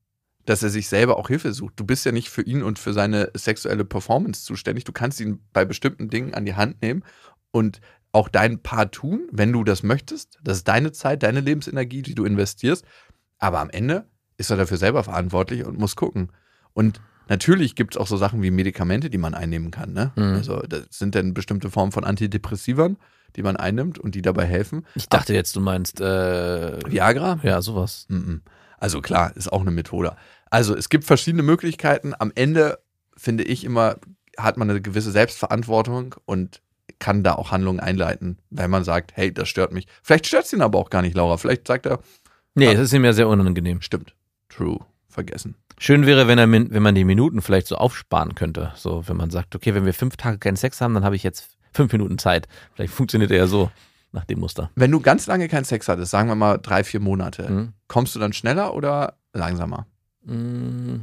dass 0.45 0.63
er 0.63 0.69
sich 0.69 0.87
selber 0.87 1.17
auch 1.17 1.27
Hilfe 1.27 1.53
sucht. 1.53 1.73
Du 1.77 1.85
bist 1.85 2.05
ja 2.05 2.11
nicht 2.11 2.29
für 2.29 2.41
ihn 2.41 2.63
und 2.63 2.79
für 2.79 2.93
seine 2.93 3.31
sexuelle 3.35 3.85
Performance 3.85 4.43
zuständig. 4.45 4.83
Du 4.83 4.91
kannst 4.91 5.19
ihn 5.19 5.39
bei 5.53 5.65
bestimmten 5.65 6.09
Dingen 6.09 6.33
an 6.33 6.45
die 6.45 6.55
Hand 6.55 6.81
nehmen 6.81 7.03
und 7.51 7.81
auch 8.15 8.29
dein 8.29 8.59
Part 8.59 8.93
tun, 8.93 9.27
wenn 9.31 9.51
du 9.51 9.65
das 9.65 9.83
möchtest. 9.83 10.39
Das 10.41 10.57
ist 10.57 10.67
deine 10.69 10.93
Zeit, 10.93 11.21
deine 11.21 11.41
Lebensenergie, 11.41 12.01
die 12.01 12.15
du 12.15 12.23
investierst. 12.23 12.85
Aber 13.39 13.59
am 13.59 13.69
Ende 13.69 14.05
ist 14.37 14.49
er 14.49 14.57
dafür 14.57 14.77
selber 14.77 15.03
verantwortlich 15.03 15.65
und 15.65 15.77
muss 15.77 15.97
gucken. 15.97 16.31
Und 16.73 17.01
natürlich 17.27 17.75
gibt 17.75 17.95
es 17.95 18.01
auch 18.01 18.07
so 18.07 18.15
Sachen 18.15 18.41
wie 18.41 18.51
Medikamente, 18.51 19.09
die 19.09 19.17
man 19.17 19.33
einnehmen 19.33 19.69
kann. 19.69 19.91
Ne? 19.91 20.13
Mhm. 20.15 20.35
Also 20.35 20.61
das 20.61 20.85
sind 20.91 21.13
dann 21.13 21.33
bestimmte 21.33 21.69
Formen 21.69 21.91
von 21.91 22.05
Antidepressivern, 22.05 22.95
die 23.35 23.43
man 23.43 23.57
einnimmt 23.57 23.99
und 23.99 24.15
die 24.15 24.21
dabei 24.21 24.45
helfen. 24.45 24.85
Ich 24.95 25.09
dachte 25.09 25.33
jetzt, 25.33 25.53
du 25.57 25.59
meinst, 25.59 25.99
äh, 25.99 26.79
Viagra? 26.89 27.39
ja, 27.43 27.61
sowas. 27.61 28.05
Mhm. 28.07 28.43
Also 28.77 29.01
klar, 29.01 29.35
ist 29.35 29.51
auch 29.51 29.61
eine 29.61 29.71
Methode. 29.71 30.15
Also 30.49 30.73
es 30.73 30.87
gibt 30.87 31.03
verschiedene 31.03 31.43
Möglichkeiten. 31.43 32.13
Am 32.17 32.31
Ende 32.33 32.79
finde 33.17 33.43
ich 33.43 33.65
immer, 33.65 33.97
hat 34.37 34.55
man 34.55 34.69
eine 34.69 34.81
gewisse 34.81 35.11
Selbstverantwortung 35.11 36.15
und 36.23 36.61
kann 36.99 37.23
da 37.23 37.33
auch 37.35 37.51
Handlungen 37.51 37.79
einleiten, 37.79 38.37
wenn 38.49 38.69
man 38.71 38.83
sagt, 38.83 39.11
hey, 39.15 39.33
das 39.33 39.49
stört 39.49 39.71
mich. 39.73 39.87
Vielleicht 40.03 40.27
stört 40.27 40.45
es 40.45 40.53
ihn 40.53 40.61
aber 40.61 40.79
auch 40.79 40.89
gar 40.89 41.01
nicht, 41.01 41.15
Laura. 41.15 41.37
Vielleicht 41.37 41.67
sagt 41.67 41.85
er, 41.85 41.99
Nee, 42.57 42.67
Ah. 42.69 42.71
es 42.71 42.79
ist 42.79 42.93
ihm 42.93 43.03
ja 43.03 43.11
sehr 43.13 43.27
unangenehm. 43.27 43.81
stimmt, 43.81 44.15
true, 44.49 44.79
vergessen. 45.09 45.55
Schön 45.77 46.05
wäre, 46.05 46.27
wenn, 46.27 46.37
er, 46.37 46.49
wenn 46.49 46.81
man 46.83 46.95
die 46.95 47.03
Minuten 47.03 47.41
vielleicht 47.41 47.67
so 47.67 47.75
aufsparen 47.75 48.33
könnte. 48.33 48.71
So, 48.75 49.05
wenn 49.09 49.17
man 49.17 49.29
sagt, 49.29 49.55
okay, 49.55 49.73
wenn 49.73 49.85
wir 49.85 49.93
fünf 49.93 50.15
Tage 50.15 50.37
keinen 50.37 50.55
Sex 50.55 50.79
haben, 50.79 50.93
dann 50.93 51.03
habe 51.03 51.17
ich 51.17 51.23
jetzt 51.23 51.57
fünf 51.73 51.91
Minuten 51.91 52.17
Zeit. 52.17 52.47
Vielleicht 52.73 52.93
funktioniert 52.93 53.29
er 53.31 53.37
ja 53.39 53.47
so 53.47 53.71
nach 54.13 54.23
dem 54.23 54.39
Muster. 54.39 54.71
Wenn 54.75 54.91
du 54.91 55.01
ganz 55.01 55.27
lange 55.27 55.49
keinen 55.49 55.65
Sex 55.65 55.89
hattest, 55.89 56.11
sagen 56.11 56.29
wir 56.29 56.35
mal 56.35 56.57
drei, 56.57 56.85
vier 56.85 57.01
Monate, 57.01 57.51
Mhm. 57.51 57.73
kommst 57.89 58.15
du 58.15 58.19
dann 58.19 58.31
schneller 58.31 58.73
oder 58.73 59.17
langsamer? 59.33 59.85
Mm, 60.23 61.01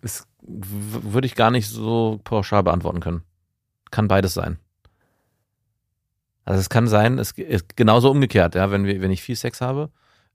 Das 0.00 0.26
w- 0.42 1.12
würde 1.12 1.28
ich 1.28 1.36
gar 1.36 1.52
nicht 1.52 1.68
so 1.68 2.20
pauschal 2.24 2.64
beantworten 2.64 2.98
können. 2.98 3.22
Kann 3.92 4.08
beides 4.08 4.34
sein. 4.34 4.58
Also 6.44 6.60
es 6.60 6.68
kann 6.68 6.86
sein, 6.88 7.18
es 7.18 7.32
ist 7.32 7.76
genauso 7.76 8.10
umgekehrt, 8.10 8.54
ja, 8.54 8.70
wenn 8.70 8.84
wir, 8.84 9.00
wenn 9.00 9.10
ich 9.10 9.22
viel 9.22 9.36
Sex 9.36 9.60
habe, 9.60 9.90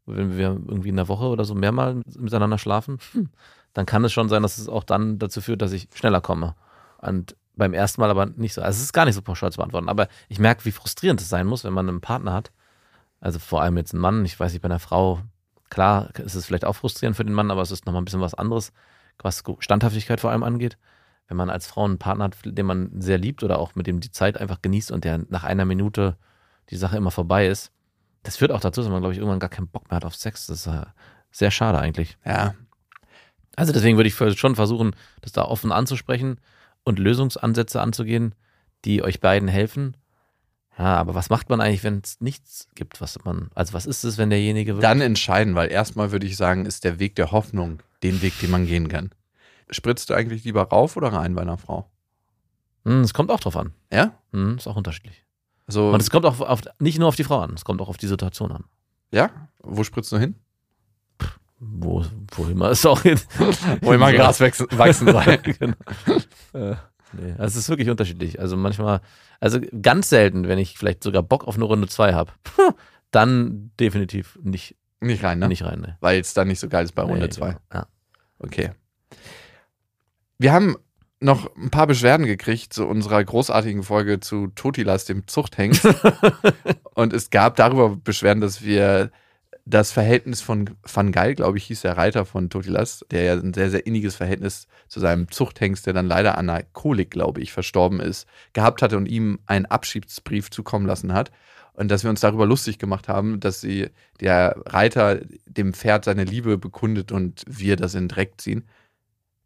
wenn 0.06 0.38
wir 0.38 0.48
irgendwie 0.48 0.90
in 0.90 0.96
der 0.96 1.08
Woche 1.08 1.26
oder 1.26 1.46
so 1.46 1.54
mehrmal 1.54 2.02
miteinander 2.18 2.58
schlafen, 2.58 2.98
hm, 3.12 3.30
dann 3.74 3.86
kann 3.86 4.04
es 4.04 4.12
schon 4.12 4.30
sein, 4.30 4.42
dass 4.42 4.58
es 4.58 4.68
auch 4.68 4.84
dann 4.84 5.20
dazu 5.20 5.42
führt, 5.42 5.62
dass 5.62 5.72
ich 5.72 5.88
schneller 5.94 6.22
komme. 6.22 6.56
Und 6.98 7.36
beim 7.56 7.74
ersten 7.74 8.02
Mal 8.02 8.10
aber 8.10 8.26
nicht 8.26 8.54
so. 8.54 8.62
Also 8.62 8.78
es 8.78 8.86
ist 8.86 8.94
gar 8.94 9.06
nicht 9.06 9.16
so 9.16 9.22
pauschal 9.22 9.52
zu 9.52 9.58
beantworten, 9.58 9.90
aber 9.90 10.08
ich 10.30 10.40
merke, 10.40 10.66
wie 10.66 10.72
frustrierend 10.72 11.22
es 11.22 11.30
sein 11.30 11.46
muss, 11.46 11.64
wenn 11.64 11.74
man 11.74 11.88
einen 11.88 12.02
Partner 12.02 12.34
hat. 12.34 12.52
Also 13.20 13.38
vor 13.38 13.62
allem 13.62 13.78
jetzt 13.78 13.94
einen 13.94 14.02
Mann, 14.02 14.26
ich 14.26 14.40
weiß 14.40 14.54
nicht, 14.54 14.62
bei 14.62 14.68
einer 14.68 14.80
Frau, 14.80 15.20
klar, 15.70 16.10
ist 16.18 16.36
es 16.36 16.46
vielleicht 16.46 16.66
auch 16.66 16.76
frustrierend 16.76 17.18
für 17.18 17.26
den 17.26 17.34
Mann, 17.34 17.52
aber 17.52 17.62
es 17.62 17.72
ist 17.72 17.86
nochmal 17.86 18.02
ein 18.02 18.06
bisschen 18.06 18.22
was 18.22 18.34
anderes, 18.34 18.72
was 19.20 19.44
Standhaftigkeit 19.60 20.22
vor 20.22 20.32
allem 20.32 20.44
angeht. 20.44 20.78
Wenn 21.30 21.38
man 21.38 21.50
als 21.50 21.68
Frau 21.68 21.86
einen 21.86 22.00
Partner 22.00 22.26
hat, 22.26 22.38
den 22.44 22.66
man 22.66 22.90
sehr 23.00 23.20
liebt 23.20 23.44
oder 23.44 23.60
auch 23.60 23.76
mit 23.76 23.88
dem 23.88 24.00
die 24.00 24.12
Zeit 24.12 24.38
einfach 24.38 24.62
genießt 24.62 24.92
und 24.92 25.06
der 25.06 25.20
nach 25.30 25.44
einer 25.44 25.64
Minute 25.64 26.18
die 26.72 26.76
Sache 26.76 26.98
immer 26.98 27.12
vorbei 27.12 27.48
ist, 27.48 27.72
das 28.24 28.36
führt 28.36 28.52
auch 28.52 28.60
dazu, 28.60 28.82
dass 28.82 28.90
man, 28.90 29.00
glaube 29.00 29.14
ich, 29.14 29.20
irgendwann 29.20 29.40
gar 29.40 29.50
keinen 29.50 29.68
Bock 29.68 29.90
mehr 29.90 29.98
hat 29.98 30.06
auf 30.06 30.16
Sex. 30.16 30.48
Das 30.48 30.66
ist 30.66 30.68
äh, 30.68 30.86
sehr 31.32 31.52
schade 31.52 31.80
eigentlich. 31.80 32.18
Ja. 32.26 32.56
Also 33.56 33.72
deswegen 33.72 33.98
würde 33.98 34.10
ich 34.10 34.40
schon 34.40 34.56
versuchen, 34.56 34.96
das 35.22 35.32
da 35.32 35.44
offen 35.44 35.72
anzusprechen 35.72 36.40
und 36.84 37.00
Lösungsansätze 37.00 37.80
anzugehen, 37.80 38.34
die 38.86 39.04
euch 39.04 39.20
beiden 39.20 39.48
helfen. 39.48 39.96
Ja, 40.78 40.96
aber 40.96 41.14
was 41.14 41.30
macht 41.30 41.50
man 41.50 41.60
eigentlich, 41.60 41.84
wenn 41.84 42.02
es 42.04 42.22
nichts 42.22 42.70
gibt, 42.74 43.02
was 43.02 43.24
man, 43.26 43.52
also 43.54 43.74
was 43.74 43.86
ist 43.86 44.06
es, 44.06 44.18
wenn 44.18 44.30
derjenige 44.30 44.76
Dann 44.76 45.02
entscheiden, 45.02 45.56
weil 45.56 45.70
erstmal 45.70 46.12
würde 46.12 46.26
ich 46.26 46.38
sagen, 46.38 46.66
ist 46.66 46.86
der 46.86 47.00
Weg 47.00 47.16
der 47.16 47.32
Hoffnung 47.32 47.80
den 48.02 48.22
Weg, 48.22 48.40
den 48.40 48.50
man 48.50 48.66
gehen 48.66 48.88
kann. 48.88 49.12
Spritzt 49.72 50.10
du 50.10 50.14
eigentlich 50.14 50.44
lieber 50.44 50.64
rauf 50.64 50.98
oder 50.98 51.14
rein 51.14 51.36
bei 51.36 51.42
einer 51.42 51.58
Frau? 51.58 51.90
Hm, 52.86 53.02
es 53.02 53.14
kommt 53.14 53.32
auch 53.32 53.40
drauf 53.40 53.58
an. 53.58 53.74
Ja? 53.92 54.14
Hm, 54.32 54.58
ist 54.58 54.68
auch 54.68 54.76
unterschiedlich. 54.76 55.26
Also, 55.68 55.92
Und 55.92 56.02
es 56.02 56.10
kommt 56.10 56.26
auch 56.26 56.40
auf, 56.40 56.62
nicht 56.80 56.98
nur 56.98 57.08
auf 57.08 57.16
die 57.16 57.24
Frau 57.24 57.40
an, 57.40 57.54
es 57.54 57.64
kommt 57.64 57.82
auch 57.82 57.90
auf 57.90 57.98
die 57.98 58.08
Situation 58.08 58.52
an. 58.52 58.64
Ja? 59.12 59.30
Wo 59.60 59.84
spritzt 59.84 60.12
du 60.12 60.18
hin? 60.18 60.36
Wo, 61.60 62.06
wo 62.32 62.46
immer 62.46 62.70
es 62.70 62.86
auch 62.86 63.02
hin. 63.02 63.20
wo 63.82 63.94
immer 63.94 64.14
Gras 64.14 64.40
wachsen, 64.40 64.68
wachsen 64.72 65.12
soll. 65.12 65.38
genau. 65.44 65.74
äh, 66.54 66.76
nee, 67.12 67.32
also 67.34 67.44
es 67.44 67.56
ist 67.58 67.70
wirklich 67.70 67.90
unterschiedlich. 67.90 68.40
Also 68.40 68.56
manchmal, 68.56 69.02
also 69.42 69.60
ganz 69.82 70.10
selten, 70.10 70.48
wenn 70.48 70.58
ich 70.58 70.78
vielleicht 70.78 71.04
sogar 71.04 71.22
Bock 71.22 71.46
auf 71.46 71.56
eine 71.56 71.66
Runde 71.66 71.88
2 71.88 72.14
habe, 72.14 72.32
dann 73.12 73.72
definitiv 73.80 74.40
nicht, 74.42 74.78
nicht 75.02 75.24
rein, 75.24 75.40
ne? 75.40 75.50
Nicht 75.50 75.64
rein, 75.64 75.82
ne? 75.82 75.98
Weil 76.00 76.22
es 76.22 76.34
dann 76.34 76.48
nicht 76.48 76.60
so 76.60 76.70
geil 76.70 76.86
ist 76.86 76.94
bei 76.94 77.04
Runde 77.04 77.30
2. 77.30 77.48
Nee, 77.48 77.52
genau. 77.52 77.62
Ja. 77.74 77.88
Okay. 78.40 78.72
Wir 80.42 80.54
haben 80.54 80.78
noch 81.20 81.54
ein 81.58 81.70
paar 81.70 81.86
Beschwerden 81.86 82.26
gekriegt 82.26 82.72
zu 82.72 82.88
unserer 82.88 83.22
großartigen 83.22 83.84
Folge 83.84 84.22
zu 84.22 84.48
Totilas, 84.48 85.04
dem 85.04 85.28
Zuchthengst. 85.28 85.86
und 86.96 87.12
es 87.12 87.30
gab 87.30 87.58
darüber 87.58 87.98
Beschwerden, 87.98 88.40
dass 88.40 88.64
wir 88.64 89.12
das 89.66 89.92
Verhältnis 89.92 90.42
von 90.42 90.70
Van 90.82 91.12
Gaal, 91.12 91.36
glaube 91.36 91.58
ich, 91.58 91.66
hieß 91.66 91.82
der 91.82 91.98
Reiter 91.98 92.26
von 92.26 92.50
Totilas, 92.50 93.06
der 93.12 93.24
ja 93.24 93.34
ein 93.34 93.54
sehr, 93.54 93.70
sehr 93.70 93.86
inniges 93.86 94.16
Verhältnis 94.16 94.68
zu 94.88 95.02
seinem 95.02 95.30
Zuchthengst, 95.30 95.86
der 95.86 95.94
dann 95.94 96.08
leider 96.08 96.38
an 96.38 96.50
einer 96.50 96.64
Kolik, 96.72 97.12
glaube 97.12 97.42
ich, 97.42 97.52
verstorben 97.52 98.00
ist, 98.00 98.26
gehabt 98.54 98.82
hatte 98.82 98.96
und 98.96 99.08
ihm 99.08 99.40
einen 99.46 99.66
Abschiedsbrief 99.66 100.52
zukommen 100.52 100.88
lassen 100.88 101.14
hat. 101.14 101.32
Und 101.74 101.92
dass 101.92 102.04
wir 102.04 102.10
uns 102.10 102.22
darüber 102.22 102.46
lustig 102.46 102.80
gemacht 102.80 103.10
haben, 103.10 103.42
dass 103.42 103.60
sie, 103.60 103.90
der 104.22 104.56
Reiter 104.66 105.20
dem 105.46 105.74
Pferd 105.74 106.06
seine 106.06 106.24
Liebe 106.24 106.58
bekundet 106.58 107.12
und 107.12 107.44
wir 107.46 107.76
das 107.76 107.94
in 107.94 108.08
Dreck 108.08 108.40
ziehen. 108.40 108.64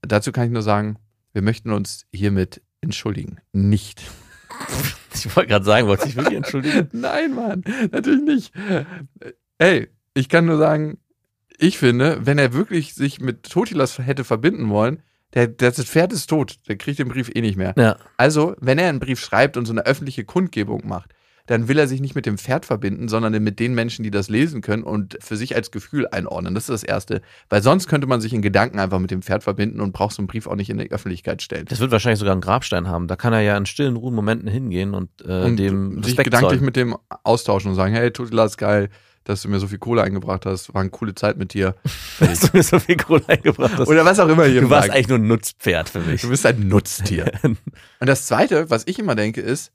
Dazu 0.06 0.32
kann 0.32 0.46
ich 0.46 0.52
nur 0.52 0.62
sagen, 0.62 0.98
wir 1.34 1.42
möchten 1.42 1.72
uns 1.72 2.06
hiermit 2.14 2.62
entschuldigen. 2.82 3.38
Nicht. 3.52 4.04
Ich 5.16 5.36
wollte 5.36 5.50
gerade 5.50 5.64
sagen, 5.64 5.88
wollte 5.88 6.08
ich 6.08 6.16
wirklich 6.16 6.38
entschuldigen? 6.38 6.90
Nein, 6.92 7.36
Mann, 7.36 7.64
natürlich 7.92 8.24
nicht. 8.24 8.52
Ey, 9.60 9.88
ich 10.16 10.28
kann 10.28 10.46
nur 10.46 10.58
sagen, 10.58 10.98
ich 11.58 11.78
finde, 11.78 12.26
wenn 12.26 12.40
er 12.40 12.52
wirklich 12.54 12.96
sich 12.96 13.22
mit 13.22 13.44
Totilas 13.44 14.00
hätte 14.00 14.24
verbinden 14.24 14.70
wollen, 14.70 15.04
der, 15.34 15.48
das 15.48 15.84
Pferd 15.84 16.14
ist 16.14 16.28
tot, 16.28 16.60
der 16.68 16.78
kriegt 16.78 17.00
den 17.00 17.10
Brief 17.10 17.30
eh 17.34 17.42
nicht 17.42 17.58
mehr. 17.58 17.74
Ja. 17.78 17.98
Also, 18.18 18.56
wenn 18.60 18.78
er 18.78 18.90
einen 18.90 19.00
Brief 19.00 19.20
schreibt 19.20 19.58
und 19.58 19.66
so 19.66 19.74
eine 19.74 19.86
öffentliche 19.86 20.26
Kundgebung 20.26 20.88
macht, 20.88 21.14
dann 21.46 21.68
will 21.68 21.78
er 21.78 21.88
sich 21.88 22.00
nicht 22.00 22.16
mit 22.16 22.26
dem 22.26 22.38
Pferd 22.38 22.66
verbinden, 22.66 23.10
sondern 23.10 23.32
mit 23.44 23.60
den 23.60 23.74
Menschen, 23.74 24.04
die 24.04 24.12
das 24.12 24.30
lesen 24.30 24.62
können 24.62 24.84
und 24.84 25.18
für 25.22 25.36
sich 25.36 25.56
als 25.56 25.72
Gefühl 25.72 26.08
einordnen. 26.08 26.54
Das 26.54 26.64
ist 26.64 26.70
das 26.70 26.84
Erste. 26.84 27.22
Weil 27.50 27.62
sonst 27.62 27.88
könnte 27.88 28.08
man 28.08 28.22
sich 28.22 28.34
in 28.34 28.42
Gedanken 28.42 28.80
einfach 28.80 29.00
mit 29.00 29.12
dem 29.12 29.22
Pferd 29.22 29.44
verbinden 29.44 29.82
und 29.82 29.92
braucht 29.92 30.16
so 30.16 30.22
einen 30.22 30.28
Brief 30.28 30.48
auch 30.48 30.56
nicht 30.56 30.70
in 30.70 30.78
die 30.78 30.92
Öffentlichkeit 30.92 31.42
stellen. 31.42 31.66
Das 31.68 31.80
wird 31.80 31.92
wahrscheinlich 31.92 32.20
sogar 32.20 32.32
einen 32.32 32.42
Grabstein 32.42 32.88
haben. 32.88 33.08
Da 33.08 33.18
kann 33.18 33.34
er 33.34 33.42
ja 33.42 33.58
in 33.58 33.66
stillen, 33.66 33.98
ruhen 33.98 34.16
Momenten 34.16 34.48
hingehen 34.48 34.94
und, 34.94 35.10
äh, 35.26 35.44
und 35.44 35.58
dem 35.58 36.02
sich 36.02 36.16
gedanklich 36.16 36.52
zollen. 36.52 36.66
mit 36.66 36.78
dem 36.78 36.96
austauschen 37.24 37.72
und 37.72 37.76
sagen, 37.76 37.94
hey, 37.94 38.12
Tutila 38.12 38.46
ist 38.46 38.58
geil, 38.58 38.90
dass 39.26 39.42
du 39.42 39.50
mir 39.50 39.60
so 39.60 39.68
viel 39.68 39.80
Kohle 39.80 40.02
eingebracht 40.02 40.46
hast. 40.46 40.74
War 40.74 40.82
eine 40.82 40.92
coole 40.92 41.14
Zeit 41.14 41.38
mit 41.38 41.54
dir. 41.54 41.76
dass 42.20 42.40
du 42.40 42.50
mir 42.54 42.64
so 42.64 42.80
viel 42.80 42.96
Kohle 42.96 43.24
eingebracht 43.28 43.74
hast. 43.78 43.88
Oder 43.90 44.06
was 44.06 44.20
auch 44.20 44.30
immer. 44.30 44.48
Du 44.48 44.70
warst 44.70 44.90
eigentlich 44.90 45.10
nur 45.10 45.18
ein 45.18 45.28
Nutzpferd 45.28 45.90
für 45.90 46.00
mich. 46.00 46.22
Du 46.22 46.30
bist 46.30 46.46
ein 46.46 46.68
Nutztier. 46.70 47.32
und 47.44 47.60
das 48.00 48.28
Zweite, 48.28 48.70
was 48.70 48.84
ich 48.88 48.98
immer 49.00 49.16
denke, 49.16 49.42
ist, 49.42 49.74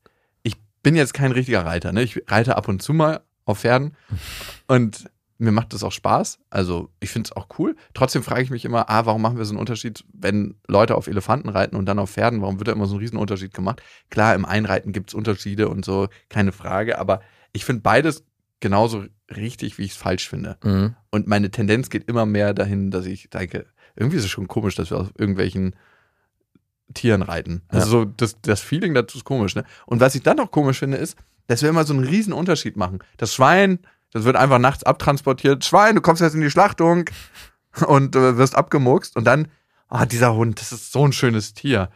bin 0.82 0.96
jetzt 0.96 1.14
kein 1.14 1.32
richtiger 1.32 1.64
Reiter. 1.64 1.92
Ne? 1.92 2.02
Ich 2.02 2.22
reite 2.28 2.56
ab 2.56 2.68
und 2.68 2.82
zu 2.82 2.92
mal 2.92 3.20
auf 3.44 3.60
Pferden 3.60 3.96
und 4.66 5.10
mir 5.38 5.52
macht 5.52 5.72
das 5.72 5.84
auch 5.84 5.92
Spaß. 5.92 6.40
Also 6.50 6.90
ich 6.98 7.10
finde 7.10 7.28
es 7.28 7.36
auch 7.36 7.46
cool. 7.58 7.76
Trotzdem 7.94 8.24
frage 8.24 8.42
ich 8.42 8.50
mich 8.50 8.64
immer, 8.64 8.90
ah, 8.90 9.06
warum 9.06 9.22
machen 9.22 9.38
wir 9.38 9.44
so 9.44 9.52
einen 9.52 9.60
Unterschied, 9.60 10.04
wenn 10.12 10.56
Leute 10.66 10.96
auf 10.96 11.06
Elefanten 11.06 11.48
reiten 11.48 11.76
und 11.76 11.86
dann 11.86 12.00
auf 12.00 12.10
Pferden? 12.10 12.42
Warum 12.42 12.58
wird 12.58 12.68
da 12.68 12.72
immer 12.72 12.86
so 12.86 12.96
ein 12.96 12.98
Riesenunterschied 12.98 13.54
gemacht? 13.54 13.80
Klar, 14.10 14.34
im 14.34 14.44
Einreiten 14.44 14.92
gibt 14.92 15.10
es 15.10 15.14
Unterschiede 15.14 15.68
und 15.68 15.84
so, 15.84 16.08
keine 16.28 16.50
Frage. 16.50 16.98
Aber 16.98 17.20
ich 17.52 17.64
finde 17.64 17.82
beides 17.82 18.24
genauso 18.60 19.04
richtig, 19.34 19.78
wie 19.78 19.84
ich 19.84 19.92
es 19.92 19.96
falsch 19.96 20.28
finde. 20.28 20.56
Mhm. 20.64 20.96
Und 21.10 21.28
meine 21.28 21.50
Tendenz 21.50 21.88
geht 21.88 22.08
immer 22.08 22.26
mehr 22.26 22.52
dahin, 22.52 22.90
dass 22.90 23.06
ich 23.06 23.30
denke, 23.30 23.66
irgendwie 23.94 24.16
ist 24.16 24.24
es 24.24 24.30
schon 24.30 24.48
komisch, 24.48 24.74
dass 24.74 24.90
wir 24.90 24.98
auf 24.98 25.12
irgendwelchen 25.16 25.76
Tieren 26.94 27.22
reiten. 27.22 27.62
Also 27.68 27.86
ja. 27.86 27.90
so 27.90 28.12
das, 28.16 28.40
das 28.42 28.60
Feeling 28.60 28.94
dazu 28.94 29.18
ist 29.18 29.24
komisch. 29.24 29.54
Ne? 29.54 29.64
Und 29.86 30.00
was 30.00 30.14
ich 30.14 30.22
dann 30.22 30.36
noch 30.36 30.50
komisch 30.50 30.78
finde, 30.78 30.96
ist, 30.96 31.16
dass 31.46 31.62
wir 31.62 31.68
immer 31.68 31.84
so 31.84 31.94
einen 31.94 32.04
riesen 32.04 32.32
Unterschied 32.32 32.76
machen. 32.76 33.00
Das 33.16 33.34
Schwein, 33.34 33.80
das 34.12 34.24
wird 34.24 34.36
einfach 34.36 34.58
nachts 34.58 34.84
abtransportiert. 34.84 35.64
Schwein, 35.64 35.96
du 35.96 36.00
kommst 36.00 36.22
jetzt 36.22 36.34
in 36.34 36.40
die 36.40 36.50
Schlachtung 36.50 37.10
und 37.86 38.16
äh, 38.16 38.36
wirst 38.36 38.54
abgemurkst. 38.54 39.16
Und 39.16 39.24
dann, 39.24 39.48
ah, 39.88 40.06
dieser 40.06 40.34
Hund, 40.34 40.60
das 40.60 40.72
ist 40.72 40.92
so 40.92 41.04
ein 41.04 41.12
schönes 41.12 41.54
Tier. 41.54 41.90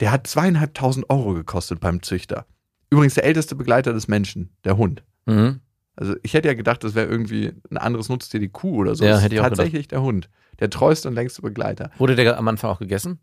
Der 0.00 0.10
hat 0.10 0.26
zweieinhalbtausend 0.26 1.08
Euro 1.08 1.34
gekostet 1.34 1.80
beim 1.80 2.02
Züchter. 2.02 2.46
Übrigens 2.90 3.14
der 3.14 3.24
älteste 3.24 3.54
Begleiter 3.54 3.92
des 3.92 4.08
Menschen, 4.08 4.50
der 4.64 4.76
Hund. 4.76 5.02
Mhm. 5.26 5.60
Also 5.96 6.16
ich 6.22 6.34
hätte 6.34 6.48
ja 6.48 6.54
gedacht, 6.54 6.82
das 6.82 6.94
wäre 6.94 7.08
irgendwie 7.08 7.52
ein 7.70 7.76
anderes 7.76 8.08
Nutztier, 8.08 8.40
die 8.40 8.48
Kuh 8.48 8.78
oder 8.78 8.94
so. 8.94 9.04
Ja, 9.04 9.12
das 9.12 9.22
hätte 9.22 9.34
ist 9.36 9.40
ich 9.40 9.44
auch 9.44 9.48
tatsächlich 9.48 9.88
der 9.88 10.02
Hund. 10.02 10.28
Der 10.60 10.70
treueste 10.70 11.08
und 11.08 11.14
längste 11.14 11.42
Begleiter. 11.42 11.90
Wurde 11.98 12.16
der 12.16 12.36
am 12.36 12.48
Anfang 12.48 12.70
auch 12.70 12.78
gegessen? 12.78 13.20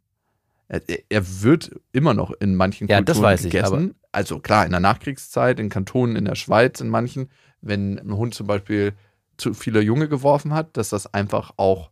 Er 1.10 1.42
wird 1.42 1.72
immer 1.92 2.14
noch 2.14 2.32
in 2.40 2.56
manchen 2.56 2.88
ja, 2.88 3.02
das 3.02 3.22
weiß 3.22 3.44
gegessen. 3.44 3.90
Ich, 3.90 4.08
also 4.14 4.40
klar, 4.40 4.66
in 4.66 4.72
der 4.72 4.80
Nachkriegszeit, 4.80 5.60
in 5.60 5.70
Kantonen 5.70 6.16
in 6.16 6.26
der 6.26 6.36
Schweiz, 6.36 6.80
in 6.80 6.88
manchen, 6.88 7.30
wenn 7.62 8.00
ein 8.00 8.16
Hund 8.16 8.34
zum 8.34 8.48
Beispiel 8.48 8.94
zu 9.36 9.54
viele 9.54 9.82
Junge 9.82 10.08
geworfen 10.08 10.54
hat, 10.54 10.78
dass 10.78 10.90
das 10.90 11.14
einfach 11.14 11.52
auch, 11.58 11.92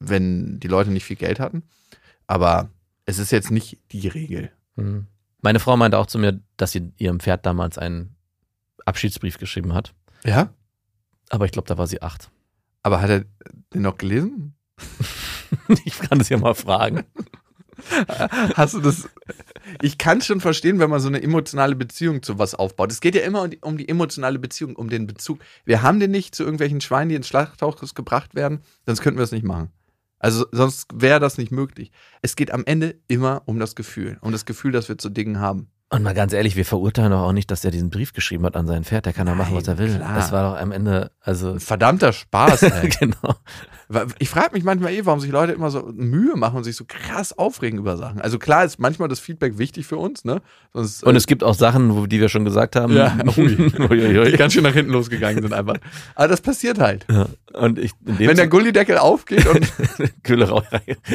wenn 0.00 0.60
die 0.60 0.68
Leute 0.68 0.90
nicht 0.90 1.04
viel 1.04 1.16
Geld 1.16 1.40
hatten. 1.40 1.62
Aber 2.26 2.68
es 3.06 3.18
ist 3.18 3.32
jetzt 3.32 3.50
nicht 3.50 3.78
die 3.90 4.06
Regel. 4.08 4.50
Mhm. 4.76 5.06
Meine 5.40 5.60
Frau 5.60 5.76
meinte 5.76 5.98
auch 5.98 6.06
zu 6.06 6.18
mir, 6.18 6.40
dass 6.58 6.72
sie 6.72 6.92
ihrem 6.98 7.20
Pferd 7.20 7.46
damals 7.46 7.78
einen 7.78 8.16
Abschiedsbrief 8.84 9.38
geschrieben 9.38 9.72
hat. 9.72 9.94
Ja? 10.24 10.52
Aber 11.30 11.46
ich 11.46 11.52
glaube, 11.52 11.68
da 11.68 11.78
war 11.78 11.86
sie 11.86 12.02
acht. 12.02 12.30
Aber 12.82 13.00
hat 13.00 13.08
er 13.08 13.24
den 13.72 13.82
noch 13.82 13.96
gelesen? 13.96 14.54
ich 15.84 15.98
kann 15.98 16.20
es 16.20 16.28
ja 16.28 16.36
mal 16.36 16.54
fragen. 16.54 17.04
Hast 18.54 18.74
du 18.74 18.80
das? 18.80 19.08
Ich 19.82 19.98
kann 19.98 20.20
schon 20.20 20.40
verstehen, 20.40 20.78
wenn 20.78 20.90
man 20.90 21.00
so 21.00 21.08
eine 21.08 21.22
emotionale 21.22 21.76
Beziehung 21.76 22.22
zu 22.22 22.38
was 22.38 22.54
aufbaut. 22.54 22.90
Es 22.92 23.00
geht 23.00 23.14
ja 23.14 23.22
immer 23.22 23.48
um 23.62 23.76
die, 23.78 23.88
emotionale 23.88 24.38
Beziehung, 24.38 24.76
um 24.76 24.88
den 24.88 25.06
Bezug. 25.06 25.40
Wir 25.64 25.82
haben 25.82 26.00
den 26.00 26.10
nicht 26.10 26.34
zu 26.34 26.42
irgendwelchen 26.42 26.80
Schweinen, 26.80 27.08
die 27.10 27.14
ins 27.14 27.28
Schlachthaus 27.28 27.94
gebracht 27.94 28.34
werden, 28.34 28.60
sonst 28.86 29.00
könnten 29.00 29.18
wir 29.18 29.24
es 29.24 29.32
nicht 29.32 29.44
machen. 29.44 29.70
Also 30.18 30.46
sonst 30.50 30.88
wäre 30.94 31.20
das 31.20 31.38
nicht 31.38 31.52
möglich. 31.52 31.92
Es 32.22 32.34
geht 32.34 32.50
am 32.50 32.64
Ende 32.64 32.96
immer 33.06 33.42
um 33.46 33.58
das 33.60 33.76
Gefühl, 33.76 34.18
um 34.20 34.32
das 34.32 34.46
Gefühl, 34.46 34.72
dass 34.72 34.88
wir 34.88 34.98
zu 34.98 35.10
Dingen 35.10 35.38
haben. 35.38 35.68
Und 35.90 36.02
mal 36.02 36.12
ganz 36.12 36.34
ehrlich, 36.34 36.54
wir 36.54 36.66
verurteilen 36.66 37.12
doch 37.12 37.22
auch 37.22 37.32
nicht, 37.32 37.50
dass 37.50 37.64
er 37.64 37.70
diesen 37.70 37.88
Brief 37.88 38.12
geschrieben 38.12 38.44
hat 38.44 38.56
an 38.56 38.66
sein 38.66 38.84
Pferd. 38.84 39.06
Der 39.06 39.14
kann 39.14 39.26
doch 39.26 39.34
machen, 39.34 39.56
was 39.56 39.68
er 39.68 39.78
will. 39.78 39.94
Klar. 39.94 40.14
Das 40.16 40.32
war 40.32 40.52
doch 40.52 40.60
am 40.60 40.70
Ende, 40.70 41.10
also. 41.20 41.58
Verdammter 41.58 42.12
Spaß, 42.12 42.62
ey. 42.62 42.88
genau. 43.00 43.36
Ich 44.18 44.28
frage 44.28 44.50
mich 44.52 44.64
manchmal 44.64 44.92
eh, 44.92 45.06
warum 45.06 45.18
sich 45.20 45.30
Leute 45.30 45.52
immer 45.52 45.70
so 45.70 45.90
Mühe 45.94 46.36
machen 46.36 46.58
und 46.58 46.64
sich 46.64 46.76
so 46.76 46.84
krass 46.86 47.32
aufregen 47.32 47.78
über 47.78 47.96
Sachen. 47.96 48.20
Also 48.20 48.38
klar 48.38 48.66
ist 48.66 48.78
manchmal 48.78 49.08
das 49.08 49.18
Feedback 49.18 49.56
wichtig 49.56 49.86
für 49.86 49.96
uns, 49.96 50.26
ne? 50.26 50.42
Sonst, 50.74 51.04
und 51.04 51.14
äh, 51.14 51.16
es 51.16 51.26
gibt 51.26 51.42
auch 51.42 51.54
Sachen, 51.54 51.96
wo, 51.96 52.04
die 52.04 52.20
wir 52.20 52.28
schon 52.28 52.44
gesagt 52.44 52.76
haben, 52.76 52.92
ja, 52.92 53.16
ui, 53.38 53.72
ui, 53.78 54.18
ui, 54.18 54.30
die 54.30 54.36
ganz 54.36 54.52
schön 54.52 54.64
nach 54.64 54.74
hinten 54.74 54.92
losgegangen 54.92 55.42
sind 55.42 55.54
einfach. 55.54 55.76
Aber 56.14 56.28
das 56.28 56.42
passiert 56.42 56.78
halt. 56.78 57.06
Ja. 57.10 57.28
Und 57.54 57.78
ich, 57.78 57.92
Wenn 58.02 58.36
der 58.36 58.48
Gullideckel 58.48 58.98
aufgeht 58.98 59.46
und 59.46 59.72
Kühle, 60.22 60.50
ra 60.50 60.62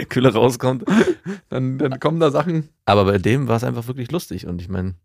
Kühle 0.10 0.34
rauskommt, 0.34 0.84
dann, 1.50 1.78
dann 1.78 2.00
kommen 2.00 2.20
da 2.20 2.32
Sachen. 2.32 2.70
Aber 2.86 3.06
bei 3.06 3.20
dem 3.20 3.48
war 3.48 3.58
es 3.58 3.64
einfach 3.64 3.88
wirklich 3.88 4.12
lustig 4.12 4.48
und 4.48 4.63
ich 4.64 4.70
meine, 4.70 4.96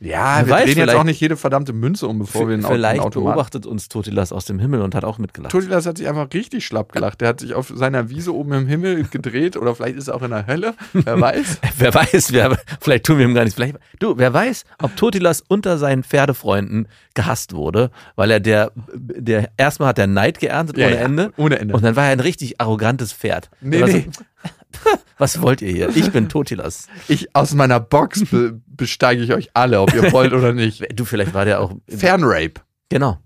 Ja, 0.00 0.46
wir 0.46 0.50
weiß, 0.52 0.64
drehen 0.66 0.78
jetzt 0.78 0.94
auch 0.94 1.02
nicht 1.04 1.20
jede 1.20 1.36
verdammte 1.36 1.72
Münze 1.72 2.06
um, 2.06 2.20
bevor 2.20 2.46
wir 2.46 2.54
einen 2.54 2.62
Vielleicht 2.64 3.00
Automat. 3.00 3.34
beobachtet 3.34 3.66
uns 3.66 3.88
Totilas 3.88 4.30
aus 4.32 4.44
dem 4.44 4.60
Himmel 4.60 4.80
und 4.82 4.94
hat 4.94 5.04
auch 5.04 5.18
mitgelacht. 5.18 5.50
Totilas 5.50 5.86
hat 5.86 5.98
sich 5.98 6.06
einfach 6.08 6.28
richtig 6.32 6.64
schlapp 6.64 6.92
gelacht. 6.92 7.20
Der 7.20 7.28
hat 7.28 7.40
sich 7.40 7.52
auf 7.54 7.72
seiner 7.74 8.08
Wiese 8.08 8.32
oben 8.32 8.52
im 8.52 8.66
Himmel 8.68 9.02
gedreht 9.10 9.56
oder 9.56 9.74
vielleicht 9.74 9.96
ist 9.96 10.06
er 10.08 10.14
auch 10.14 10.22
in 10.22 10.30
der 10.30 10.46
Hölle. 10.46 10.74
Wer 10.92 11.20
weiß. 11.20 11.58
Wer 11.78 11.94
weiß, 11.94 12.32
wer, 12.32 12.56
vielleicht 12.80 13.06
tun 13.06 13.18
wir 13.18 13.24
ihm 13.26 13.34
gar 13.34 13.42
nichts. 13.42 13.56
Vielleicht, 13.56 13.76
du, 13.98 14.16
wer 14.18 14.32
weiß, 14.32 14.64
ob 14.80 14.94
Totilas 14.96 15.42
unter 15.48 15.78
seinen 15.78 16.04
Pferdefreunden 16.04 16.86
gehasst 17.14 17.52
wurde, 17.54 17.90
weil 18.14 18.30
er 18.30 18.38
der, 18.38 18.70
der 18.94 19.50
erstmal 19.56 19.88
hat 19.88 19.98
der 19.98 20.06
Neid 20.06 20.38
geerntet 20.38 20.78
Ja, 20.78 20.86
ohne 20.86 20.94
ja, 20.96 21.00
Ende. 21.02 21.32
ohne 21.36 21.58
Ende. 21.58 21.74
Und 21.74 21.82
dann 21.84 21.96
war 21.96 22.04
er 22.04 22.10
ein 22.12 22.20
richtig 22.20 22.60
arrogantes 22.60 23.12
Pferd. 23.12 23.50
Nee, 23.60 23.80
war 23.80 23.88
nee. 23.88 24.06
So, 24.14 24.22
was 25.18 25.40
wollt 25.42 25.62
ihr 25.62 25.72
hier? 25.72 25.88
Ich 25.96 26.12
bin 26.12 26.28
Totilas. 26.28 26.88
Ich 27.08 27.34
aus 27.34 27.54
meiner 27.54 27.80
Box 27.80 28.24
be 28.26 28.60
besteige 28.66 29.22
ich 29.22 29.32
euch 29.32 29.50
alle, 29.54 29.80
ob 29.80 29.92
ihr 29.92 30.12
wollt 30.12 30.32
oder 30.32 30.52
nicht. 30.52 30.84
Du, 30.94 31.04
vielleicht 31.04 31.34
war 31.34 31.44
der 31.44 31.60
auch. 31.60 31.72
Fernrape. 31.88 32.62
Genau. 32.88 33.18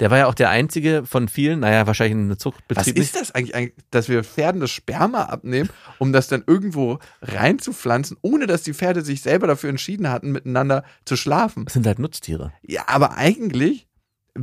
Der 0.00 0.10
war 0.10 0.18
ja 0.18 0.26
auch 0.26 0.34
der 0.34 0.50
einzige 0.50 1.04
von 1.04 1.28
vielen, 1.28 1.60
naja, 1.60 1.86
wahrscheinlich 1.86 2.16
eine 2.16 2.30
Was 2.30 2.38
Zuchtbetrieb. 2.38 2.98
ist 2.98 3.14
das 3.14 3.30
eigentlich, 3.32 3.54
eigentlich, 3.54 3.74
dass 3.90 4.08
wir 4.08 4.24
Pferden 4.24 4.60
das 4.60 4.70
Sperma 4.70 5.24
abnehmen, 5.24 5.70
um 5.98 6.12
das 6.12 6.26
dann 6.26 6.42
irgendwo 6.46 6.98
reinzupflanzen, 7.20 8.16
ohne 8.22 8.46
dass 8.46 8.62
die 8.62 8.74
Pferde 8.74 9.02
sich 9.02 9.20
selber 9.22 9.46
dafür 9.46 9.70
entschieden 9.70 10.10
hatten, 10.10 10.32
miteinander 10.32 10.82
zu 11.04 11.16
schlafen? 11.16 11.66
Das 11.66 11.74
sind 11.74 11.86
halt 11.86 11.98
Nutztiere. 12.00 12.52
Ja, 12.62 12.84
aber 12.88 13.16
eigentlich, 13.16 13.86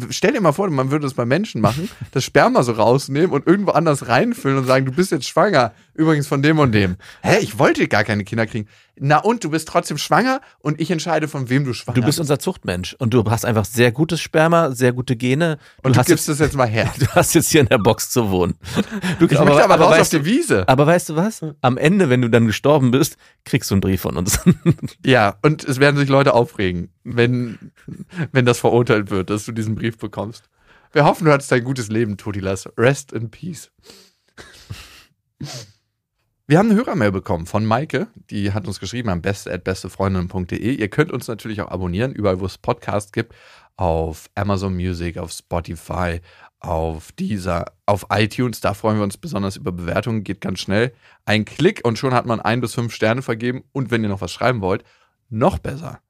stell 0.10 0.34
dir 0.34 0.42
mal 0.42 0.52
vor, 0.52 0.70
man 0.70 0.92
würde 0.92 1.04
das 1.04 1.14
bei 1.14 1.26
Menschen 1.26 1.62
machen, 1.62 1.90
das 2.12 2.24
Sperma 2.24 2.64
so 2.64 2.74
rausnehmen 2.74 3.32
und 3.32 3.48
irgendwo 3.48 3.72
anders 3.72 4.08
reinfüllen 4.08 4.60
und 4.60 4.66
sagen, 4.66 4.86
du 4.86 4.92
bist 4.92 5.12
jetzt 5.12 5.28
schwanger, 5.28 5.74
übrigens 5.94 6.28
von 6.28 6.42
dem 6.42 6.60
und 6.60 6.72
dem. 6.72 6.96
Hä, 7.22 7.38
ich 7.42 7.58
wollte 7.60 7.88
gar 7.88 8.04
keine 8.04 8.24
Kinder 8.24 8.46
kriegen. 8.46 8.68
Na 9.02 9.18
und, 9.18 9.46
du 9.46 9.50
bist 9.50 9.68
trotzdem 9.68 9.98
schwanger 9.98 10.42
und 10.60 10.82
ich 10.82 10.92
entscheide, 10.92 11.30
von 11.30 11.50
wem 11.50 11.64
du 11.64 11.74
schwanger 11.74 11.96
Du 12.00 12.06
bist 12.06 12.20
unser 12.20 12.38
Zuchtmensch 12.38 12.96
und 13.00 13.14
du 13.14 13.24
hast 13.30 13.46
einfach 13.46 13.64
sehr 13.64 13.94
gutes 13.94 14.20
Sperma, 14.20 14.72
sehr 14.72 14.92
gute 14.92 15.16
Gene. 15.16 15.58
Du, 15.82 15.88
Und 15.88 15.96
du 15.96 16.04
gibst 16.04 16.28
das 16.28 16.40
jetzt 16.40 16.56
mal 16.56 16.68
her. 16.68 16.92
du 17.00 17.08
hast 17.08 17.34
jetzt 17.34 17.50
hier 17.50 17.62
in 17.62 17.68
der 17.68 17.78
Box 17.78 18.10
zu 18.12 18.30
wohnen. 18.30 18.56
Du, 19.20 19.26
Ich 19.26 19.32
möchte 19.40 19.64
aber, 19.64 19.76
raus 19.76 19.94
auf 19.94 20.00
weißt 20.00 20.14
die 20.14 20.20
du, 20.20 20.26
Wiese. 20.26 20.68
aber 20.68 20.86
weißt 20.86 21.10
du 21.10 21.16
was? 21.16 21.42
Am 21.62 21.78
Ende, 21.78 22.10
wenn 22.10 22.22
du 22.22 22.30
dann 22.30 22.46
gestorben 22.46 22.92
bist, 22.92 23.16
kriegst 23.46 23.72
du 23.72 23.76
einen 23.76 23.82
Brief 23.82 24.02
von 24.02 24.18
uns. 24.18 24.40
Ja, 25.06 25.36
und 25.44 25.64
es 25.64 25.80
werden 25.80 25.96
sich 25.96 26.10
Leute 26.10 26.34
aufregen, 26.34 26.90
wenn, 27.06 27.58
wenn 28.34 28.46
das 28.46 28.60
verurteilt 28.60 29.12
wird, 29.12 29.30
dass 29.30 29.46
du 29.46 29.54
diesen 29.54 29.76
Brief 29.80 29.98
bekommst. 29.98 30.50
Wir 30.92 31.06
hoffen, 31.06 31.26
du 31.26 31.32
hattest 31.32 31.54
ein 31.54 31.64
gutes 31.64 31.88
Leben, 31.90 32.18
Totilas. 32.18 32.70
Rest 32.78 33.14
in 33.14 33.32
peace. 33.32 33.72
Wir 36.48 36.58
haben 36.58 36.70
eine 36.70 36.80
Hörermail 36.80 37.12
bekommen 37.12 37.46
von 37.46 37.64
Maike, 37.64 38.08
die 38.30 38.52
hat 38.54 38.68
uns 38.68 38.80
geschrieben 38.80 39.10
am 39.10 39.22
beste@bestefreundinnen.de. 39.22 40.74
Ihr 40.74 40.88
könnt 40.90 41.12
uns 41.12 41.28
natürlich 41.28 41.62
auch 41.62 41.70
abonnieren, 41.70 42.12
überall 42.12 42.40
wo 42.40 42.46
es 42.46 42.58
Podcasts 42.58 43.12
gibt, 43.12 43.36
auf 43.78 44.30
Amazon 44.36 44.76
Music, 44.76 45.18
auf 45.18 45.32
Spotify, 45.32 46.22
auf 46.60 47.12
Deezer, 47.14 47.66
auf 47.86 48.08
iTunes. 48.10 48.60
Da 48.60 48.74
freuen 48.74 48.98
wir 48.98 49.04
uns 49.04 49.18
besonders 49.18 49.56
über 49.56 49.72
Bewertungen, 49.72 50.24
geht 50.24 50.42
ganz 50.42 50.60
schnell. 50.60 50.92
Ein 51.24 51.46
Klick 51.46 51.82
und 51.86 51.98
schon 51.98 52.14
hat 52.14 52.26
man 52.26 52.42
ein 52.42 52.62
bis 52.62 52.74
fünf 52.74 52.94
Sterne 52.94 53.22
vergeben. 53.22 53.64
Und 53.72 53.92
wenn 53.92 54.04
ihr 54.04 54.10
noch 54.10 54.22
was 54.22 54.32
schreiben 54.32 54.62
wollt, 54.62 54.84
noch 55.30 55.60
besser. 55.60 56.02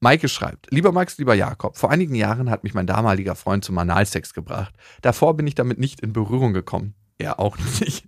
Maike 0.00 0.28
schreibt, 0.28 0.68
lieber 0.70 0.92
Max, 0.92 1.18
lieber 1.18 1.34
Jakob, 1.34 1.76
vor 1.76 1.90
einigen 1.90 2.14
Jahren 2.14 2.50
hat 2.50 2.62
mich 2.62 2.72
mein 2.72 2.86
damaliger 2.86 3.34
Freund 3.34 3.64
zum 3.64 3.78
Analsex 3.78 4.32
gebracht. 4.32 4.74
Davor 5.02 5.36
bin 5.36 5.46
ich 5.46 5.56
damit 5.56 5.78
nicht 5.78 6.00
in 6.00 6.12
Berührung 6.12 6.52
gekommen. 6.52 6.94
Er 7.18 7.40
auch 7.40 7.56
nicht. 7.80 8.06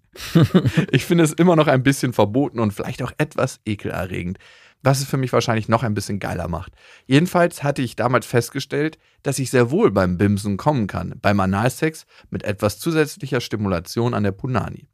ich 0.92 1.04
finde 1.04 1.24
es 1.24 1.32
immer 1.32 1.56
noch 1.56 1.66
ein 1.66 1.82
bisschen 1.82 2.12
verboten 2.12 2.60
und 2.60 2.72
vielleicht 2.72 3.02
auch 3.02 3.12
etwas 3.18 3.60
ekelerregend, 3.64 4.38
was 4.82 5.00
es 5.00 5.08
für 5.08 5.16
mich 5.16 5.32
wahrscheinlich 5.32 5.68
noch 5.68 5.82
ein 5.82 5.94
bisschen 5.94 6.20
geiler 6.20 6.46
macht. 6.46 6.72
Jedenfalls 7.06 7.64
hatte 7.64 7.82
ich 7.82 7.96
damals 7.96 8.24
festgestellt, 8.24 8.96
dass 9.24 9.40
ich 9.40 9.50
sehr 9.50 9.72
wohl 9.72 9.90
beim 9.90 10.16
Bimsen 10.16 10.56
kommen 10.56 10.86
kann, 10.86 11.14
beim 11.20 11.40
Analsex 11.40 12.06
mit 12.30 12.44
etwas 12.44 12.78
zusätzlicher 12.78 13.40
Stimulation 13.40 14.14
an 14.14 14.22
der 14.22 14.32
Punani. 14.32 14.88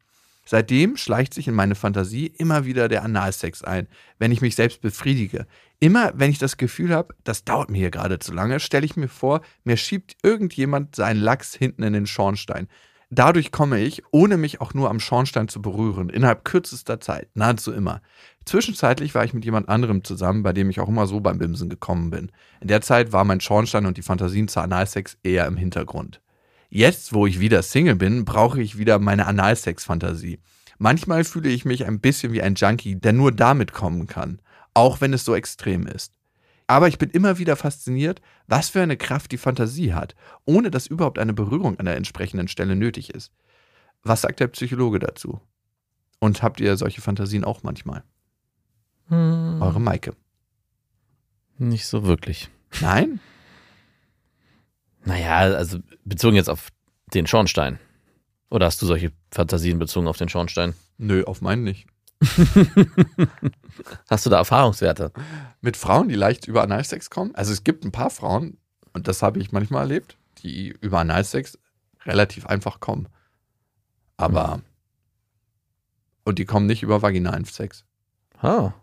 Seitdem 0.49 0.95
schleicht 0.95 1.33
sich 1.33 1.49
in 1.49 1.55
meine 1.55 1.75
Fantasie 1.75 2.27
immer 2.27 2.63
wieder 2.63 2.87
der 2.87 3.03
Analsex 3.03 3.63
ein, 3.63 3.89
wenn 4.17 4.31
ich 4.31 4.39
mich 4.39 4.55
selbst 4.55 4.79
befriedige. 4.79 5.45
Immer 5.79 6.11
wenn 6.15 6.31
ich 6.31 6.39
das 6.39 6.57
Gefühl 6.57 6.93
habe, 6.93 7.13
das 7.23 7.43
dauert 7.43 7.69
mir 7.69 7.77
hier 7.77 7.91
gerade 7.91 8.17
zu 8.17 8.33
lange, 8.33 8.59
stelle 8.59 8.85
ich 8.85 8.95
mir 8.95 9.07
vor, 9.07 9.41
mir 9.63 9.77
schiebt 9.77 10.17
irgendjemand 10.23 10.95
seinen 10.95 11.19
Lachs 11.19 11.53
hinten 11.53 11.83
in 11.83 11.93
den 11.93 12.07
Schornstein. 12.07 12.67
Dadurch 13.09 13.51
komme 13.51 13.79
ich, 13.79 14.03
ohne 14.11 14.37
mich 14.37 14.59
auch 14.59 14.73
nur 14.73 14.89
am 14.89 14.99
Schornstein 14.99 15.47
zu 15.47 15.61
berühren, 15.61 16.09
innerhalb 16.09 16.43
kürzester 16.43 16.99
Zeit, 16.99 17.29
nahezu 17.35 17.71
immer. 17.71 18.01
Zwischenzeitlich 18.43 19.15
war 19.15 19.23
ich 19.23 19.33
mit 19.33 19.45
jemand 19.45 19.69
anderem 19.69 20.03
zusammen, 20.03 20.43
bei 20.43 20.51
dem 20.51 20.69
ich 20.69 20.79
auch 20.79 20.89
immer 20.89 21.07
so 21.07 21.21
beim 21.21 21.37
Bimsen 21.37 21.69
gekommen 21.69 22.09
bin. 22.09 22.31
In 22.59 22.67
der 22.67 22.81
Zeit 22.81 23.13
war 23.13 23.23
mein 23.23 23.39
Schornstein 23.39 23.85
und 23.85 23.97
die 23.97 24.01
Fantasien 24.01 24.47
zu 24.47 24.59
Analsex 24.59 25.17
eher 25.23 25.45
im 25.45 25.57
Hintergrund. 25.57 26.21
Jetzt, 26.69 27.13
wo 27.13 27.27
ich 27.27 27.39
wieder 27.39 27.61
Single 27.61 27.95
bin, 27.95 28.25
brauche 28.25 28.61
ich 28.61 28.77
wieder 28.77 28.99
meine 28.99 29.25
Analsex-Fantasie. 29.27 30.39
Manchmal 30.77 31.23
fühle 31.23 31.49
ich 31.49 31.63
mich 31.63 31.85
ein 31.85 32.01
bisschen 32.01 32.33
wie 32.33 32.41
ein 32.41 32.55
Junkie, 32.55 32.95
der 32.95 33.13
nur 33.13 33.31
damit 33.31 33.71
kommen 33.71 34.07
kann, 34.07 34.41
auch 34.77 35.01
wenn 35.01 35.11
es 35.11 35.25
so 35.25 35.35
extrem 35.35 35.87
ist. 35.87 36.13
Aber 36.67 36.87
ich 36.87 36.99
bin 36.99 37.09
immer 37.09 37.39
wieder 37.39 37.55
fasziniert, 37.55 38.21
was 38.45 38.69
für 38.69 38.81
eine 38.81 38.95
Kraft 38.95 39.31
die 39.31 39.37
Fantasie 39.37 39.93
hat, 39.93 40.15
ohne 40.45 40.69
dass 40.69 40.85
überhaupt 40.85 41.17
eine 41.17 41.33
Berührung 41.33 41.79
an 41.79 41.85
der 41.85 41.95
entsprechenden 41.95 42.47
Stelle 42.47 42.75
nötig 42.75 43.09
ist. 43.09 43.31
Was 44.03 44.21
sagt 44.21 44.39
der 44.39 44.47
Psychologe 44.47 44.99
dazu? 44.99 45.41
Und 46.19 46.43
habt 46.43 46.59
ihr 46.59 46.77
solche 46.77 47.01
Fantasien 47.01 47.43
auch 47.43 47.63
manchmal? 47.63 48.03
Eure 49.09 49.79
Maike. 49.79 50.13
Nicht 51.57 51.87
so 51.87 52.03
wirklich. 52.03 52.49
Nein? 52.81 53.19
Naja, 55.05 55.37
also 55.55 55.79
bezogen 56.03 56.35
jetzt 56.35 56.49
auf 56.49 56.69
den 57.13 57.25
Schornstein. 57.25 57.79
Oder 58.51 58.67
hast 58.67 58.81
du 58.81 58.85
solche 58.85 59.11
Fantasien 59.31 59.79
bezogen 59.79 60.07
auf 60.07 60.17
den 60.17 60.29
Schornstein? 60.29 60.75
Nö, 60.97 61.23
auf 61.23 61.41
meinen 61.41 61.63
nicht. 61.63 61.87
Hast 64.09 64.25
du 64.25 64.29
da 64.29 64.37
Erfahrungswerte? 64.37 65.11
Mit 65.61 65.77
Frauen, 65.77 66.09
die 66.09 66.15
leicht 66.15 66.47
über 66.47 66.63
Analsex 66.63 67.09
kommen? 67.09 67.35
Also 67.35 67.51
es 67.51 67.63
gibt 67.63 67.85
ein 67.85 67.91
paar 67.91 68.09
Frauen, 68.09 68.57
und 68.93 69.07
das 69.07 69.21
habe 69.21 69.39
ich 69.39 69.51
manchmal 69.51 69.83
erlebt, 69.83 70.17
die 70.39 70.69
über 70.81 70.99
Analsex 70.99 71.57
relativ 72.05 72.47
einfach 72.47 72.79
kommen. 72.79 73.07
Aber. 74.17 74.61
Und 76.23 76.39
die 76.39 76.45
kommen 76.45 76.65
nicht 76.65 76.83
über 76.83 77.01
vaginalen 77.01 77.45
Sex. 77.45 77.85
Ah. 78.41 78.73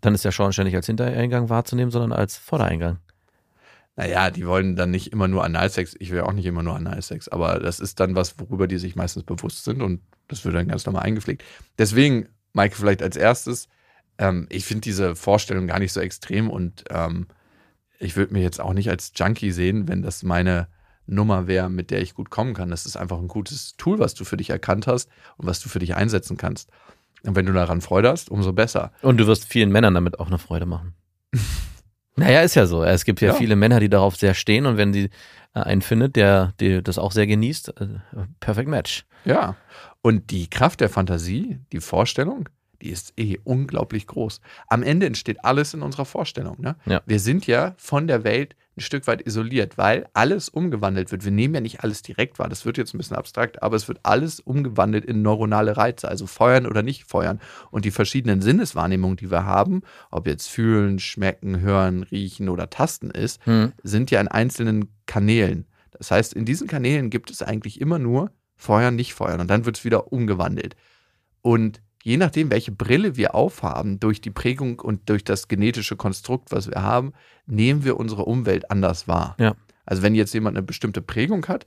Dann 0.00 0.14
ist 0.14 0.24
der 0.24 0.32
Schornstein 0.32 0.66
nicht 0.66 0.76
als 0.76 0.86
Hintereingang 0.86 1.48
wahrzunehmen, 1.48 1.90
sondern 1.90 2.12
als 2.12 2.36
Vordereingang. 2.36 2.98
Naja, 3.96 4.30
die 4.30 4.46
wollen 4.46 4.76
dann 4.76 4.90
nicht 4.90 5.12
immer 5.12 5.28
nur 5.28 5.44
Analsex. 5.44 5.94
Ich 5.98 6.10
will 6.10 6.22
auch 6.22 6.32
nicht 6.32 6.46
immer 6.46 6.62
nur 6.62 6.74
Analsex, 6.74 7.28
aber 7.28 7.58
das 7.58 7.80
ist 7.80 8.00
dann 8.00 8.14
was, 8.14 8.38
worüber 8.38 8.66
die 8.66 8.78
sich 8.78 8.96
meistens 8.96 9.24
bewusst 9.24 9.64
sind 9.64 9.82
und 9.82 10.00
das 10.28 10.44
wird 10.44 10.54
dann 10.54 10.68
ganz 10.68 10.86
normal 10.86 11.02
eingepflegt. 11.02 11.44
Deswegen, 11.78 12.28
Maike, 12.52 12.76
vielleicht 12.76 13.02
als 13.02 13.16
erstes, 13.16 13.68
ähm, 14.18 14.46
ich 14.50 14.64
finde 14.64 14.82
diese 14.82 15.16
Vorstellung 15.16 15.66
gar 15.66 15.78
nicht 15.78 15.92
so 15.92 16.00
extrem 16.00 16.48
und 16.48 16.84
ähm, 16.90 17.26
ich 17.98 18.16
würde 18.16 18.32
mir 18.32 18.42
jetzt 18.42 18.60
auch 18.60 18.72
nicht 18.72 18.88
als 18.88 19.12
Junkie 19.14 19.50
sehen, 19.50 19.88
wenn 19.88 20.02
das 20.02 20.22
meine 20.22 20.68
Nummer 21.06 21.46
wäre, 21.46 21.68
mit 21.68 21.90
der 21.90 22.00
ich 22.00 22.14
gut 22.14 22.30
kommen 22.30 22.54
kann. 22.54 22.70
Das 22.70 22.86
ist 22.86 22.96
einfach 22.96 23.18
ein 23.18 23.28
gutes 23.28 23.76
Tool, 23.76 23.98
was 23.98 24.14
du 24.14 24.24
für 24.24 24.36
dich 24.36 24.50
erkannt 24.50 24.86
hast 24.86 25.10
und 25.36 25.46
was 25.46 25.60
du 25.60 25.68
für 25.68 25.80
dich 25.80 25.96
einsetzen 25.96 26.36
kannst. 26.36 26.70
Und 27.24 27.36
wenn 27.36 27.46
du 27.46 27.52
daran 27.52 27.80
Freude 27.80 28.08
hast, 28.08 28.30
umso 28.30 28.52
besser. 28.52 28.92
Und 29.02 29.18
du 29.18 29.26
wirst 29.26 29.44
vielen 29.44 29.70
Männern 29.70 29.94
damit 29.94 30.18
auch 30.18 30.28
eine 30.28 30.38
Freude 30.38 30.66
machen. 30.66 30.94
naja, 32.16 32.40
ist 32.42 32.54
ja 32.54 32.66
so. 32.66 32.82
Es 32.84 33.04
gibt 33.04 33.20
ja, 33.20 33.28
Ja. 33.28 33.34
viele 33.34 33.56
Männer, 33.56 33.80
die 33.80 33.88
darauf 33.88 34.16
sehr 34.16 34.34
stehen 34.34 34.66
und 34.66 34.76
wenn 34.76 34.92
sie 34.92 35.10
äh, 35.54 35.60
einen 35.60 35.82
findet, 35.82 36.16
der, 36.16 36.52
der 36.60 36.82
das 36.82 36.98
auch 36.98 37.12
sehr 37.12 37.26
genießt, 37.26 37.80
äh, 37.80 37.86
perfekt 38.40 38.68
Match. 38.68 39.04
Ja. 39.24 39.56
Und 40.02 40.30
die 40.30 40.48
Kraft 40.48 40.80
der 40.80 40.88
Fantasie, 40.88 41.60
die 41.72 41.80
Vorstellung, 41.80 42.48
die 42.82 42.88
ist 42.90 43.12
eh 43.18 43.38
unglaublich 43.44 44.06
groß. 44.06 44.40
Am 44.68 44.82
Ende 44.82 45.06
entsteht 45.06 45.44
alles 45.44 45.74
in 45.74 45.82
unserer 45.82 46.06
Vorstellung. 46.06 46.56
Ne? 46.60 46.76
Ja. 46.86 47.02
Wir 47.06 47.20
sind 47.20 47.46
ja 47.46 47.74
von 47.76 48.06
der 48.06 48.24
Welt 48.24 48.56
ein 48.76 48.80
Stück 48.82 49.06
weit 49.06 49.26
isoliert, 49.26 49.76
weil 49.78 50.08
alles 50.14 50.48
umgewandelt 50.48 51.10
wird. 51.10 51.24
Wir 51.24 51.32
nehmen 51.32 51.54
ja 51.54 51.60
nicht 51.60 51.82
alles 51.82 52.02
direkt 52.02 52.38
wahr. 52.38 52.48
Das 52.48 52.64
wird 52.64 52.78
jetzt 52.78 52.94
ein 52.94 52.98
bisschen 52.98 53.16
abstrakt, 53.16 53.62
aber 53.62 53.76
es 53.76 53.88
wird 53.88 54.00
alles 54.04 54.38
umgewandelt 54.40 55.04
in 55.04 55.22
neuronale 55.22 55.76
Reize, 55.76 56.08
also 56.08 56.26
feuern 56.26 56.66
oder 56.66 56.82
nicht 56.82 57.04
feuern. 57.04 57.40
Und 57.70 57.84
die 57.84 57.90
verschiedenen 57.90 58.40
Sinneswahrnehmungen, 58.40 59.16
die 59.16 59.30
wir 59.30 59.44
haben, 59.44 59.82
ob 60.10 60.26
jetzt 60.26 60.48
fühlen, 60.48 60.98
schmecken, 60.98 61.60
hören, 61.60 62.04
riechen 62.04 62.48
oder 62.48 62.70
tasten 62.70 63.10
ist, 63.10 63.44
Hm. 63.44 63.72
sind 63.82 64.10
ja 64.10 64.20
in 64.20 64.28
einzelnen 64.28 64.88
Kanälen. 65.06 65.66
Das 65.90 66.10
heißt, 66.10 66.32
in 66.32 66.44
diesen 66.44 66.68
Kanälen 66.68 67.10
gibt 67.10 67.30
es 67.30 67.42
eigentlich 67.42 67.80
immer 67.80 67.98
nur 67.98 68.30
Feuern, 68.56 68.94
nicht 68.94 69.14
Feuern. 69.14 69.40
Und 69.40 69.48
dann 69.50 69.64
wird 69.66 69.78
es 69.78 69.84
wieder 69.84 70.12
umgewandelt. 70.12 70.76
Und 71.42 71.82
je 72.02 72.16
nachdem, 72.16 72.50
welche 72.50 72.72
Brille 72.72 73.16
wir 73.16 73.34
aufhaben, 73.34 74.00
durch 74.00 74.20
die 74.20 74.30
Prägung 74.30 74.80
und 74.80 75.08
durch 75.08 75.24
das 75.24 75.48
genetische 75.48 75.96
Konstrukt, 75.96 76.50
was 76.52 76.68
wir 76.68 76.82
haben, 76.82 77.12
nehmen 77.46 77.84
wir 77.84 77.98
unsere 77.98 78.24
Umwelt 78.24 78.70
anders 78.70 79.08
wahr. 79.08 79.36
Ja. 79.38 79.54
Also 79.84 80.02
wenn 80.02 80.14
jetzt 80.14 80.32
jemand 80.34 80.56
eine 80.56 80.64
bestimmte 80.64 81.02
Prägung 81.02 81.46
hat, 81.46 81.66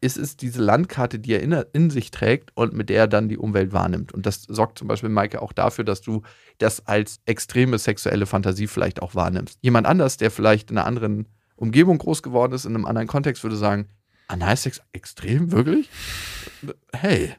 ist 0.00 0.18
es 0.18 0.36
diese 0.36 0.60
Landkarte, 0.60 1.18
die 1.18 1.32
er 1.32 1.42
in, 1.42 1.52
in, 1.72 1.88
sich 1.88 2.10
trägt 2.10 2.50
und 2.54 2.74
mit 2.74 2.90
der 2.90 2.98
er 2.98 3.08
dann 3.08 3.28
die 3.28 3.38
Umwelt 3.38 3.72
wahrnimmt. 3.72 4.12
Und 4.12 4.26
das 4.26 4.42
sorgt 4.42 4.78
zum 4.78 4.86
Beispiel, 4.86 5.08
Maike, 5.08 5.40
auch 5.40 5.52
dafür, 5.52 5.82
dass 5.84 6.02
du 6.02 6.22
das 6.58 6.86
als 6.86 7.20
extreme 7.24 7.78
sexuelle 7.78 8.26
Fantasie 8.26 8.66
vielleicht 8.66 9.00
auch 9.00 9.14
wahrnimmst. 9.14 9.58
Jemand 9.62 9.86
anders, 9.86 10.18
der 10.18 10.30
vielleicht 10.30 10.70
in 10.70 10.76
einer 10.76 10.86
anderen 10.86 11.26
Umgebung 11.56 11.96
groß 11.96 12.22
geworden 12.22 12.52
ist, 12.52 12.66
in 12.66 12.74
einem 12.74 12.84
anderen 12.84 13.08
Kontext, 13.08 13.42
würde 13.42 13.56
sagen, 13.56 13.88
Analsex 14.28 14.82
extrem, 14.92 15.52
wirklich? 15.52 15.88
Hey, 16.92 17.34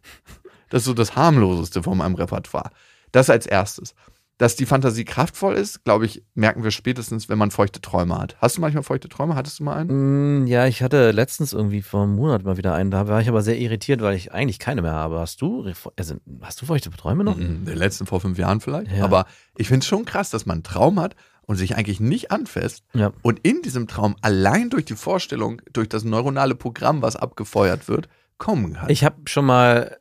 das 0.69 0.81
ist 0.81 0.85
so 0.85 0.93
das 0.93 1.15
harmloseste 1.15 1.83
von 1.83 1.97
meinem 1.97 2.15
Repertoire. 2.15 2.71
Das 3.11 3.29
als 3.29 3.45
erstes. 3.45 3.95
Dass 4.37 4.57
die 4.57 4.65
Fantasie 4.65 5.05
kraftvoll 5.05 5.55
ist, 5.55 5.85
glaube 5.85 6.05
ich, 6.05 6.21
merken 6.33 6.61
wir 6.61 6.71
spätestens, 6.71 7.29
wenn 7.29 7.37
man 7.37 7.51
feuchte 7.51 7.79
Träume 7.79 8.17
hat. 8.17 8.35
Hast 8.41 8.57
du 8.57 8.61
manchmal 8.61 8.83
feuchte 8.83 9.07
Träume? 9.07 9.35
Hattest 9.35 9.59
du 9.59 9.63
mal 9.63 9.77
einen? 9.77 10.43
Mm, 10.43 10.47
ja, 10.47 10.67
ich 10.67 10.83
hatte 10.83 11.11
letztens 11.11 11.53
irgendwie 11.53 11.81
vor 11.81 12.03
einem 12.03 12.15
Monat 12.15 12.43
mal 12.43 12.57
wieder 12.57 12.73
einen. 12.73 12.91
Da 12.91 13.07
war 13.07 13.21
ich 13.21 13.29
aber 13.29 13.41
sehr 13.43 13.57
irritiert, 13.57 14.01
weil 14.01 14.13
ich 14.13 14.33
eigentlich 14.33 14.59
keine 14.59 14.81
mehr 14.81 14.91
habe. 14.91 15.21
Hast 15.21 15.41
du, 15.41 15.71
also, 15.95 16.15
hast 16.41 16.61
du 16.61 16.65
feuchte 16.65 16.89
Träume 16.89 17.23
noch? 17.23 17.37
In 17.37 17.63
den 17.63 17.77
letzten 17.77 18.07
vor 18.07 18.19
fünf 18.19 18.37
Jahren 18.37 18.59
vielleicht. 18.59 18.91
Ja. 18.91 19.05
Aber 19.05 19.25
ich 19.55 19.69
finde 19.69 19.85
es 19.85 19.87
schon 19.87 20.03
krass, 20.03 20.31
dass 20.31 20.45
man 20.45 20.55
einen 20.55 20.63
Traum 20.63 20.99
hat 20.99 21.15
und 21.43 21.55
sich 21.55 21.77
eigentlich 21.77 22.01
nicht 22.01 22.31
anfasst. 22.31 22.83
Ja. 22.93 23.13
Und 23.21 23.39
in 23.43 23.61
diesem 23.61 23.87
Traum 23.87 24.17
allein 24.21 24.69
durch 24.69 24.83
die 24.83 24.95
Vorstellung, 24.95 25.61
durch 25.71 25.87
das 25.87 26.03
neuronale 26.03 26.55
Programm, 26.55 27.01
was 27.01 27.15
abgefeuert 27.15 27.87
wird, 27.87 28.09
kommen 28.37 28.73
kann. 28.73 28.89
Ich 28.89 29.03
habe 29.03 29.17
schon 29.25 29.45
mal, 29.45 29.97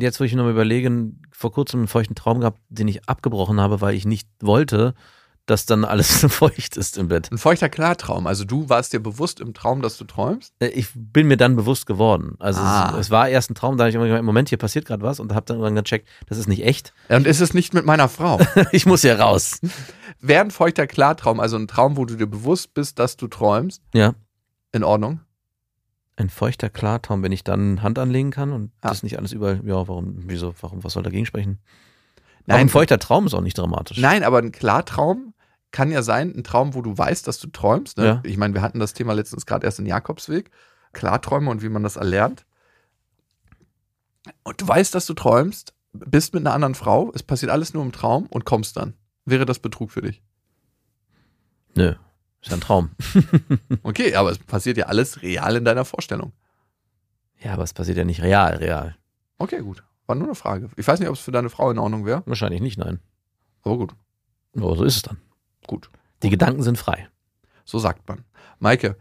jetzt 0.00 0.20
wo 0.20 0.24
ich 0.24 0.34
nochmal 0.34 0.52
überlegen, 0.52 1.22
vor 1.32 1.52
kurzem 1.52 1.80
einen 1.80 1.88
feuchten 1.88 2.14
Traum 2.14 2.40
gehabt, 2.40 2.60
den 2.68 2.88
ich 2.88 3.08
abgebrochen 3.08 3.60
habe, 3.60 3.80
weil 3.80 3.94
ich 3.94 4.04
nicht 4.04 4.28
wollte, 4.40 4.94
dass 5.48 5.66
dann 5.66 5.84
alles 5.84 6.24
feucht 6.28 6.76
ist 6.76 6.98
im 6.98 7.08
Bett. 7.08 7.30
Ein 7.32 7.38
feuchter 7.38 7.68
Klartraum. 7.68 8.26
Also 8.26 8.44
du 8.44 8.68
warst 8.68 8.92
dir 8.92 9.00
bewusst 9.00 9.40
im 9.40 9.54
Traum, 9.54 9.82
dass 9.82 9.96
du 9.96 10.04
träumst? 10.04 10.52
Äh, 10.60 10.68
ich 10.68 10.88
bin 10.94 11.26
mir 11.26 11.36
dann 11.36 11.56
bewusst 11.56 11.86
geworden. 11.86 12.36
Also 12.38 12.60
ah. 12.60 12.90
es, 12.92 13.06
es, 13.06 13.10
war 13.10 13.28
erst 13.28 13.50
ein 13.50 13.54
Traum, 13.54 13.76
da 13.76 13.84
habe 13.84 13.90
ich 13.90 13.94
immer 13.94 14.06
gedacht, 14.06 14.22
Moment, 14.22 14.48
hier 14.48 14.58
passiert 14.58 14.84
gerade 14.84 15.02
was 15.02 15.20
und 15.20 15.34
habe 15.34 15.46
dann 15.46 15.58
irgendwann 15.58 15.82
gecheckt, 15.82 16.08
das 16.26 16.38
ist 16.38 16.48
nicht 16.48 16.64
echt. 16.64 16.92
Und 17.08 17.26
ist 17.26 17.40
es 17.40 17.54
nicht 17.54 17.74
mit 17.74 17.86
meiner 17.86 18.08
Frau? 18.08 18.38
ich 18.72 18.86
muss 18.86 19.02
ja 19.02 19.16
raus. 19.16 19.60
Wäre 20.20 20.44
ein 20.44 20.50
feuchter 20.50 20.86
Klartraum, 20.86 21.40
also 21.40 21.56
ein 21.56 21.68
Traum, 21.68 21.96
wo 21.96 22.04
du 22.04 22.16
dir 22.16 22.26
bewusst 22.26 22.74
bist, 22.74 22.98
dass 22.98 23.16
du 23.16 23.28
träumst? 23.28 23.82
Ja. 23.94 24.14
In 24.72 24.84
Ordnung? 24.84 25.20
Ein 26.18 26.30
feuchter 26.30 26.68
Klartraum, 26.68 27.22
wenn 27.22 27.30
ich 27.30 27.44
dann 27.44 27.80
Hand 27.80 27.96
anlegen 27.96 28.32
kann 28.32 28.52
und 28.52 28.72
ja. 28.82 28.90
das 28.90 29.04
nicht 29.04 29.18
alles 29.18 29.32
überall, 29.32 29.60
ja, 29.64 29.86
warum, 29.86 30.16
wieso, 30.26 30.52
warum, 30.60 30.82
was 30.82 30.94
soll 30.94 31.04
dagegen 31.04 31.26
sprechen? 31.26 31.60
Nein, 32.44 32.56
aber 32.56 32.60
ein 32.62 32.68
feuchter 32.68 32.98
Traum 32.98 33.26
ist 33.26 33.34
auch 33.34 33.40
nicht 33.40 33.56
dramatisch. 33.56 33.98
Nein, 33.98 34.24
aber 34.24 34.38
ein 34.38 34.50
Klartraum 34.50 35.32
kann 35.70 35.92
ja 35.92 36.02
sein, 36.02 36.34
ein 36.36 36.42
Traum, 36.42 36.74
wo 36.74 36.82
du 36.82 36.98
weißt, 36.98 37.28
dass 37.28 37.38
du 37.38 37.46
träumst. 37.46 37.98
Ne? 37.98 38.04
Ja. 38.04 38.22
Ich 38.24 38.36
meine, 38.36 38.52
wir 38.52 38.62
hatten 38.62 38.80
das 38.80 38.94
Thema 38.94 39.12
letztens 39.12 39.46
gerade 39.46 39.64
erst 39.64 39.78
in 39.78 39.86
Jakobsweg. 39.86 40.50
Klarträume 40.92 41.50
und 41.50 41.62
wie 41.62 41.68
man 41.68 41.84
das 41.84 41.94
erlernt. 41.94 42.46
Und 44.42 44.60
du 44.60 44.66
weißt, 44.66 44.92
dass 44.92 45.06
du 45.06 45.14
träumst, 45.14 45.72
bist 45.92 46.34
mit 46.34 46.44
einer 46.44 46.52
anderen 46.52 46.74
Frau, 46.74 47.12
es 47.14 47.22
passiert 47.22 47.52
alles 47.52 47.74
nur 47.74 47.84
im 47.84 47.92
Traum 47.92 48.26
und 48.26 48.44
kommst 48.44 48.76
dann. 48.76 48.94
Wäre 49.24 49.46
das 49.46 49.60
Betrug 49.60 49.92
für 49.92 50.02
dich? 50.02 50.20
Nö, 51.76 51.94
ist 52.48 52.50
ja 52.50 52.56
ein 52.56 52.60
Traum. 52.60 52.90
okay, 53.82 54.14
aber 54.14 54.30
es 54.30 54.38
passiert 54.38 54.78
ja 54.78 54.86
alles 54.86 55.22
real 55.22 55.56
in 55.56 55.64
deiner 55.64 55.84
Vorstellung. 55.84 56.32
Ja, 57.40 57.52
aber 57.52 57.62
es 57.62 57.74
passiert 57.74 57.98
ja 57.98 58.04
nicht 58.04 58.22
real, 58.22 58.56
real. 58.56 58.96
Okay, 59.36 59.60
gut. 59.60 59.84
War 60.06 60.16
nur 60.16 60.28
eine 60.28 60.34
Frage. 60.34 60.70
Ich 60.76 60.88
weiß 60.88 60.98
nicht, 60.98 61.08
ob 61.08 61.14
es 61.14 61.20
für 61.20 61.30
deine 61.30 61.50
Frau 61.50 61.70
in 61.70 61.78
Ordnung 61.78 62.06
wäre. 62.06 62.22
Wahrscheinlich 62.26 62.60
nicht, 62.60 62.78
nein. 62.78 63.00
Aber 63.62 63.76
gut. 63.76 63.94
Aber 64.56 64.76
so 64.76 64.84
ist 64.84 64.96
es 64.96 65.02
dann. 65.02 65.18
Gut. 65.66 65.90
Die 66.22 66.30
Gedanken 66.30 66.62
sind 66.62 66.78
frei. 66.78 67.08
So 67.64 67.78
sagt 67.78 68.08
man. 68.08 68.24
Maike, 68.58 68.96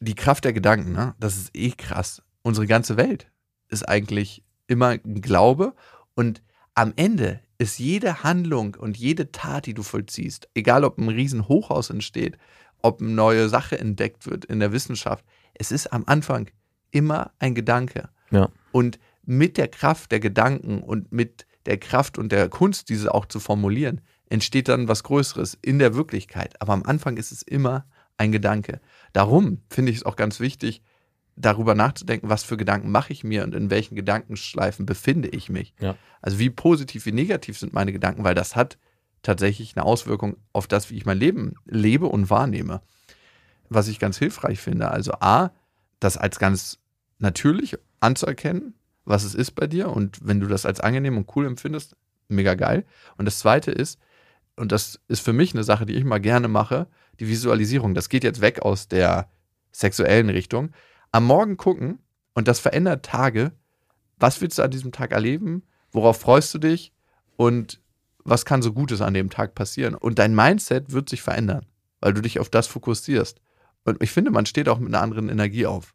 die 0.00 0.16
Kraft 0.16 0.44
der 0.44 0.52
Gedanken, 0.52 0.92
ne? 0.92 1.14
das 1.20 1.36
ist 1.36 1.50
eh 1.54 1.70
krass. 1.70 2.22
Unsere 2.42 2.66
ganze 2.66 2.96
Welt 2.96 3.30
ist 3.68 3.88
eigentlich 3.88 4.42
immer 4.66 4.88
ein 4.88 5.22
Glaube 5.22 5.74
und 6.14 6.42
am 6.74 6.92
Ende 6.96 7.40
ist 7.62 7.78
jede 7.78 8.24
Handlung 8.24 8.74
und 8.74 8.96
jede 8.96 9.30
Tat, 9.30 9.66
die 9.66 9.74
du 9.74 9.82
vollziehst, 9.82 10.48
egal 10.54 10.84
ob 10.84 10.98
ein 10.98 11.08
Riesenhochhaus 11.08 11.90
entsteht, 11.90 12.36
ob 12.82 13.00
eine 13.00 13.10
neue 13.10 13.48
Sache 13.48 13.78
entdeckt 13.78 14.26
wird 14.26 14.44
in 14.44 14.58
der 14.58 14.72
Wissenschaft, 14.72 15.24
es 15.54 15.70
ist 15.70 15.92
am 15.92 16.02
Anfang 16.06 16.50
immer 16.90 17.30
ein 17.38 17.54
Gedanke. 17.54 18.08
Ja. 18.30 18.48
Und 18.72 18.98
mit 19.24 19.56
der 19.56 19.68
Kraft 19.68 20.10
der 20.10 20.18
Gedanken 20.18 20.82
und 20.82 21.12
mit 21.12 21.46
der 21.66 21.78
Kraft 21.78 22.18
und 22.18 22.32
der 22.32 22.48
Kunst, 22.48 22.88
diese 22.88 23.14
auch 23.14 23.26
zu 23.26 23.38
formulieren, 23.38 24.00
entsteht 24.28 24.68
dann 24.68 24.88
was 24.88 25.04
Größeres 25.04 25.56
in 25.62 25.78
der 25.78 25.94
Wirklichkeit. 25.94 26.60
Aber 26.60 26.72
am 26.72 26.82
Anfang 26.82 27.16
ist 27.16 27.30
es 27.30 27.42
immer 27.42 27.86
ein 28.16 28.32
Gedanke. 28.32 28.80
Darum 29.12 29.62
finde 29.70 29.92
ich 29.92 29.98
es 29.98 30.04
auch 30.04 30.16
ganz 30.16 30.40
wichtig, 30.40 30.82
darüber 31.36 31.74
nachzudenken, 31.74 32.28
was 32.28 32.44
für 32.44 32.56
Gedanken 32.56 32.90
mache 32.90 33.12
ich 33.12 33.24
mir 33.24 33.44
und 33.44 33.54
in 33.54 33.70
welchen 33.70 33.94
Gedankenschleifen 33.94 34.86
befinde 34.86 35.28
ich 35.28 35.48
mich. 35.48 35.74
Ja. 35.80 35.96
Also 36.20 36.38
wie 36.38 36.50
positiv, 36.50 37.06
wie 37.06 37.12
negativ 37.12 37.58
sind 37.58 37.72
meine 37.72 37.92
Gedanken, 37.92 38.24
weil 38.24 38.34
das 38.34 38.54
hat 38.54 38.78
tatsächlich 39.22 39.76
eine 39.76 39.86
Auswirkung 39.86 40.36
auf 40.52 40.66
das, 40.66 40.90
wie 40.90 40.96
ich 40.96 41.06
mein 41.06 41.18
Leben 41.18 41.54
lebe 41.64 42.06
und 42.06 42.28
wahrnehme. 42.28 42.82
Was 43.68 43.88
ich 43.88 43.98
ganz 43.98 44.18
hilfreich 44.18 44.60
finde. 44.60 44.90
Also 44.90 45.12
A, 45.20 45.50
das 46.00 46.16
als 46.16 46.38
ganz 46.38 46.78
natürlich 47.18 47.78
anzuerkennen, 48.00 48.74
was 49.04 49.24
es 49.24 49.34
ist 49.34 49.52
bei 49.52 49.66
dir 49.66 49.88
und 49.88 50.18
wenn 50.22 50.40
du 50.40 50.46
das 50.46 50.66
als 50.66 50.80
angenehm 50.80 51.16
und 51.16 51.30
cool 51.34 51.46
empfindest, 51.46 51.96
mega 52.28 52.54
geil. 52.54 52.84
Und 53.16 53.24
das 53.24 53.38
zweite 53.38 53.70
ist, 53.70 53.98
und 54.56 54.72
das 54.72 55.00
ist 55.08 55.20
für 55.20 55.32
mich 55.32 55.54
eine 55.54 55.64
Sache, 55.64 55.86
die 55.86 55.94
ich 55.94 56.04
mal 56.04 56.20
gerne 56.20 56.48
mache, 56.48 56.86
die 57.20 57.28
Visualisierung. 57.28 57.94
Das 57.94 58.08
geht 58.08 58.24
jetzt 58.24 58.40
weg 58.40 58.60
aus 58.60 58.88
der 58.88 59.30
sexuellen 59.70 60.28
Richtung. 60.28 60.72
Am 61.12 61.24
Morgen 61.24 61.58
gucken 61.58 61.98
und 62.34 62.48
das 62.48 62.58
verändert 62.58 63.04
Tage. 63.04 63.52
Was 64.18 64.40
willst 64.40 64.58
du 64.58 64.62
an 64.62 64.70
diesem 64.70 64.92
Tag 64.92 65.12
erleben? 65.12 65.62
Worauf 65.90 66.18
freust 66.20 66.54
du 66.54 66.58
dich? 66.58 66.92
Und 67.36 67.80
was 68.24 68.44
kann 68.46 68.62
so 68.62 68.72
Gutes 68.72 69.02
an 69.02 69.14
dem 69.14 69.28
Tag 69.28 69.54
passieren? 69.54 69.94
Und 69.94 70.18
dein 70.18 70.34
Mindset 70.34 70.92
wird 70.92 71.10
sich 71.10 71.22
verändern, 71.22 71.66
weil 72.00 72.14
du 72.14 72.22
dich 72.22 72.40
auf 72.40 72.48
das 72.48 72.66
fokussierst. 72.66 73.40
Und 73.84 74.02
ich 74.02 74.10
finde, 74.10 74.30
man 74.30 74.46
steht 74.46 74.68
auch 74.68 74.78
mit 74.78 74.88
einer 74.88 75.02
anderen 75.02 75.28
Energie 75.28 75.66
auf. 75.66 75.94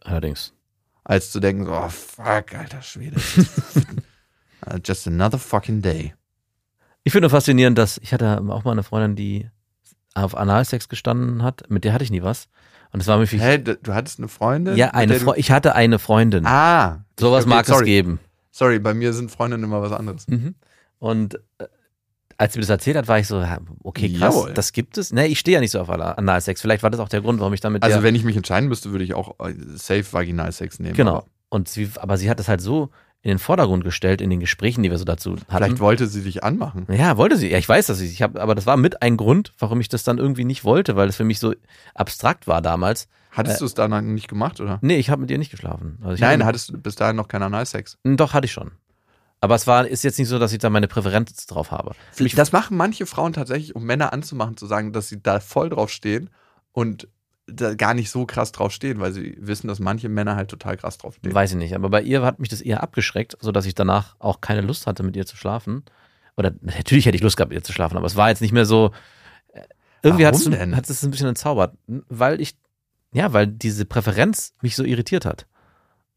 Allerdings. 0.00 0.52
Als 1.02 1.30
zu 1.30 1.40
denken, 1.40 1.68
oh 1.68 1.88
fuck, 1.88 2.54
alter 2.54 2.82
Schwede. 2.82 3.20
Just 4.84 5.06
another 5.06 5.38
fucking 5.38 5.80
day. 5.80 6.14
Ich 7.04 7.12
finde 7.12 7.30
faszinierend, 7.30 7.78
dass 7.78 7.98
ich 7.98 8.12
hatte 8.12 8.42
auch 8.48 8.64
mal 8.64 8.72
eine 8.72 8.82
Freundin, 8.82 9.14
die 9.14 9.48
auf 10.14 10.34
Analsex 10.34 10.88
gestanden 10.88 11.42
hat. 11.42 11.70
Mit 11.70 11.84
der 11.84 11.92
hatte 11.92 12.04
ich 12.04 12.10
nie 12.10 12.22
was. 12.22 12.48
Und 12.96 13.00
es 13.00 13.08
war 13.08 13.18
mir 13.18 13.26
viel. 13.26 13.42
Hä, 13.42 13.58
du 13.58 13.92
hattest 13.92 14.18
eine 14.20 14.28
Freundin? 14.28 14.74
Ja, 14.74 14.92
eine 14.92 15.20
Fre 15.20 15.36
ich 15.36 15.50
hatte 15.50 15.74
eine 15.74 15.98
Freundin. 15.98 16.46
Ah. 16.46 17.04
Sowas 17.20 17.44
okay, 17.44 17.54
mag 17.54 17.66
sorry. 17.66 17.80
es 17.80 17.84
geben. 17.84 18.20
Sorry, 18.50 18.78
bei 18.78 18.94
mir 18.94 19.12
sind 19.12 19.30
Freundinnen 19.30 19.64
immer 19.64 19.82
was 19.82 19.92
anderes. 19.92 20.26
Mhm. 20.28 20.54
Und 20.98 21.34
äh, 21.58 21.66
als 22.38 22.54
sie 22.54 22.58
mir 22.58 22.62
das 22.62 22.70
erzählt 22.70 22.96
hat, 22.96 23.06
war 23.06 23.18
ich 23.18 23.26
so, 23.26 23.46
okay, 23.82 24.10
krass, 24.14 24.34
Jawohl. 24.34 24.54
das 24.54 24.72
gibt 24.72 24.96
es. 24.96 25.12
Ne, 25.12 25.26
ich 25.26 25.38
stehe 25.38 25.56
ja 25.56 25.60
nicht 25.60 25.72
so 25.72 25.80
auf 25.80 25.90
Analsex. 25.90 26.62
Vielleicht 26.62 26.82
war 26.82 26.88
das 26.88 26.98
auch 26.98 27.10
der 27.10 27.20
Grund, 27.20 27.38
warum 27.38 27.52
ich 27.52 27.60
damit. 27.60 27.82
Also, 27.82 28.02
wenn 28.02 28.14
ich 28.14 28.24
mich 28.24 28.34
entscheiden 28.34 28.66
müsste, 28.66 28.92
würde 28.92 29.04
ich 29.04 29.12
auch 29.12 29.38
äh, 29.40 29.52
safe 29.74 30.10
Vaginalsex 30.10 30.78
nehmen. 30.78 30.96
Genau. 30.96 31.16
Aber. 31.16 31.26
Und 31.50 31.68
sie, 31.68 31.90
aber 31.96 32.16
sie 32.16 32.30
hat 32.30 32.38
das 32.38 32.48
halt 32.48 32.62
so 32.62 32.88
in 33.26 33.30
den 33.30 33.38
Vordergrund 33.40 33.82
gestellt 33.82 34.20
in 34.20 34.30
den 34.30 34.38
Gesprächen, 34.38 34.84
die 34.84 34.90
wir 34.92 34.98
so 34.98 35.04
dazu 35.04 35.32
hatten. 35.32 35.44
Vielleicht 35.48 35.80
wollte 35.80 36.06
sie 36.06 36.22
dich 36.22 36.44
anmachen. 36.44 36.86
Ja, 36.88 37.16
wollte 37.16 37.36
sie. 37.36 37.50
Ja, 37.50 37.58
ich 37.58 37.68
weiß, 37.68 37.86
dass 37.86 37.98
sie. 37.98 38.06
Ich 38.06 38.22
habe, 38.22 38.40
aber 38.40 38.54
das 38.54 38.66
war 38.66 38.76
mit 38.76 39.02
ein 39.02 39.16
Grund, 39.16 39.52
warum 39.58 39.80
ich 39.80 39.88
das 39.88 40.04
dann 40.04 40.18
irgendwie 40.18 40.44
nicht 40.44 40.62
wollte, 40.62 40.94
weil 40.94 41.08
es 41.08 41.16
für 41.16 41.24
mich 41.24 41.40
so 41.40 41.52
abstrakt 41.92 42.46
war 42.46 42.62
damals. 42.62 43.08
Hattest 43.32 43.56
äh, 43.56 43.58
du 43.58 43.64
es 43.64 43.74
dann 43.74 44.14
nicht 44.14 44.28
gemacht, 44.28 44.60
oder? 44.60 44.78
Nee, 44.80 44.98
ich 44.98 45.10
habe 45.10 45.22
mit 45.22 45.32
ihr 45.32 45.38
nicht 45.38 45.50
geschlafen. 45.50 45.98
Also 46.04 46.24
Nein, 46.24 46.44
hattest 46.44 46.68
du 46.68 46.78
bis 46.78 46.94
dahin 46.94 47.16
noch 47.16 47.26
keinen 47.26 47.42
Analsex? 47.42 47.98
Hm, 48.04 48.16
doch, 48.16 48.32
hatte 48.32 48.44
ich 48.44 48.52
schon. 48.52 48.70
Aber 49.40 49.56
es 49.56 49.66
war, 49.66 49.88
ist 49.88 50.04
jetzt 50.04 50.20
nicht 50.20 50.28
so, 50.28 50.38
dass 50.38 50.52
ich 50.52 50.60
da 50.60 50.70
meine 50.70 50.86
Präferenz 50.86 51.46
drauf 51.46 51.72
habe. 51.72 51.96
das 52.36 52.52
machen 52.52 52.76
manche 52.76 53.06
Frauen 53.06 53.32
tatsächlich, 53.32 53.74
um 53.74 53.82
Männer 53.82 54.12
anzumachen, 54.12 54.56
zu 54.56 54.66
sagen, 54.66 54.92
dass 54.92 55.08
sie 55.08 55.20
da 55.20 55.40
voll 55.40 55.68
drauf 55.68 55.90
stehen 55.90 56.30
und 56.70 57.08
da 57.46 57.74
gar 57.74 57.94
nicht 57.94 58.10
so 58.10 58.26
krass 58.26 58.52
drauf 58.52 58.72
stehen, 58.72 59.00
weil 59.00 59.12
sie 59.12 59.36
wissen, 59.40 59.68
dass 59.68 59.78
manche 59.78 60.08
Männer 60.08 60.36
halt 60.36 60.50
total 60.50 60.76
krass 60.76 60.98
drauf 60.98 61.14
stehen. 61.16 61.32
Weiß 61.32 61.52
ich 61.52 61.56
nicht, 61.56 61.74
aber 61.74 61.88
bei 61.88 62.02
ihr 62.02 62.22
hat 62.22 62.40
mich 62.40 62.48
das 62.48 62.60
eher 62.60 62.82
abgeschreckt, 62.82 63.36
sodass 63.40 63.66
ich 63.66 63.74
danach 63.74 64.16
auch 64.18 64.40
keine 64.40 64.62
Lust 64.62 64.86
hatte, 64.86 65.02
mit 65.02 65.16
ihr 65.16 65.26
zu 65.26 65.36
schlafen. 65.36 65.84
Oder 66.36 66.52
natürlich 66.60 67.06
hätte 67.06 67.16
ich 67.16 67.22
Lust 67.22 67.36
gehabt, 67.36 67.50
mit 67.50 67.58
ihr 67.58 67.64
zu 67.64 67.72
schlafen, 67.72 67.96
aber 67.96 68.06
es 68.06 68.16
war 68.16 68.28
jetzt 68.28 68.42
nicht 68.42 68.52
mehr 68.52 68.66
so. 68.66 68.90
Äh, 69.52 69.62
irgendwie 70.02 70.26
hat 70.26 70.34
es, 70.34 70.46
hat 70.48 70.90
es 70.90 71.02
ein 71.02 71.10
bisschen 71.10 71.28
entzaubert, 71.28 71.76
weil 71.86 72.40
ich, 72.40 72.56
ja, 73.12 73.32
weil 73.32 73.46
diese 73.46 73.84
Präferenz 73.84 74.54
mich 74.60 74.74
so 74.76 74.84
irritiert 74.84 75.24
hat. 75.24 75.46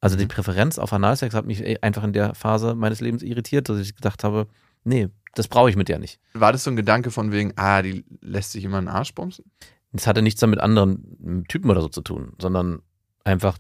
Also 0.01 0.15
die 0.15 0.23
mhm. 0.23 0.29
Präferenz 0.29 0.79
auf 0.79 0.93
Analsex 0.93 1.35
hat 1.35 1.45
mich 1.45 1.61
äh, 1.61 1.77
einfach 1.81 2.03
in 2.03 2.13
der 2.13 2.33
Phase 2.33 2.73
meines 2.73 3.01
Lebens 3.01 3.21
irritiert, 3.21 3.69
dass 3.69 3.79
ich 3.79 3.95
gedacht 3.95 4.23
habe, 4.23 4.47
nee, 4.83 5.09
das 5.35 5.47
brauche 5.47 5.69
ich 5.69 5.75
mit 5.75 5.89
der 5.89 5.99
nicht. 5.99 6.19
War 6.33 6.51
das 6.51 6.63
so 6.63 6.71
ein 6.71 6.75
Gedanke 6.75 7.11
von 7.11 7.31
wegen, 7.31 7.53
ah, 7.55 7.81
die 7.81 8.03
lässt 8.21 8.51
sich 8.51 8.63
immer 8.63 8.77
einen 8.77 8.87
Arsch 8.87 9.13
bumsen? 9.13 9.45
Es 9.91 10.07
hatte 10.07 10.21
nichts 10.21 10.41
mit 10.45 10.59
anderen 10.59 11.45
Typen 11.47 11.69
oder 11.69 11.81
so 11.81 11.89
zu 11.89 12.01
tun, 12.01 12.33
sondern 12.39 12.81
einfach 13.23 13.57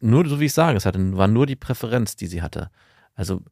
nur, 0.00 0.26
so 0.26 0.40
wie 0.40 0.46
ich 0.46 0.52
sage, 0.52 0.76
es 0.76 0.86
hatte, 0.86 1.16
war 1.16 1.28
nur 1.28 1.46
die 1.46 1.56
Präferenz, 1.56 2.16
die 2.16 2.26
sie 2.26 2.42
hatte. 2.42 2.70
Also, 3.14 3.42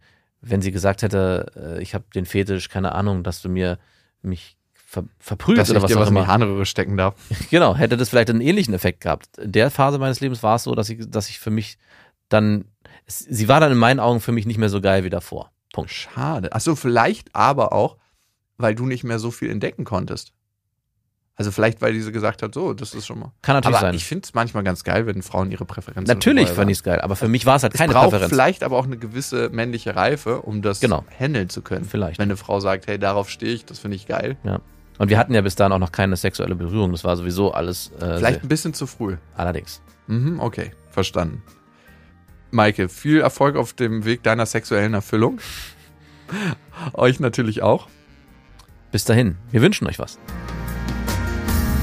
wenn 0.40 0.62
sie 0.62 0.70
gesagt 0.70 1.02
hätte, 1.02 1.52
äh, 1.56 1.82
ich 1.82 1.94
habe 1.94 2.04
den 2.14 2.24
Fetisch, 2.24 2.68
keine 2.68 2.94
Ahnung, 2.94 3.24
dass 3.24 3.42
du 3.42 3.48
mir 3.48 3.78
mich 4.22 4.56
ver 4.74 5.04
verprügelt 5.18 5.58
Dass 5.58 5.70
oder 5.70 5.78
ich 5.78 5.82
was 5.82 5.90
dir 5.90 5.96
auch 5.96 6.02
was 6.02 6.08
in 6.08 6.14
die 6.14 6.20
immer. 6.20 6.28
Harnröhre 6.28 6.66
stecken 6.66 6.96
darf. 6.96 7.14
Genau, 7.50 7.74
hätte 7.74 7.96
das 7.96 8.08
vielleicht 8.08 8.30
einen 8.30 8.40
ähnlichen 8.40 8.72
Effekt 8.74 9.00
gehabt. 9.00 9.36
In 9.38 9.52
der 9.52 9.70
Phase 9.70 9.98
meines 9.98 10.20
Lebens 10.20 10.42
war 10.42 10.56
es 10.56 10.62
so, 10.62 10.74
dass 10.74 10.88
ich, 10.88 11.10
dass 11.10 11.28
ich 11.28 11.40
für 11.40 11.50
mich 11.50 11.78
dann, 12.28 12.66
sie 13.06 13.48
war 13.48 13.60
dann 13.60 13.72
in 13.72 13.78
meinen 13.78 14.00
Augen 14.00 14.20
für 14.20 14.32
mich 14.32 14.46
nicht 14.46 14.58
mehr 14.58 14.68
so 14.68 14.80
geil 14.80 15.02
wie 15.04 15.10
davor. 15.10 15.50
Punkt. 15.72 15.90
Schade. 15.90 16.52
Achso, 16.52 16.76
vielleicht 16.76 17.34
aber 17.34 17.72
auch, 17.72 17.96
weil 18.56 18.74
du 18.74 18.86
nicht 18.86 19.04
mehr 19.04 19.18
so 19.18 19.30
viel 19.30 19.50
entdecken 19.50 19.84
konntest. 19.84 20.32
Also 21.38 21.50
vielleicht, 21.50 21.82
weil 21.82 21.92
diese 21.92 22.12
gesagt 22.12 22.42
hat, 22.42 22.54
so, 22.54 22.72
das 22.72 22.94
ist 22.94 23.06
schon 23.06 23.18
mal. 23.18 23.30
Kann 23.42 23.56
natürlich 23.56 23.76
aber 23.76 23.86
sein. 23.88 23.94
ich 23.94 24.04
finde 24.06 24.24
es 24.24 24.32
manchmal 24.32 24.64
ganz 24.64 24.84
geil, 24.84 25.06
wenn 25.06 25.20
Frauen 25.20 25.50
ihre 25.50 25.66
Präferenzen 25.66 26.04
Natürlich 26.14 26.48
fand 26.48 26.70
ich 26.70 26.78
es 26.78 26.82
geil, 26.82 27.00
aber 27.02 27.14
für 27.14 27.28
mich 27.28 27.44
war 27.44 27.56
es 27.56 27.62
halt 27.62 27.74
Es 27.74 27.78
keine 27.78 27.92
braucht 27.92 28.04
Präferenz. 28.10 28.30
vielleicht 28.32 28.62
aber 28.64 28.78
auch 28.78 28.86
eine 28.86 28.96
gewisse 28.96 29.50
männliche 29.50 29.94
Reife, 29.94 30.40
um 30.40 30.62
das 30.62 30.80
Genau. 30.80 31.04
handeln 31.18 31.50
zu 31.50 31.60
können. 31.60 31.84
Vielleicht. 31.84 32.18
Wenn 32.18 32.30
eine 32.30 32.38
Frau 32.38 32.58
sagt, 32.60 32.86
hey, 32.86 32.98
darauf 32.98 33.28
stehe 33.28 33.52
ich, 33.52 33.66
das 33.66 33.78
finde 33.78 33.96
ich 33.96 34.06
geil. 34.06 34.38
Und 34.98 35.10
wir 35.10 35.18
hatten 35.18 35.34
ja 35.34 35.42
bis 35.42 35.56
dahin 35.56 35.72
auch 35.74 35.78
noch 35.78 35.92
keine 35.92 36.16
sexuelle 36.16 36.54
Berührung. 36.54 36.92
Das 36.92 37.04
war 37.04 37.14
sowieso 37.18 37.52
alles. 37.52 37.92
Äh, 38.00 38.16
Vielleicht 38.16 38.42
ein 38.42 38.48
bisschen 38.48 38.72
zu 38.72 38.86
früh. 38.86 39.16
allerdings. 39.36 39.82
Mhm, 40.06 40.40
okay, 40.40 40.70
verstanden. 40.90 41.42
Maike, 42.50 42.88
viel 42.88 43.20
Erfolg 43.20 43.56
auf 43.56 43.74
dem 43.74 44.06
Weg 44.06 44.22
deiner 44.22 44.46
sexuellen 44.46 44.94
Erfüllung. 44.94 45.38
Euch 46.94 47.20
natürlich 47.20 47.60
auch. 47.62 47.88
Bis 48.90 49.04
dahin. 49.04 49.36
Wir 49.50 49.60
wünschen 49.60 49.86
euch 49.86 49.98
was. 49.98 50.18